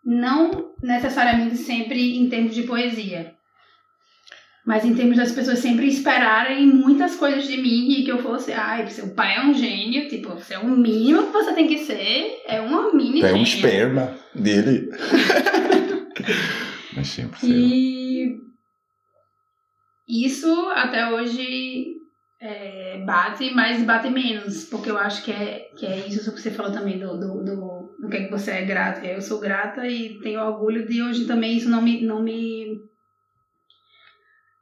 Não 0.04 0.74
necessariamente 0.84 1.56
sempre 1.56 2.18
em 2.18 2.28
termos 2.28 2.54
de 2.54 2.64
poesia. 2.64 3.36
Mas 4.66 4.86
em 4.86 4.94
termos 4.94 5.18
das 5.18 5.32
pessoas 5.32 5.60
sempre 5.60 5.88
esperarem 5.88 6.68
muitas 6.68 7.16
coisas 7.16 7.48
de 7.48 7.58
mim 7.58 7.92
e 7.92 8.04
que 8.04 8.12
eu 8.12 8.20
fosse, 8.20 8.54
ai, 8.54 8.88
seu 8.88 9.14
pai 9.16 9.38
é 9.38 9.42
um 9.42 9.54
gênio, 9.54 10.08
tipo, 10.08 10.30
você 10.30 10.54
é 10.54 10.60
o 10.60 10.70
mínimo 10.70 11.28
que 11.28 11.34
você 11.34 11.54
tem 11.54 11.68
que 11.68 11.80
ser, 11.80 12.44
é 12.46 12.62
uma 12.62 12.94
mini 12.94 13.22
É 13.22 13.34
um 13.34 13.42
esperma 13.42 14.16
dele. 14.36 14.90
Mas 16.96 17.08
sempre. 17.08 17.40
E 17.42 18.36
isso 20.08 20.70
até 20.76 21.10
hoje 21.10 21.96
é, 22.42 23.02
bate, 23.06 23.54
mas 23.54 23.82
bate 23.84 24.10
menos, 24.10 24.66
porque 24.66 24.92
eu 24.92 24.98
acho 24.98 25.24
que 25.24 25.32
é, 25.32 25.70
que 25.78 25.86
é 25.86 26.08
isso 26.08 26.34
que 26.34 26.42
você 26.42 26.52
falou 26.52 26.72
também 26.72 27.00
do, 27.00 27.18
do, 27.18 27.44
do, 27.44 27.96
do 28.02 28.10
que, 28.10 28.18
é 28.18 28.24
que 28.26 28.32
você 28.32 28.52
é 28.52 28.66
grata. 28.66 29.06
Eu 29.06 29.22
sou 29.22 29.40
grata 29.40 29.88
e 29.88 30.20
tenho 30.20 30.42
orgulho 30.42 30.86
de 30.86 31.02
hoje 31.02 31.26
também 31.26 31.56
isso 31.56 31.70
não 31.70 31.82
me, 31.82 32.02
não 32.02 32.22
me 32.22 32.91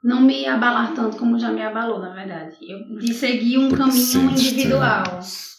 não 0.03 0.21
me 0.21 0.45
abalar 0.47 0.93
tanto 0.93 1.17
como 1.17 1.37
já 1.37 1.51
me 1.51 1.61
abalou, 1.61 1.99
na 1.99 2.13
verdade. 2.13 2.55
Eu, 2.61 2.97
de 2.99 3.13
seguir 3.13 3.57
um 3.57 3.67
Porque 3.69 3.83
caminho 3.83 4.31
individual. 4.31 5.03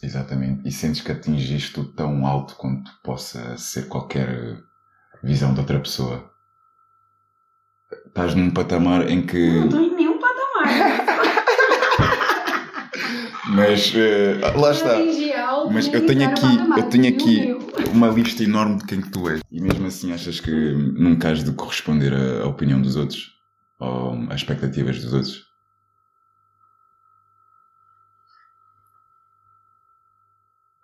Exatamente. 0.03 0.66
E 0.66 0.72
sentes 0.72 1.03
que 1.03 1.12
atingiste 1.12 1.78
o 1.78 1.84
tão 1.84 2.26
alto 2.26 2.55
quanto 2.57 2.91
possa 3.03 3.57
ser 3.59 3.86
qualquer 3.88 4.57
visão 5.22 5.53
de 5.53 5.61
outra 5.61 5.78
pessoa. 5.78 6.30
Estás 8.07 8.34
num 8.34 8.51
patamar 8.51 9.11
em 9.11 9.26
que. 9.26 9.59
Não 9.59 9.64
estou 9.66 9.80
em 9.80 9.95
nenhum 9.95 10.18
patamar. 10.18 11.07
Mas 13.53 13.93
eh, 13.97 14.38
lá 14.57 14.70
está. 14.70 14.97
Mas 15.72 15.93
eu 15.93 16.07
tenho 16.07 16.28
aqui- 16.28 16.59
eu 16.78 16.82
tenho 16.88 17.09
aqui-. 17.09 17.57
Uma 17.93 18.09
lista 18.09 18.43
enorme 18.45 18.78
de 18.78 18.84
quem 18.86 19.01
que 19.01 19.11
tu 19.11 19.28
és. 19.28 19.41
E 19.51 19.61
mesmo 19.61 19.86
assim 19.86 20.12
achas 20.12 20.38
que 20.41 20.51
nunca 20.51 21.30
has 21.30 21.43
de 21.43 21.53
corresponder 21.53 22.12
à 22.14 22.47
opinião 22.47 22.80
dos 22.80 22.97
outros? 22.97 23.39
Ou 23.81 24.12
às 24.31 24.37
expectativas 24.43 25.03
dos 25.03 25.12
outros? 25.12 25.51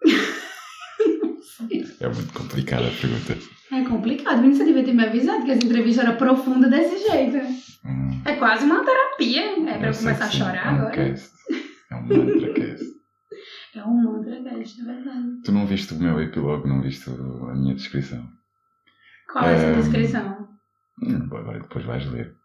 É 2.01 2.09
muito 2.09 2.33
complicada 2.35 2.87
a 2.89 2.91
pergunta. 2.91 3.37
É 3.73 3.85
complicado, 3.85 4.37
menino, 4.39 4.55
você 4.55 4.65
devia 4.65 4.85
ter 4.85 4.93
me 4.93 5.05
avisado 5.05 5.45
que 5.45 5.51
essa 5.51 5.65
entrevista 5.65 6.03
era 6.03 6.13
profunda 6.15 6.69
desse 6.69 6.99
jeito. 7.09 7.37
Hum, 7.85 8.23
É 8.25 8.37
quase 8.37 8.65
uma 8.65 8.85
terapia. 8.85 9.43
É 9.71 9.79
pra 9.79 9.87
eu 9.87 9.87
eu 9.87 9.95
sei 9.95 10.05
começar 10.13 10.25
a 10.27 10.31
chorar 10.31 10.67
é 10.67 10.71
um 10.71 10.75
agora. 10.77 10.91
Cast. 10.93 11.31
É 11.91 11.95
um 11.97 12.03
mantra 12.07 12.53
cast. 12.53 12.85
É 13.75 13.85
um 13.85 13.95
mantra, 14.03 14.43
cast, 14.45 14.81
é 14.81 14.85
verdade. 14.85 15.43
Tu 15.45 15.53
não 15.53 15.67
viste 15.67 15.95
o 15.95 15.99
meu 15.99 16.21
epílogo, 16.21 16.69
não 16.69 16.83
viste 16.83 17.09
a 17.11 17.55
minha 17.55 17.75
descrição. 17.75 18.29
Qual 19.33 19.45
é 19.45 19.55
essa 19.55 19.67
Ehm, 19.67 19.81
descrição? 19.81 20.49
Hum, 21.03 21.23
agora 21.25 21.59
depois 21.61 21.85
vais 21.85 22.07
ler. 22.11 22.37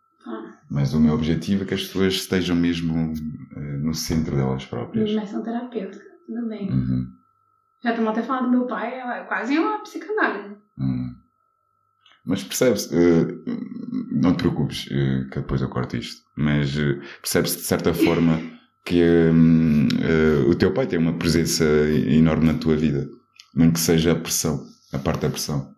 Mas 0.70 0.94
o 0.94 1.00
meu 1.00 1.14
objetivo 1.14 1.64
é 1.64 1.66
que 1.66 1.74
as 1.74 1.84
pessoas 1.84 2.14
estejam 2.14 2.56
mesmo 2.56 3.14
eh, 3.56 3.78
no 3.78 3.94
centro 3.94 4.36
delas 4.36 4.66
próprias. 4.66 5.10
imersão 5.10 5.44
terapêutica. 5.44 6.04
Tudo 6.28 6.48
bem. 6.48 6.70
Uhum, 6.72 7.08
Já 7.84 7.90
estamos 7.90 8.12
até 8.12 8.22
falando 8.24 8.46
do 8.46 8.52
meu 8.52 8.68
pai, 8.68 8.94
é 9.00 9.24
quase 9.24 9.58
uma 9.58 9.80
psicanálise. 9.84 10.56
uhum. 10.78 11.16
Mas 12.24 12.44
percebe-se, 12.44 12.96
eh, 12.96 13.26
não 14.12 14.34
te 14.34 14.38
preocupes, 14.40 14.88
eh, 14.92 15.26
que 15.32 15.40
depois 15.40 15.60
eu 15.62 15.70
corto 15.70 15.98
isto, 15.98 16.22
mas 16.38 16.72
percebe-se 17.20 17.58
de 17.58 17.64
certa 17.64 17.94
forma 17.96 18.40
que 18.86 19.04
hum, 19.04 19.88
o 20.50 20.56
teu 20.56 20.72
pai 20.74 20.86
tem 20.88 21.00
uma 21.00 21.14
presença 21.18 21.64
enorme 21.66 22.46
na 22.46 22.54
tua 22.60 22.76
vida, 22.76 23.10
mesmo 23.56 23.74
que 23.74 23.80
seja 23.80 24.12
a 24.12 24.16
pressão, 24.16 24.64
a 24.94 25.00
parte 25.00 25.22
da 25.22 25.30
pressão. 25.32 25.74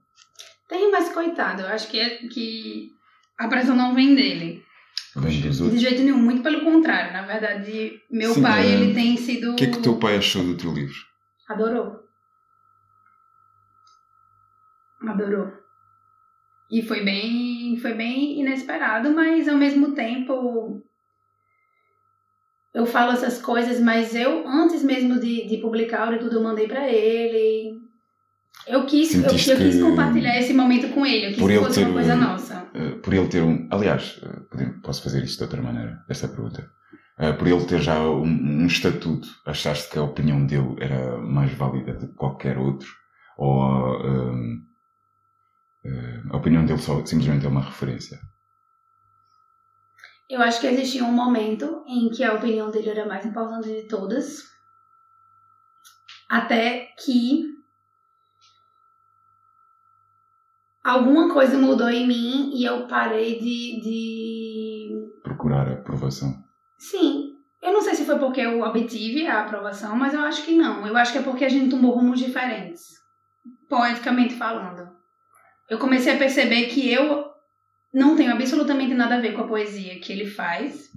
Tem, 0.68 0.92
mas 0.92 1.10
coitado, 1.14 1.62
eu 1.62 1.68
acho 1.68 1.90
que, 1.90 2.00
é, 2.00 2.10
que 2.28 2.92
a 3.38 3.48
pressão 3.48 3.76
não 3.76 3.94
vem 3.94 4.16
dele. 4.16 4.64
Vem 5.16 5.42
dos 5.42 5.58
De 5.58 5.78
jeito 5.78 6.02
nenhum, 6.02 6.18
muito 6.18 6.42
pelo 6.42 6.62
contrário. 6.62 7.14
Na 7.14 7.22
verdade, 7.22 8.02
meu 8.10 8.34
Sim, 8.34 8.42
pai, 8.42 8.66
é. 8.66 8.72
ele 8.72 8.94
tem 8.94 9.16
sido... 9.16 9.52
O 9.52 9.56
que 9.56 9.66
é 9.66 9.72
que 9.72 9.78
o 9.78 9.82
teu 9.82 10.00
pai 10.00 10.18
achou 10.18 10.44
do 10.44 10.58
teu 10.58 10.74
livro? 10.74 10.96
Adorou. 11.50 12.00
Adorou. 15.02 15.52
E 16.72 16.82
foi 16.82 17.04
bem, 17.04 17.78
foi 17.78 17.94
bem 17.94 18.40
inesperado, 18.40 19.12
mas 19.12 19.48
ao 19.48 19.58
mesmo 19.58 19.94
tempo 19.94 20.84
eu 22.74 22.86
falo 22.88 23.12
essas 23.12 23.40
coisas, 23.40 23.80
mas 23.80 24.16
eu 24.16 24.48
antes 24.48 24.84
mesmo 24.84 25.20
de, 25.20 25.48
de 25.48 25.58
publicar 25.58 26.12
e 26.14 26.18
tudo 26.18 26.38
eu 26.38 26.44
mandei 26.44 26.68
pra 26.68 26.90
ele. 26.90 27.73
Eu 28.66 28.86
quis, 28.86 29.14
eu, 29.14 29.22
Sentiste 29.22 29.52
eu 29.52 29.58
quis 29.58 29.76
que- 29.76 29.82
compartilhar 29.82 30.38
esse 30.40 30.54
momento 30.54 30.90
com 30.94 31.06
ele, 31.06 31.26
eu 31.26 31.30
quis 31.32 31.40
Por 31.40 31.50
que 31.50 31.60
fosse 31.60 31.84
uma 31.84 31.94
coisa 31.94 32.16
nossa. 32.16 32.68
Eh, 32.74 32.92
por 33.04 33.14
ele 33.14 33.28
ter 33.28 33.42
um. 33.44 33.68
Aliás, 33.72 34.20
eh, 34.24 34.66
posso 34.82 35.04
fazer 35.04 35.24
isto 35.24 35.38
de 35.38 35.44
outra 35.44 35.62
maneira, 35.62 36.04
esta 36.10 36.28
pergunta. 36.28 36.70
Eh, 37.20 37.34
por 37.34 37.48
ele 37.48 37.66
ter 37.66 37.82
já 37.82 38.00
um, 38.00 38.24
um 38.24 38.66
estatuto, 38.66 39.28
achaste 39.46 39.90
que 39.92 40.00
a 40.00 40.04
opinião 40.04 40.46
dele 40.46 40.76
era 40.80 41.18
mais 41.18 41.54
válida 41.54 41.94
do 41.94 42.08
que 42.08 42.14
qualquer 42.16 42.58
outro? 42.58 42.90
Ou 43.38 44.02
ehm, 44.06 44.62
eh, 45.86 46.22
a 46.32 46.38
opinião 46.38 46.66
dele 46.66 46.80
só 46.80 47.06
simplesmente 47.06 47.46
é 47.46 47.50
uma 47.50 47.62
referência? 47.62 48.20
Eu 50.30 50.42
acho 50.42 50.62
que 50.62 50.68
existia 50.68 51.04
um 51.04 51.12
momento 51.12 51.84
em 51.86 52.10
que 52.10 52.24
a 52.24 52.34
opinião 52.34 52.72
dele 52.72 52.90
era 52.90 53.06
mais 53.06 53.26
importante 53.26 53.68
de 53.68 53.84
todas. 53.88 54.44
Até 56.30 56.88
que 57.04 57.53
alguma 60.84 61.32
coisa 61.34 61.58
mudou 61.58 61.90
em 61.90 62.08
mim 62.08 62.52
e 62.54 62.66
eu 62.66 62.88
parei 62.88 63.40
de. 63.40 63.82
de... 63.82 64.90
Procurar 65.24 65.68
a 65.68 65.74
aprovação. 65.74 66.34
Sim. 66.78 67.32
Eu 67.62 67.72
não 67.72 67.82
sei 67.82 67.96
se 67.96 68.04
foi 68.04 68.20
porque 68.20 68.42
eu 68.42 68.62
obtive 68.62 69.26
a 69.26 69.42
aprovação, 69.42 69.96
mas 69.96 70.14
eu 70.14 70.20
acho 70.20 70.44
que 70.44 70.54
não. 70.54 70.86
Eu 70.86 70.98
acho 70.98 71.14
que 71.14 71.20
é 71.20 71.22
porque 71.22 71.46
a 71.46 71.50
gente 71.50 71.70
tomou 71.70 71.96
rumos 71.96 72.20
diferentes. 72.20 72.82
Poeticamente 73.70 74.34
falando. 74.34 74.90
Eu 75.70 75.80
comecei 75.80 76.14
a 76.14 76.18
perceber 76.18 76.66
que 76.66 76.92
eu 76.92 77.26
não 77.94 78.18
tenho 78.18 78.34
absolutamente 78.34 78.94
nada 78.94 79.16
a 79.16 79.22
ver 79.22 79.34
com 79.34 79.42
a 79.42 79.48
poesia 79.48 79.98
que 80.00 80.12
ele 80.12 80.26
faz. 80.26 80.92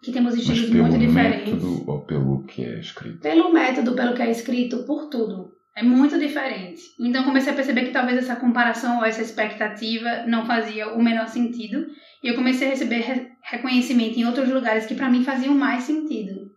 Que 0.00 0.12
temos 0.12 0.34
estilos 0.34 0.70
pelo 0.70 0.84
muito 0.84 0.98
diferentes. 0.98 1.52
método 1.52 1.90
ou 1.90 2.04
pelo 2.06 2.44
que 2.44 2.64
é 2.64 2.78
escrito? 2.78 3.20
Pelo 3.20 3.52
método, 3.52 3.94
pelo 3.94 4.14
que 4.14 4.22
é 4.22 4.30
escrito, 4.30 4.84
por 4.84 5.10
tudo. 5.10 5.59
É 5.80 5.82
muito 5.82 6.18
diferente. 6.18 6.82
Então 7.00 7.24
comecei 7.24 7.50
a 7.50 7.56
perceber 7.56 7.86
que 7.86 7.90
talvez 7.90 8.18
essa 8.18 8.36
comparação 8.36 8.98
ou 8.98 9.04
essa 9.04 9.22
expectativa 9.22 10.24
não 10.26 10.44
fazia 10.44 10.92
o 10.92 11.02
menor 11.02 11.26
sentido. 11.26 11.86
E 12.22 12.28
eu 12.28 12.34
comecei 12.34 12.66
a 12.66 12.70
receber 12.70 12.98
re- 12.98 13.28
reconhecimento 13.42 14.18
em 14.18 14.26
outros 14.26 14.50
lugares 14.50 14.84
que 14.84 14.94
pra 14.94 15.08
mim 15.08 15.24
faziam 15.24 15.54
mais 15.54 15.84
sentido. 15.84 16.50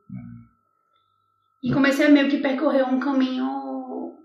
E 1.64 1.72
comecei 1.72 2.06
a 2.06 2.10
meio 2.10 2.28
que 2.30 2.40
percorrer 2.40 2.84
um 2.84 3.00
caminho 3.00 3.48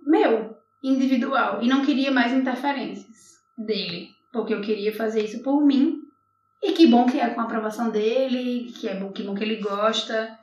meu, 0.04 0.56
individual. 0.82 1.62
E 1.62 1.68
não 1.68 1.84
queria 1.84 2.10
mais 2.10 2.32
interferências 2.32 3.36
dele. 3.56 4.08
Porque 4.32 4.52
eu 4.52 4.60
queria 4.60 4.92
fazer 4.96 5.24
isso 5.24 5.44
por 5.44 5.64
mim. 5.64 6.00
E 6.60 6.72
que 6.72 6.88
bom 6.88 7.06
que 7.06 7.20
é 7.20 7.28
com 7.30 7.40
a 7.40 7.44
aprovação 7.44 7.88
dele, 7.90 8.72
que 8.76 8.88
é 8.88 8.96
bom 8.96 9.12
que, 9.12 9.22
bom 9.22 9.36
que 9.36 9.44
ele 9.44 9.60
gosta. 9.62 10.36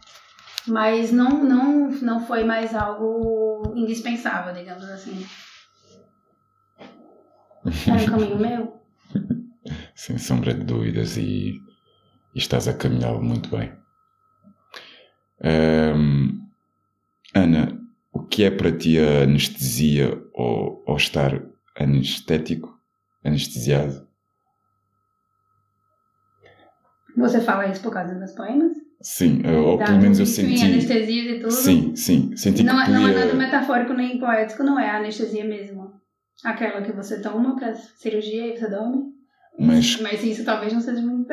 Mas 0.67 1.11
não, 1.11 1.43
não, 1.43 1.91
não 1.91 2.25
foi 2.25 2.43
mais 2.43 2.73
algo 2.73 3.73
indispensável, 3.75 4.53
digamos 4.53 4.83
assim. 4.85 5.25
Era 7.87 8.01
um 8.01 8.05
caminho 8.05 8.37
meu. 8.37 8.81
Sem 9.95 10.17
sombra 10.17 10.53
de 10.53 10.63
dúvidas 10.63 11.17
e, 11.17 11.61
e 12.33 12.37
estás 12.37 12.67
a 12.67 12.73
caminhá-lo 12.73 13.23
muito 13.23 13.49
bem. 13.49 13.73
Ahm, 15.43 16.45
Ana, 17.33 17.79
o 18.11 18.23
que 18.23 18.43
é 18.43 18.51
para 18.51 18.71
ti 18.71 18.99
a 18.99 19.23
anestesia 19.23 20.21
ou, 20.33 20.83
ou 20.87 20.95
estar 20.95 21.41
anestético, 21.75 22.79
anestesiado? 23.23 24.07
Você 27.17 27.41
fala 27.41 27.67
isso 27.67 27.81
por 27.81 27.93
causa 27.93 28.09
dos 28.09 28.19
meus 28.19 28.31
poemas? 28.33 28.84
Sim, 29.07 29.43
ou 29.45 29.77
Dá 29.77 29.85
pelo 29.85 29.99
menos 29.99 30.17
eu 30.17 30.23
isso 30.23 30.41
Em 30.41 30.57
senti. 30.57 30.65
anestesias 30.65 31.25
e 31.27 31.39
tudo? 31.39 31.51
Sim, 31.51 31.95
sim, 31.95 32.35
senti 32.35 32.63
Não, 32.63 32.83
que 32.83 32.89
é- 32.89 32.93
não 32.93 33.07
é 33.07 33.11
podia. 33.13 33.19
nada 33.19 33.33
metafórico 33.35 33.93
nem 33.93 34.17
poético, 34.19 34.63
não 34.63 34.79
é 34.79 34.89
a 34.89 34.97
anestesia 34.97 35.45
mesmo. 35.45 35.91
Aquela 36.43 36.81
que 36.81 36.91
você 36.91 37.21
toma 37.21 37.55
pra 37.55 37.75
cirurgia 37.75 38.47
e 38.47 38.57
você 38.57 38.67
dorme. 38.67 39.03
Mas 39.59 40.01
Mas 40.01 40.23
isso 40.23 40.43
talvez 40.43 40.73
não 40.73 40.81
seja 40.81 41.01
muito. 41.03 41.27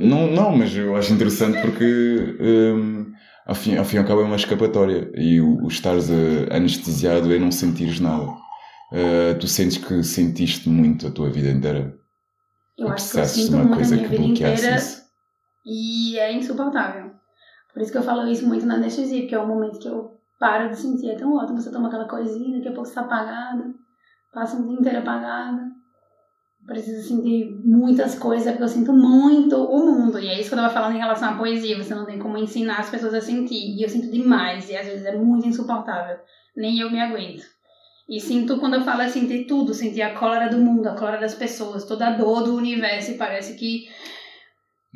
Não, 0.00 0.26
não, 0.30 0.56
mas 0.56 0.76
eu 0.76 0.96
acho 0.96 1.12
interessante 1.12 1.60
porque 1.62 2.36
hum, 2.40 3.12
ao, 3.46 3.54
fim, 3.54 3.76
ao 3.76 3.84
fim 3.84 3.96
e 3.96 3.98
ao 4.00 4.04
cabo 4.04 4.20
é 4.22 4.24
uma 4.24 4.36
escapatória 4.36 5.10
e 5.14 5.40
o, 5.40 5.62
o 5.64 5.68
estares 5.68 6.10
anestesiado 6.50 7.32
é 7.32 7.38
não 7.38 7.50
sentires 7.52 8.00
nada. 8.00 8.26
Eh, 8.92 9.34
tu 9.34 9.46
sentes 9.48 9.78
que 9.78 10.02
sentiste 10.02 10.68
muito 10.68 11.06
a 11.06 11.10
tua 11.10 11.30
vida 11.30 11.50
inteira 11.50 11.94
Eu 12.78 12.88
acho 12.88 13.10
que 13.12 13.18
eu 13.18 13.24
sinto 13.24 13.54
uma 13.54 13.58
muito 13.64 13.72
a 13.72 13.76
coisa 13.76 13.96
que 13.98 14.08
bloqueasse 14.08 14.62
inteira 14.64 14.76
isso. 14.76 15.05
E 15.66 16.16
é 16.18 16.32
insuportável. 16.32 17.10
Por 17.72 17.82
isso 17.82 17.90
que 17.90 17.98
eu 17.98 18.02
falo 18.02 18.26
isso 18.28 18.46
muito 18.46 18.64
na 18.64 18.76
anestesia, 18.76 19.22
porque 19.22 19.34
é 19.34 19.38
o 19.38 19.46
momento 19.46 19.80
que 19.80 19.88
eu 19.88 20.16
paro 20.38 20.70
de 20.70 20.76
sentir. 20.76 21.10
É 21.10 21.16
tão 21.16 21.34
ótimo, 21.34 21.60
você 21.60 21.70
toma 21.70 21.88
aquela 21.88 22.08
coisinha, 22.08 22.56
daqui 22.56 22.68
a 22.68 22.72
pouco 22.72 22.88
você 22.88 22.94
tá 22.94 23.02
apagada, 23.02 23.74
passa 24.32 24.56
um 24.56 24.66
dia 24.66 24.78
inteiro 24.78 24.98
apagada. 24.98 25.70
preciso 26.66 27.06
sentir 27.06 27.50
muitas 27.64 28.18
coisas, 28.18 28.48
porque 28.48 28.62
eu 28.62 28.68
sinto 28.68 28.92
muito 28.92 29.56
o 29.56 29.84
mundo. 29.84 30.18
E 30.18 30.28
é 30.28 30.40
isso 30.40 30.48
que 30.48 30.54
eu 30.54 30.58
tava 30.58 30.72
falando 30.72 30.94
em 30.94 31.00
relação 31.00 31.30
à 31.30 31.36
poesia. 31.36 31.76
Você 31.76 31.94
não 31.94 32.06
tem 32.06 32.18
como 32.18 32.38
ensinar 32.38 32.78
as 32.78 32.88
pessoas 32.88 33.12
a 33.12 33.20
sentir. 33.20 33.76
E 33.76 33.82
eu 33.82 33.88
sinto 33.88 34.10
demais, 34.10 34.70
e 34.70 34.76
às 34.76 34.86
vezes 34.86 35.04
é 35.04 35.16
muito 35.16 35.48
insuportável. 35.48 36.18
Nem 36.56 36.78
eu 36.78 36.90
me 36.90 37.00
aguento. 37.00 37.44
E 38.08 38.20
sinto, 38.20 38.58
quando 38.58 38.74
eu 38.74 38.82
falo 38.82 39.02
é 39.02 39.08
sentir 39.08 39.46
tudo, 39.46 39.74
sentir 39.74 40.02
a 40.02 40.14
cólera 40.14 40.48
do 40.48 40.58
mundo, 40.58 40.86
a 40.86 40.94
cólera 40.94 41.20
das 41.20 41.34
pessoas, 41.34 41.84
toda 41.84 42.06
a 42.06 42.12
dor 42.12 42.44
do 42.44 42.54
universo, 42.54 43.10
e 43.10 43.18
parece 43.18 43.56
que 43.56 43.88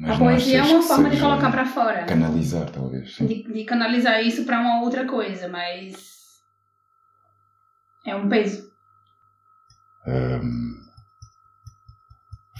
Mas 0.00 0.16
a 0.16 0.18
poesia 0.18 0.56
é 0.56 0.60
achas 0.60 0.72
uma 0.72 0.82
forma 0.82 1.10
de 1.10 1.20
colocar 1.20 1.50
pra 1.50 1.66
fora. 1.66 2.04
Canalizar, 2.04 2.70
talvez. 2.70 3.16
De, 3.16 3.42
de 3.42 3.64
canalizar 3.64 4.22
isso 4.24 4.44
pra 4.44 4.58
uma 4.60 4.80
outra 4.80 5.06
coisa, 5.06 5.46
mas. 5.46 6.40
É 8.06 8.16
um 8.16 8.26
peso. 8.28 8.70
Ahm, 10.06 10.80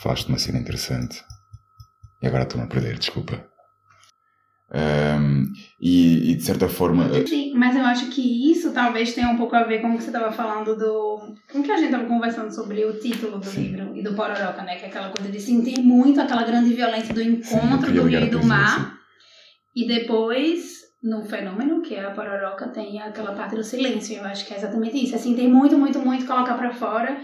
Falaste 0.02 0.28
uma 0.28 0.38
cena 0.38 0.58
interessante. 0.58 1.22
E 2.22 2.26
agora 2.26 2.44
estou-me 2.44 2.64
a 2.66 2.68
perder, 2.68 2.98
desculpa. 2.98 3.49
Ahm, 4.72 5.52
e, 5.80 6.30
e 6.30 6.34
de 6.36 6.42
certa 6.44 6.68
forma. 6.68 7.08
Sim, 7.26 7.52
mas 7.54 7.74
eu 7.74 7.84
acho 7.84 8.08
que 8.10 8.52
isso 8.52 8.72
talvez 8.72 9.12
tenha 9.12 9.28
um 9.28 9.36
pouco 9.36 9.56
a 9.56 9.64
ver 9.64 9.80
com 9.80 9.88
o 9.92 9.96
que 9.96 10.04
você 10.04 10.10
estava 10.10 10.30
falando 10.30 10.76
do. 10.76 11.34
Com 11.50 11.60
que 11.60 11.72
a 11.72 11.76
gente 11.76 11.86
estava 11.86 12.06
conversando 12.06 12.54
sobre 12.54 12.84
o 12.84 12.98
título 13.00 13.38
do 13.38 13.46
Sim. 13.46 13.62
livro 13.62 13.96
e 13.96 14.02
do 14.02 14.14
Pororoca, 14.14 14.62
né? 14.62 14.76
Que 14.76 14.84
é 14.84 14.88
aquela 14.88 15.10
coisa 15.10 15.30
de 15.30 15.40
sentir 15.40 15.80
muito 15.80 16.20
aquela 16.20 16.44
grande 16.44 16.72
violência 16.72 17.12
do 17.12 17.20
Sim, 17.20 17.32
encontro 17.32 17.86
queria 17.86 18.02
do 18.02 18.06
rio 18.06 18.18
a 18.18 18.22
e 18.22 18.30
do 18.30 18.44
mar. 18.44 18.96
E 19.74 19.88
depois, 19.88 20.82
no 21.02 21.24
fenômeno 21.24 21.82
que 21.82 21.96
é 21.96 22.04
a 22.04 22.12
Pororoca, 22.12 22.68
tem 22.68 23.02
aquela 23.02 23.32
parte 23.32 23.56
do 23.56 23.64
silêncio. 23.64 24.18
Eu 24.18 24.24
acho 24.24 24.46
que 24.46 24.54
é 24.54 24.56
exatamente 24.56 25.02
isso. 25.02 25.16
É 25.16 25.18
sentir 25.18 25.48
muito, 25.48 25.76
muito, 25.76 25.98
muito, 25.98 26.26
colocar 26.26 26.54
pra 26.54 26.72
fora 26.72 27.20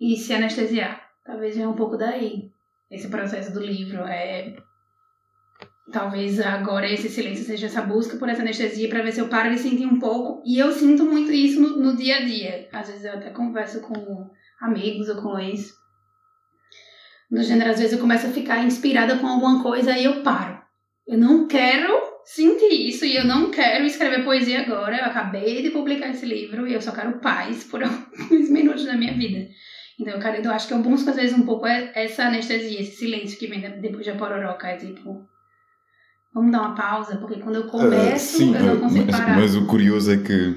e 0.00 0.16
se 0.16 0.32
anestesiar. 0.32 1.02
Talvez 1.22 1.54
venha 1.54 1.68
um 1.68 1.76
pouco 1.76 1.98
daí. 1.98 2.50
Esse 2.90 3.08
processo 3.08 3.52
do 3.52 3.60
livro. 3.60 4.02
É 4.04 4.56
Talvez 5.90 6.38
agora 6.40 6.90
esse 6.90 7.08
silêncio 7.08 7.44
seja 7.44 7.66
essa 7.66 7.82
busca 7.82 8.16
por 8.16 8.28
essa 8.28 8.42
anestesia 8.42 8.88
para 8.88 9.02
ver 9.02 9.12
se 9.12 9.20
eu 9.20 9.28
paro 9.28 9.50
de 9.50 9.58
sentir 9.58 9.86
um 9.86 9.98
pouco. 9.98 10.42
E 10.46 10.58
eu 10.58 10.70
sinto 10.70 11.04
muito 11.04 11.32
isso 11.32 11.60
no, 11.60 11.76
no 11.76 11.96
dia 11.96 12.18
a 12.18 12.24
dia. 12.24 12.68
Às 12.72 12.88
vezes 12.88 13.04
eu 13.04 13.14
até 13.14 13.30
converso 13.30 13.80
com 13.80 14.30
amigos 14.60 15.08
ou 15.08 15.20
com 15.20 15.38
ex. 15.38 15.72
No 17.30 17.42
gênero, 17.42 17.70
às 17.70 17.78
vezes 17.78 17.94
eu 17.94 17.98
começo 17.98 18.26
a 18.26 18.30
ficar 18.30 18.62
inspirada 18.64 19.16
com 19.16 19.26
alguma 19.26 19.62
coisa 19.62 19.96
e 19.96 20.04
eu 20.04 20.22
paro. 20.22 20.62
Eu 21.06 21.18
não 21.18 21.48
quero 21.48 22.00
sentir 22.24 22.88
isso 22.88 23.04
e 23.04 23.16
eu 23.16 23.24
não 23.24 23.50
quero 23.50 23.84
escrever 23.84 24.24
poesia 24.24 24.60
agora. 24.60 24.98
Eu 24.98 25.06
acabei 25.06 25.62
de 25.62 25.70
publicar 25.70 26.10
esse 26.10 26.24
livro 26.24 26.66
e 26.66 26.74
eu 26.74 26.80
só 26.80 26.92
quero 26.92 27.18
paz 27.18 27.64
por 27.64 27.82
alguns 27.82 28.48
minutos 28.50 28.84
da 28.84 28.96
minha 28.96 29.14
vida. 29.14 29.48
Então, 29.98 30.18
cara, 30.20 30.40
eu 30.40 30.50
acho 30.50 30.68
que 30.68 30.74
eu 30.74 30.78
busco 30.78 31.10
às 31.10 31.16
vezes 31.16 31.36
um 31.36 31.44
pouco 31.44 31.66
essa 31.66 32.24
anestesia, 32.24 32.80
esse 32.80 32.96
silêncio 32.96 33.38
que 33.38 33.46
vem 33.46 33.60
depois 33.80 34.06
da 34.06 34.14
pororoca. 34.14 34.68
É 34.68 34.76
tipo, 34.76 35.26
Vamos 36.34 36.50
dar 36.52 36.60
uma 36.62 36.74
pausa, 36.74 37.16
porque 37.16 37.40
quando 37.40 37.56
eu 37.56 37.64
Ah, 37.66 37.68
começo, 37.70 38.36
sim, 38.38 38.54
eu 38.54 38.62
não 38.66 38.80
consigo 38.80 39.06
mas, 39.06 39.16
parar. 39.20 39.36
mas 39.36 39.54
o 39.56 39.66
curioso 39.66 40.12
é 40.12 40.16
que 40.16 40.54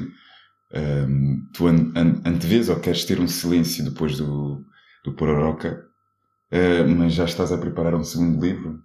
ahm, 0.74 1.48
tu 1.54 1.68
an, 1.68 1.92
an, 1.96 2.22
antevês 2.26 2.70
ou 2.70 2.80
queres 2.80 3.04
ter 3.06 3.20
um 3.20 3.28
silêncio 3.28 3.84
depois 3.84 4.18
do, 4.18 4.64
do 5.04 5.14
Pororoca, 5.16 5.84
ah, 6.52 6.88
mas 6.88 7.14
já 7.14 7.26
estás 7.26 7.52
a 7.52 7.58
preparar 7.58 7.94
um 7.96 8.04
segundo 8.04 8.40
livro? 8.42 8.80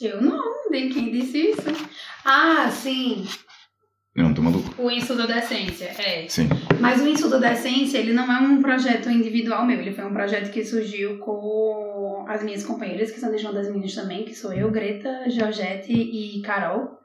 Eu 0.00 0.20
não, 0.22 0.70
nem 0.70 0.90
quem 0.90 1.10
disse 1.10 1.38
isso. 1.50 1.62
Ah, 2.24 2.70
sim, 2.70 3.26
Eu 4.14 4.22
não 4.24 4.30
estou 4.30 4.44
maluco? 4.44 4.74
o 4.82 4.90
Insulto 4.90 5.26
da 5.26 5.38
Essência, 5.38 5.86
é. 5.86 6.28
Sim. 6.28 6.48
Mas 6.80 7.00
o 7.00 7.08
Insulto 7.08 7.40
da 7.40 7.52
Essência, 7.52 7.98
ele 7.98 8.12
não 8.12 8.30
é 8.30 8.40
um 8.40 8.60
projeto 8.62 9.10
individual 9.10 9.66
meu, 9.66 9.78
ele 9.80 9.92
foi 9.92 10.04
um 10.04 10.12
projeto 10.12 10.50
que 10.52 10.64
surgiu 10.64 11.18
com 11.18 12.24
as 12.28 12.42
minhas 12.42 12.64
companheiras, 12.64 13.10
que 13.10 13.18
são 13.18 13.30
de 13.30 13.38
João 13.38 13.54
das 13.54 13.70
Minas 13.70 13.94
também, 13.94 14.24
que 14.24 14.34
sou 14.34 14.52
eu, 14.52 14.70
Greta, 14.70 15.28
Georgette 15.28 15.92
e 15.92 16.40
Carol. 16.42 16.98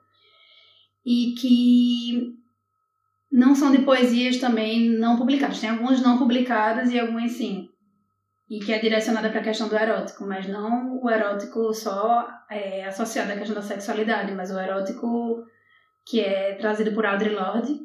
E 1.05 1.33
que 1.39 2.33
não 3.31 3.55
são 3.55 3.71
de 3.71 3.79
poesias 3.79 4.37
também 4.37 4.89
não 4.89 5.17
publicadas. 5.17 5.59
Tem 5.59 5.69
algumas 5.69 6.01
não 6.01 6.17
publicadas 6.17 6.91
e 6.91 6.99
algumas 6.99 7.31
sim. 7.31 7.67
E 8.49 8.59
que 8.59 8.71
é 8.71 8.79
direcionada 8.79 9.29
para 9.29 9.39
a 9.39 9.43
questão 9.43 9.67
do 9.67 9.75
erótico, 9.75 10.25
mas 10.25 10.47
não 10.47 11.01
o 11.01 11.09
erótico 11.09 11.73
só 11.73 12.27
é, 12.49 12.85
associado 12.85 13.31
à 13.31 13.35
questão 13.35 13.55
da 13.55 13.61
sexualidade, 13.61 14.31
mas 14.33 14.51
o 14.51 14.59
erótico 14.59 15.43
que 16.05 16.19
é 16.19 16.53
trazido 16.55 16.91
por 16.91 17.05
Audre 17.05 17.29
Lorde, 17.29 17.79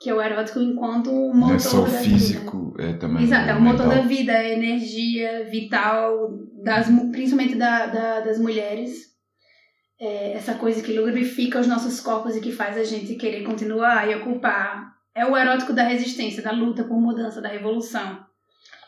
que 0.00 0.08
é 0.08 0.14
o 0.14 0.22
erótico 0.22 0.58
enquanto 0.60 1.10
um 1.10 1.34
motor 1.34 1.56
é 1.56 1.58
só 1.58 1.82
o 1.82 1.84
da 1.84 1.98
físico, 1.98 2.74
é 2.78 2.94
também 2.94 3.24
vida. 3.24 3.36
Exato, 3.36 3.50
é 3.50 3.54
o 3.54 3.60
motor 3.60 3.86
da 3.88 4.00
vida, 4.00 4.32
é 4.32 4.36
a 4.52 4.56
energia 4.56 5.46
vital, 5.50 6.30
das, 6.64 6.86
principalmente 7.12 7.54
da, 7.54 7.86
da- 7.86 8.20
das 8.20 8.38
mulheres. 8.38 9.10
É 10.00 10.32
essa 10.32 10.54
coisa 10.54 10.80
que 10.82 10.98
lubrifica 10.98 11.60
os 11.60 11.66
nossos 11.66 12.00
corpos 12.00 12.34
e 12.34 12.40
que 12.40 12.50
faz 12.50 12.78
a 12.78 12.84
gente 12.84 13.14
querer 13.16 13.44
continuar 13.44 14.08
e 14.10 14.14
ocupar. 14.14 14.90
É 15.14 15.26
o 15.26 15.36
erótico 15.36 15.74
da 15.74 15.82
resistência, 15.82 16.42
da 16.42 16.52
luta 16.52 16.84
por 16.84 16.98
mudança, 16.98 17.42
da 17.42 17.48
revolução. 17.50 18.20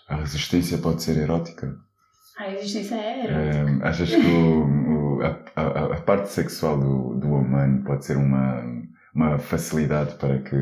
A 0.08 0.16
resistência 0.16 0.78
pode 0.78 1.02
ser 1.02 1.18
erótica? 1.18 1.76
A 2.38 2.44
resistência 2.44 2.94
é 2.94 3.24
erótica. 3.26 3.60
Ahm, 3.70 3.82
achas 3.82 4.08
que 4.08 4.16
o, 4.16 5.18
o- 5.18 5.22
a, 5.22 5.38
a- 5.60 5.96
a 5.96 6.00
parte 6.00 6.30
sexual 6.30 6.78
do, 6.80 7.14
do 7.20 7.26
humano 7.28 7.84
pode 7.84 8.06
ser 8.06 8.16
uma, 8.16 8.64
uma 9.14 9.38
facilidade 9.38 10.14
para 10.16 10.38
que 10.38 10.56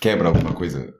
quebra 0.00 0.28
alguma 0.28 0.52
coisa? 0.52 0.94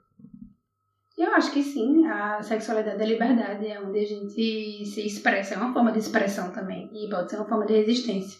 Eu 1.17 1.35
acho 1.35 1.51
que 1.51 1.61
sim, 1.61 2.07
a 2.07 2.41
sexualidade 2.41 3.01
é 3.01 3.05
liberdade, 3.05 3.67
é 3.67 3.79
onde 3.79 3.99
a 3.99 4.05
gente 4.05 4.85
se 4.85 5.05
expressa, 5.05 5.53
é 5.53 5.57
uma 5.57 5.73
forma 5.73 5.91
de 5.91 5.99
expressão 5.99 6.51
também, 6.51 6.89
e 6.93 7.07
pode 7.09 7.29
ser 7.29 7.37
uma 7.37 7.47
forma 7.47 7.65
de 7.65 7.73
resistência. 7.73 8.39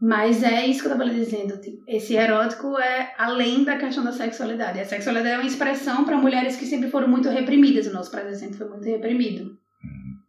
Mas 0.00 0.42
é 0.42 0.64
isso 0.66 0.80
que 0.80 0.88
eu 0.88 0.92
estava 0.92 1.10
dizendo, 1.10 1.60
tipo, 1.60 1.82
esse 1.86 2.14
erótico 2.14 2.78
é 2.78 3.12
além 3.18 3.64
da 3.64 3.76
questão 3.76 4.02
da 4.02 4.12
sexualidade. 4.12 4.80
A 4.80 4.84
sexualidade 4.84 5.34
é 5.34 5.38
uma 5.38 5.46
expressão 5.46 6.04
para 6.04 6.16
mulheres 6.16 6.56
que 6.56 6.64
sempre 6.64 6.90
foram 6.90 7.08
muito 7.08 7.28
reprimidas, 7.28 7.86
o 7.86 7.92
nosso 7.92 8.10
prazer 8.10 8.36
sempre 8.36 8.56
foi 8.56 8.68
muito 8.68 8.84
reprimido. 8.84 9.58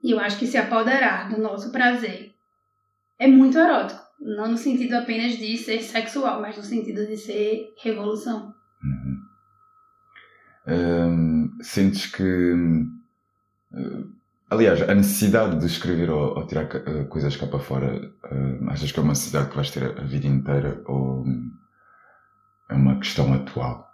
E 0.04 0.12
eu 0.12 0.20
acho 0.20 0.38
que 0.40 0.48
se 0.48 0.58
apoderar 0.58 1.30
do 1.30 1.40
nosso 1.40 1.72
prazer 1.72 2.34
é 3.20 3.28
muito 3.28 3.58
erótico, 3.58 4.02
não 4.22 4.52
no 4.52 4.58
sentido 4.58 4.94
apenas 4.94 5.38
de 5.38 5.58
ser 5.58 5.82
sexual, 5.82 6.42
mas 6.42 6.56
no 6.56 6.64
sentido 6.64 7.06
de 7.08 7.18
ser 7.18 7.74
revolução. 7.84 8.54
Uhum. 8.84 9.18
Ahm, 10.68 11.58
sentes 11.62 12.06
que. 12.06 12.24
eh, 13.74 14.04
aliás, 14.50 14.82
a 14.84 14.94
necessidade 14.94 15.60
de 15.60 15.66
escrever 15.66 16.10
ou, 16.12 16.38
ou 16.38 16.46
tirar 16.48 16.70
eh, 16.76 17.04
coisas 17.06 17.36
cá 17.36 17.48
para 17.48 17.60
fora, 17.60 18.14
eh, 18.26 18.60
achas 18.70 18.92
que 18.92 19.00
é 19.00 19.04
uma 19.04 19.14
necessidade 19.14 19.50
que 19.50 19.56
vais 19.56 19.72
ter 19.72 19.84
a, 19.84 20.02
a 20.02 20.06
vida 20.06 20.28
inteira 20.28 20.84
ou 20.86 21.24
hum, 21.24 21.52
é 22.70 22.76
uma 22.76 23.00
questão 23.00 23.34
atual? 23.34 23.90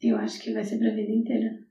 Eu 0.00 0.16
acho 0.18 0.40
que 0.40 0.52
vai 0.52 0.64
ser 0.64 0.78
pra 0.78 0.90
vida 0.90 1.12
inteira. 1.12 1.66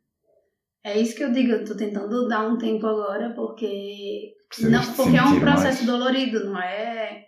É 0.84 1.00
isso 1.00 1.16
que 1.16 1.24
eu 1.24 1.32
digo, 1.32 1.52
eu 1.52 1.66
tô 1.66 1.76
tentando 1.76 2.28
dar 2.28 2.48
um 2.48 2.58
tempo 2.58 2.86
agora, 2.86 3.34
porque. 3.34 4.34
Não, 4.62 4.94
porque 4.94 5.18
é 5.18 5.24
um 5.24 5.40
processo 5.40 5.84
mais? 5.84 5.86
dolorido, 5.86 6.46
não 6.46 6.60
é? 6.60 7.26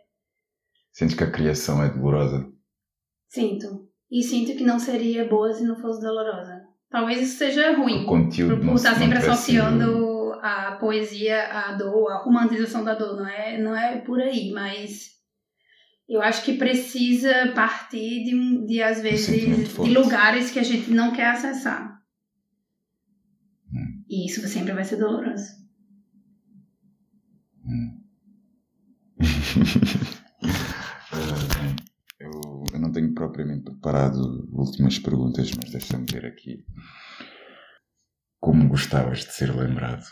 Sentes 0.91 1.15
que 1.15 1.23
a 1.23 1.31
criação 1.31 1.83
é 1.83 1.89
dolorosa? 1.89 2.51
Sinto. 3.27 3.87
E 4.09 4.23
sinto 4.23 4.55
que 4.57 4.63
não 4.63 4.79
seria 4.79 5.27
boa 5.27 5.53
se 5.53 5.63
não 5.63 5.75
fosse 5.75 6.01
dolorosa. 6.01 6.65
Talvez 6.89 7.21
isso 7.21 7.37
seja 7.37 7.75
ruim. 7.75 8.03
O 8.03 8.07
conteúdo 8.07 8.57
Por, 8.57 8.65
não 8.65 8.75
estar 8.75 8.95
sempre 8.95 9.19
tivesse 9.19 9.43
sido- 9.43 9.61
associando 9.61 10.33
a 10.41 10.77
poesia 10.79 11.43
à 11.47 11.73
dor, 11.73 12.09
a 12.11 12.23
romantização 12.23 12.83
da 12.83 12.93
dor. 12.93 13.17
Não 13.17 13.27
é, 13.27 13.57
não 13.61 13.75
é 13.75 13.97
por 13.99 14.21
aí, 14.21 14.51
mas 14.51 15.11
eu 16.07 16.21
acho 16.21 16.43
que 16.43 16.53
precisa 16.53 17.51
partir 17.53 18.23
de, 18.23 18.65
de 18.65 18.81
às 18.81 19.01
vezes, 19.01 19.27
de 19.27 19.89
lugares 19.93 20.49
que 20.51 20.59
a 20.59 20.63
gente 20.63 20.89
não 20.89 21.11
quer 21.11 21.27
acessar. 21.27 22.01
Hum. 23.73 24.03
E 24.09 24.25
isso 24.25 24.47
sempre 24.47 24.71
vai 24.71 24.85
ser 24.85 24.95
doloroso. 24.95 25.66
Hum. 27.67 28.01
Bem, 31.11 31.75
eu, 32.19 32.63
eu 32.73 32.79
não 32.79 32.91
tenho 32.91 33.13
propriamente 33.13 33.63
preparado 33.63 34.47
últimas 34.53 34.97
perguntas, 34.99 35.51
mas 35.55 35.71
deixa-me 35.71 36.05
ver 36.11 36.25
aqui. 36.25 36.63
Como 38.39 38.69
gostavas 38.69 39.19
de 39.19 39.33
ser 39.33 39.53
lembrado? 39.53 40.05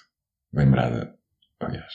Lembrada, 0.53 1.15
aliás. 1.59 1.93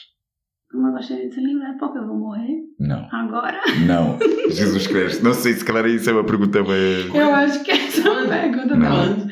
Como 0.71 0.87
eu 0.87 0.93
gostaria 0.93 1.27
de 1.27 1.35
se 1.35 1.41
lembrar, 1.41 1.77
porque 1.77 1.97
eu 1.97 2.07
vou 2.07 2.17
morrer 2.17 2.63
Não. 2.79 3.07
agora. 3.11 3.59
Não. 3.85 4.17
Jesus 4.49 4.87
Cristo. 4.87 5.23
Não 5.23 5.33
sei 5.33 5.53
se 5.53 5.65
calhar 5.65 5.85
isso 5.85 6.09
é 6.09 6.13
uma 6.13 6.23
pergunta 6.25 6.63
bem. 6.63 7.13
Eu 7.13 7.35
acho 7.35 7.61
que 7.63 7.71
essa 7.71 8.03
pergunta 8.03 8.77
Não. 8.77 9.27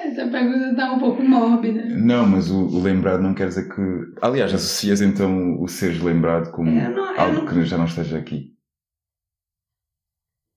Essa 0.00 0.28
pergunta 0.28 0.74
tá 0.76 0.92
um 0.92 0.98
pouco 0.98 1.22
mórbida. 1.22 1.84
Não, 1.84 2.26
mas 2.26 2.50
o, 2.50 2.66
o 2.66 2.82
lembrado 2.82 3.20
não 3.22 3.34
quer 3.34 3.48
dizer 3.48 3.68
que. 3.68 3.80
Aliás, 4.22 4.52
associas 4.52 5.00
então 5.00 5.60
o 5.60 5.68
seres 5.68 6.00
lembrado 6.00 6.50
como 6.52 6.70
não- 6.70 7.18
algo 7.18 7.36
não- 7.40 7.46
que 7.46 7.64
já 7.64 7.76
não 7.76 7.86
esteja 7.86 8.18
aqui. 8.18 8.56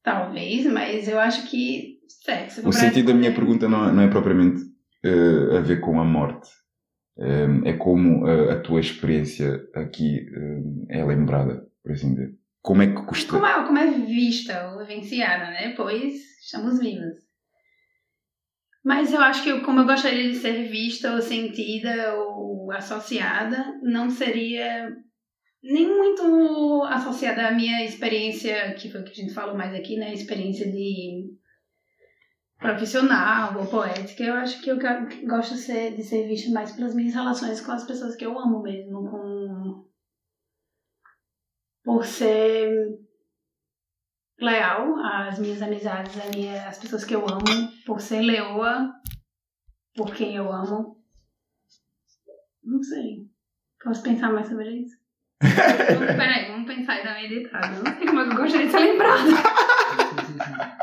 Talvez, 0.04 0.66
mas 0.66 1.08
eu 1.08 1.20
acho 1.20 1.50
que 1.50 2.00
sexo. 2.08 2.68
O 2.68 2.74
sentido 2.74 3.08
da 3.08 3.14
minha 3.14 3.34
pergunta 3.34 3.70
não 3.70 3.90
é, 3.90 3.92
não 3.92 4.04
é 4.04 4.08
propriamente 4.08 4.62
uh, 5.06 5.58
a 5.58 5.62
ver 5.62 5.80
com 5.80 6.00
a 6.00 6.04
morte. 6.06 6.50
Um, 7.18 7.66
é 7.68 7.74
como 7.74 8.26
a, 8.26 8.54
a, 8.54 8.60
tua 8.62 8.80
experiência 8.80 9.62
aqui 9.76 10.26
um, 10.36 10.88
é 10.90 11.04
lembrada, 11.06 11.68
por 11.84 11.92
assim 11.92 12.14
dizer. 12.14 12.36
Como 12.62 12.82
é 12.82 12.88
que 12.88 13.06
custa? 13.06 13.34
Como 13.34 13.46
é, 13.46 13.66
como 13.66 13.78
é 13.78 13.92
vista 14.06 14.72
ou 14.72 14.80
vivenciada, 14.80 15.52
né? 15.52 15.74
Pois 15.76 16.14
estamos 16.42 16.80
vivos. 16.80 17.31
Mas 18.84 19.14
eu 19.14 19.22
acho 19.22 19.44
que 19.44 19.62
como 19.62 19.82
eu 19.82 19.86
gostaria 19.86 20.30
de 20.30 20.36
ser 20.36 20.68
vista 20.68 21.14
ou 21.14 21.22
sentida 21.22 22.16
ou 22.16 22.72
associada, 22.72 23.80
não 23.84 24.10
seria 24.10 24.96
nem 25.64 25.88
muito 25.88 26.84
associada 26.90 27.48
à 27.48 27.52
minha 27.52 27.86
experiência, 27.86 28.74
que 28.74 28.90
foi 28.90 29.02
o 29.02 29.04
que 29.04 29.12
a 29.12 29.16
gente 29.16 29.34
falou 29.34 29.56
mais 29.56 29.74
aqui, 29.76 29.98
né? 29.98 30.12
Experiência 30.12 30.72
de 30.72 31.32
profissional 32.58 33.60
ou 33.60 33.68
poética. 33.68 34.24
Eu 34.24 34.34
acho 34.36 34.62
que 34.62 34.72
eu 34.72 34.80
gosto 35.28 35.54
de 35.54 36.04
ser, 36.04 36.28
vista 36.28 36.52
mais 36.52 36.72
pelas 36.72 36.96
minhas 36.96 37.14
relações 37.14 37.62
com 37.62 37.72
as 37.72 37.86
pessoas 37.86 38.16
que 38.16 38.26
eu 38.26 38.38
amo 38.40 38.62
mesmo, 38.64 39.10
com 39.10 39.86
por 41.84 42.06
ser 42.06 42.72
leal 44.42 44.96
às 45.06 45.40
minhas 45.40 45.62
amizades, 45.62 46.18
às, 46.18 46.36
minhas, 46.36 46.66
às 46.66 46.78
pessoas 46.80 47.06
que 47.06 47.16
eu 47.16 47.26
amo, 47.28 47.72
por 47.86 48.02
ser 48.02 48.22
leoa 48.22 48.92
por 49.96 50.14
quem 50.14 50.36
eu 50.36 50.52
amo. 50.52 50.98
Não 52.64 52.82
sei. 52.82 53.28
Posso 53.84 54.04
pensar 54.04 54.32
mais 54.32 54.48
sobre 54.48 54.70
isso? 54.70 54.96
vamos, 55.42 56.08
peraí, 56.16 56.52
vamos 56.52 56.68
pensar 56.68 57.00
e 57.00 57.04
dar 57.04 57.12
uma 57.12 57.24
editada. 57.24 57.68
Eu 57.68 57.84
não 57.84 57.98
sei 57.98 58.08
como 58.08 58.20
é 58.20 58.24
que 58.26 58.32
eu 58.32 58.38
gostaria 58.38 58.66
de 58.68 58.72
ser 58.72 58.80
lembrada. 58.80 59.22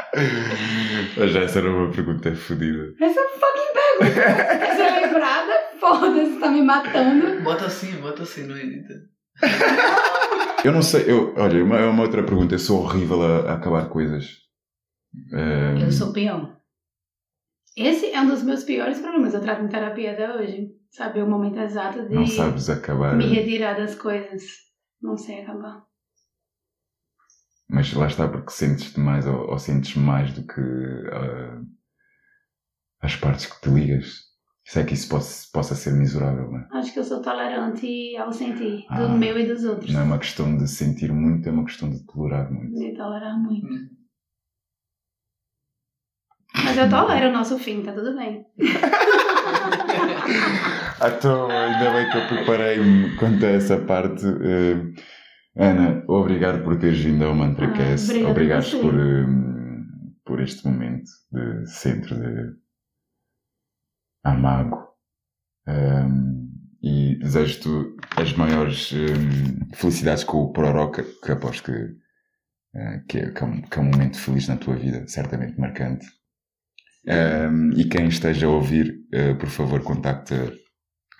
Mas 1.16 1.36
essa 1.36 1.58
era 1.60 1.70
uma 1.70 1.90
pergunta 1.92 2.34
fodida. 2.34 2.94
Essa 3.00 3.20
é 3.20 3.28
fucking 3.28 3.72
pergunta. 3.72 4.58
Quer 4.58 4.76
ser 4.76 5.06
lembrada? 5.06 5.52
Foda-se, 5.78 6.40
tá 6.40 6.48
me 6.50 6.62
matando. 6.62 7.40
Bota 7.42 7.66
assim, 7.66 8.00
bota 8.00 8.22
assim, 8.24 8.46
não 8.46 8.56
edita. 8.56 8.94
Eu 10.64 10.72
não 10.72 10.82
sei, 10.82 11.10
eu, 11.10 11.34
olha, 11.36 11.62
uma, 11.62 11.86
uma 11.86 12.02
outra 12.02 12.22
pergunta. 12.24 12.54
Eu 12.54 12.58
sou 12.58 12.82
horrível 12.82 13.22
a, 13.22 13.50
a 13.50 13.54
acabar 13.54 13.88
coisas. 13.88 14.38
Um... 15.32 15.78
Eu 15.80 15.92
sou 15.92 16.12
peão. 16.12 16.56
Esse 17.76 18.10
é 18.10 18.20
um 18.20 18.26
dos 18.26 18.42
meus 18.42 18.64
piores 18.64 18.98
problemas. 18.98 19.34
Eu 19.34 19.40
trato 19.40 19.62
em 19.62 19.68
terapia 19.68 20.12
até 20.12 20.34
hoje. 20.34 20.74
Saber 20.90 21.22
o 21.22 21.30
momento 21.30 21.60
exato 21.60 22.08
de 22.08 22.14
não 22.14 22.26
sabes 22.26 22.68
acabar. 22.68 23.14
me 23.14 23.26
retirar 23.26 23.74
das 23.74 23.94
coisas. 23.94 24.42
Não 25.00 25.16
sei 25.16 25.42
acabar. 25.42 25.86
Mas 27.68 27.92
lá 27.92 28.06
está 28.06 28.26
porque 28.26 28.50
sentes 28.50 28.92
demais 28.92 29.26
ou, 29.26 29.50
ou 29.50 29.58
sentes 29.58 29.94
mais 29.94 30.32
do 30.32 30.46
que 30.46 30.60
uh, 30.60 31.66
as 33.00 33.14
partes 33.14 33.46
que 33.46 33.60
te 33.60 33.68
ligas. 33.68 34.27
Isso 34.68 34.78
é 34.80 34.84
que 34.84 34.92
isso 34.92 35.08
possa, 35.08 35.48
possa 35.50 35.74
ser 35.74 35.94
miserável, 35.94 36.50
não 36.50 36.58
é? 36.58 36.68
Acho 36.72 36.92
que 36.92 36.98
eu 36.98 37.04
sou 37.04 37.22
tolerante 37.22 38.14
ao 38.18 38.30
sentir, 38.30 38.84
ah, 38.90 39.00
do 39.00 39.08
meu 39.16 39.38
e 39.38 39.46
dos 39.46 39.64
outros. 39.64 39.90
Não 39.90 40.00
é 40.00 40.04
uma 40.04 40.18
questão 40.18 40.58
de 40.58 40.68
sentir 40.68 41.10
muito, 41.10 41.48
é 41.48 41.52
uma 41.52 41.64
questão 41.64 41.88
de 41.88 42.04
tolerar 42.04 42.52
muito. 42.52 42.74
De 42.74 42.94
tolerar 42.94 43.38
muito. 43.38 43.66
Hum. 43.66 43.88
Mas 46.54 46.76
eu 46.76 46.90
tolero 46.90 47.30
o 47.30 47.32
nosso 47.32 47.58
fim, 47.58 47.82
tá 47.82 47.94
tudo 47.94 48.14
bem. 48.14 48.44
então, 51.16 51.48
ainda 51.50 51.90
bem 51.90 52.10
que 52.10 52.18
eu 52.18 52.28
preparei-me 52.28 53.16
quanto 53.16 53.46
a 53.46 53.48
essa 53.48 53.78
parte. 53.78 54.26
Uh, 54.26 54.92
Ana, 55.56 56.04
obrigado 56.06 56.62
por 56.62 56.78
teres 56.78 57.00
vindo 57.00 57.24
ao 57.24 57.34
MantraCast. 57.34 58.22
Ah, 58.22 58.28
obrigado 58.28 58.70
por, 58.82 58.94
um, 58.94 60.12
por 60.26 60.42
este 60.42 60.68
momento 60.68 61.08
de 61.32 61.66
centro 61.70 62.14
de 62.14 62.67
amago. 64.30 64.88
Um, 65.66 66.48
e 66.82 67.16
desejo-te 67.18 67.68
as 68.16 68.32
maiores 68.34 68.92
um, 68.92 69.74
felicidades 69.74 70.24
com 70.24 70.38
o 70.38 70.52
Pororoca, 70.52 71.02
que 71.02 71.32
aposto 71.32 71.64
que, 71.64 71.72
uh, 71.72 73.04
que, 73.08 73.18
é, 73.18 73.30
que, 73.30 73.42
é 73.42 73.46
um, 73.46 73.60
que, 73.62 73.78
é, 73.78 73.82
um, 73.82 73.84
momento 73.84 74.18
feliz 74.18 74.48
na 74.48 74.56
tua 74.56 74.76
vida, 74.76 75.06
certamente 75.08 75.58
marcante. 75.58 76.06
E 77.76 77.84
quem 77.84 78.08
esteja 78.08 78.46
a 78.46 78.50
ouvir, 78.50 79.00
uh, 79.14 79.36
por 79.38 79.48
favor, 79.48 79.82
contacte 79.82 80.34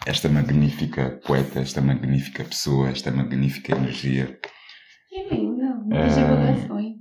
esta 0.07 0.29
magnífica 0.29 1.21
poeta, 1.27 1.61
esta 1.61 1.81
magnífica 1.81 2.45
pessoa, 2.45 2.91
esta 2.91 3.11
magnífica 3.11 3.77
energia. 3.77 4.39
Que 5.09 5.35
lindo, 5.35 5.85
muitas 5.85 6.17
uh... 6.17 6.21
divulgações. 6.21 6.97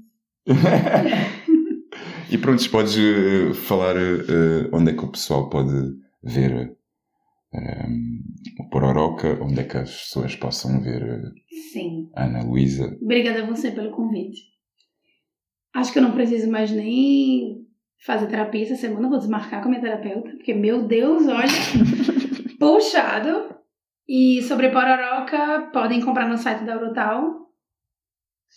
E 2.29 2.37
pronto, 2.37 2.69
podes 2.69 2.95
uh, 2.97 3.53
falar 3.53 3.95
uh, 3.95 4.69
onde 4.73 4.91
é 4.91 4.93
que 4.93 5.03
o 5.03 5.11
pessoal 5.11 5.49
pode 5.49 5.71
ver 6.23 6.75
um, 7.53 8.19
o 8.59 8.69
Pororoca, 8.69 9.39
onde 9.41 9.59
é 9.59 9.63
que 9.63 9.77
as 9.77 9.91
pessoas 10.03 10.35
possam 10.35 10.81
ver 10.81 11.21
Sim. 11.71 12.09
a 12.15 12.25
Ana 12.25 12.43
Luísa. 12.43 12.97
Obrigada 13.01 13.43
a 13.43 13.45
você 13.45 13.71
pelo 13.71 13.91
convite. 13.91 14.41
Acho 15.73 15.93
que 15.93 15.99
eu 15.99 16.03
não 16.03 16.13
preciso 16.13 16.49
mais 16.49 16.71
nem 16.71 17.65
fazer 18.05 18.27
terapia 18.27 18.63
essa 18.63 18.75
semana, 18.75 19.09
vou 19.09 19.17
desmarcar 19.17 19.61
com 19.61 19.67
a 19.67 19.71
minha 19.71 19.81
terapeuta, 19.81 20.31
porque, 20.31 20.53
meu 20.53 20.87
Deus, 20.87 21.27
olha. 21.27 21.47
puxado. 22.59 23.55
E 24.07 24.41
sobre 24.43 24.69
Pororoca, 24.69 25.69
podem 25.73 26.01
comprar 26.01 26.27
no 26.27 26.37
site 26.37 26.63
da 26.63 26.73
Eurotal. 26.73 27.47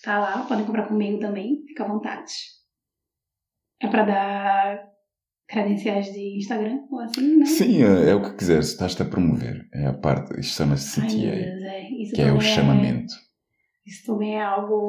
Tá 0.03 0.19
lá, 0.19 0.45
podem 0.47 0.65
comprar 0.65 0.87
comigo 0.87 1.19
também, 1.19 1.65
fica 1.67 1.85
à 1.85 1.89
vontade. 1.89 2.33
É 3.81 3.89
para 3.89 4.05
dar 4.05 4.91
credenciais 5.49 6.13
de 6.13 6.39
Instagram 6.39 6.81
ou 6.91 7.01
assim, 7.01 7.37
né? 7.37 7.47
Sim, 7.47 7.83
é, 7.83 8.11
é 8.11 8.15
o 8.15 8.23
que 8.23 8.37
quiseres, 8.37 8.69
estás-te 8.69 9.03
a 9.03 9.05
promover. 9.05 9.67
É 9.75 9.87
a 9.87 9.93
parte, 9.93 10.39
isto 10.39 10.57
chama-se 10.57 11.01
CTA, 11.01 11.27
é. 11.27 12.11
que 12.15 12.23
é 12.23 12.33
o 12.33 12.37
é- 12.37 12.41
chamamento. 12.41 13.13
isso 13.85 14.07
também 14.07 14.37
é 14.37 14.43
algo. 14.43 14.87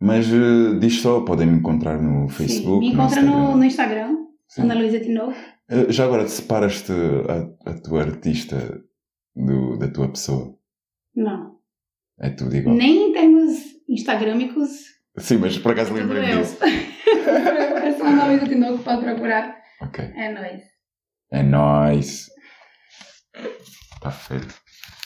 Mas 0.00 0.30
uh, 0.30 0.78
diz 0.78 1.00
só, 1.00 1.22
podem 1.22 1.46
me 1.46 1.58
encontrar 1.58 2.00
no 2.00 2.28
Facebook. 2.28 2.84
Sim, 2.84 2.88
me 2.90 2.94
encontra 2.94 3.22
no, 3.22 3.56
no 3.56 3.64
Instagram, 3.64 4.16
Ana 4.58 4.74
Luísa 4.74 5.00
Tinoco. 5.00 5.34
Eh, 5.68 5.90
já 5.90 6.04
agora, 6.04 6.28
separas-te 6.28 6.92
a, 6.92 7.70
a 7.70 7.74
tua 7.74 8.02
artista 8.02 8.82
do, 9.34 9.78
da 9.78 9.88
tua 9.88 10.08
pessoa? 10.08 10.54
Não. 11.16 11.54
É 12.20 12.30
tudo 12.30 12.54
igual? 12.54 12.76
Nem 12.76 13.10
em 13.10 13.12
termos 13.12 13.58
instagramicos. 13.88 14.70
Sim, 15.16 15.38
mas 15.38 15.58
por 15.58 15.72
acaso 15.72 15.96
é 15.96 16.00
lembrei 16.00 16.36
disso. 16.36 16.58
só 18.04 18.10
uma 18.10 18.24
Luísa 18.26 18.46
de 18.46 18.54
novo 18.54 18.82
pode 18.82 19.02
procurar. 19.02 19.56
Ok. 19.80 20.04
É 20.14 20.28
nóis. 20.30 20.62
É 21.32 21.42
nóis. 21.42 22.26
Tá 24.00 24.10
feito. 24.10 24.54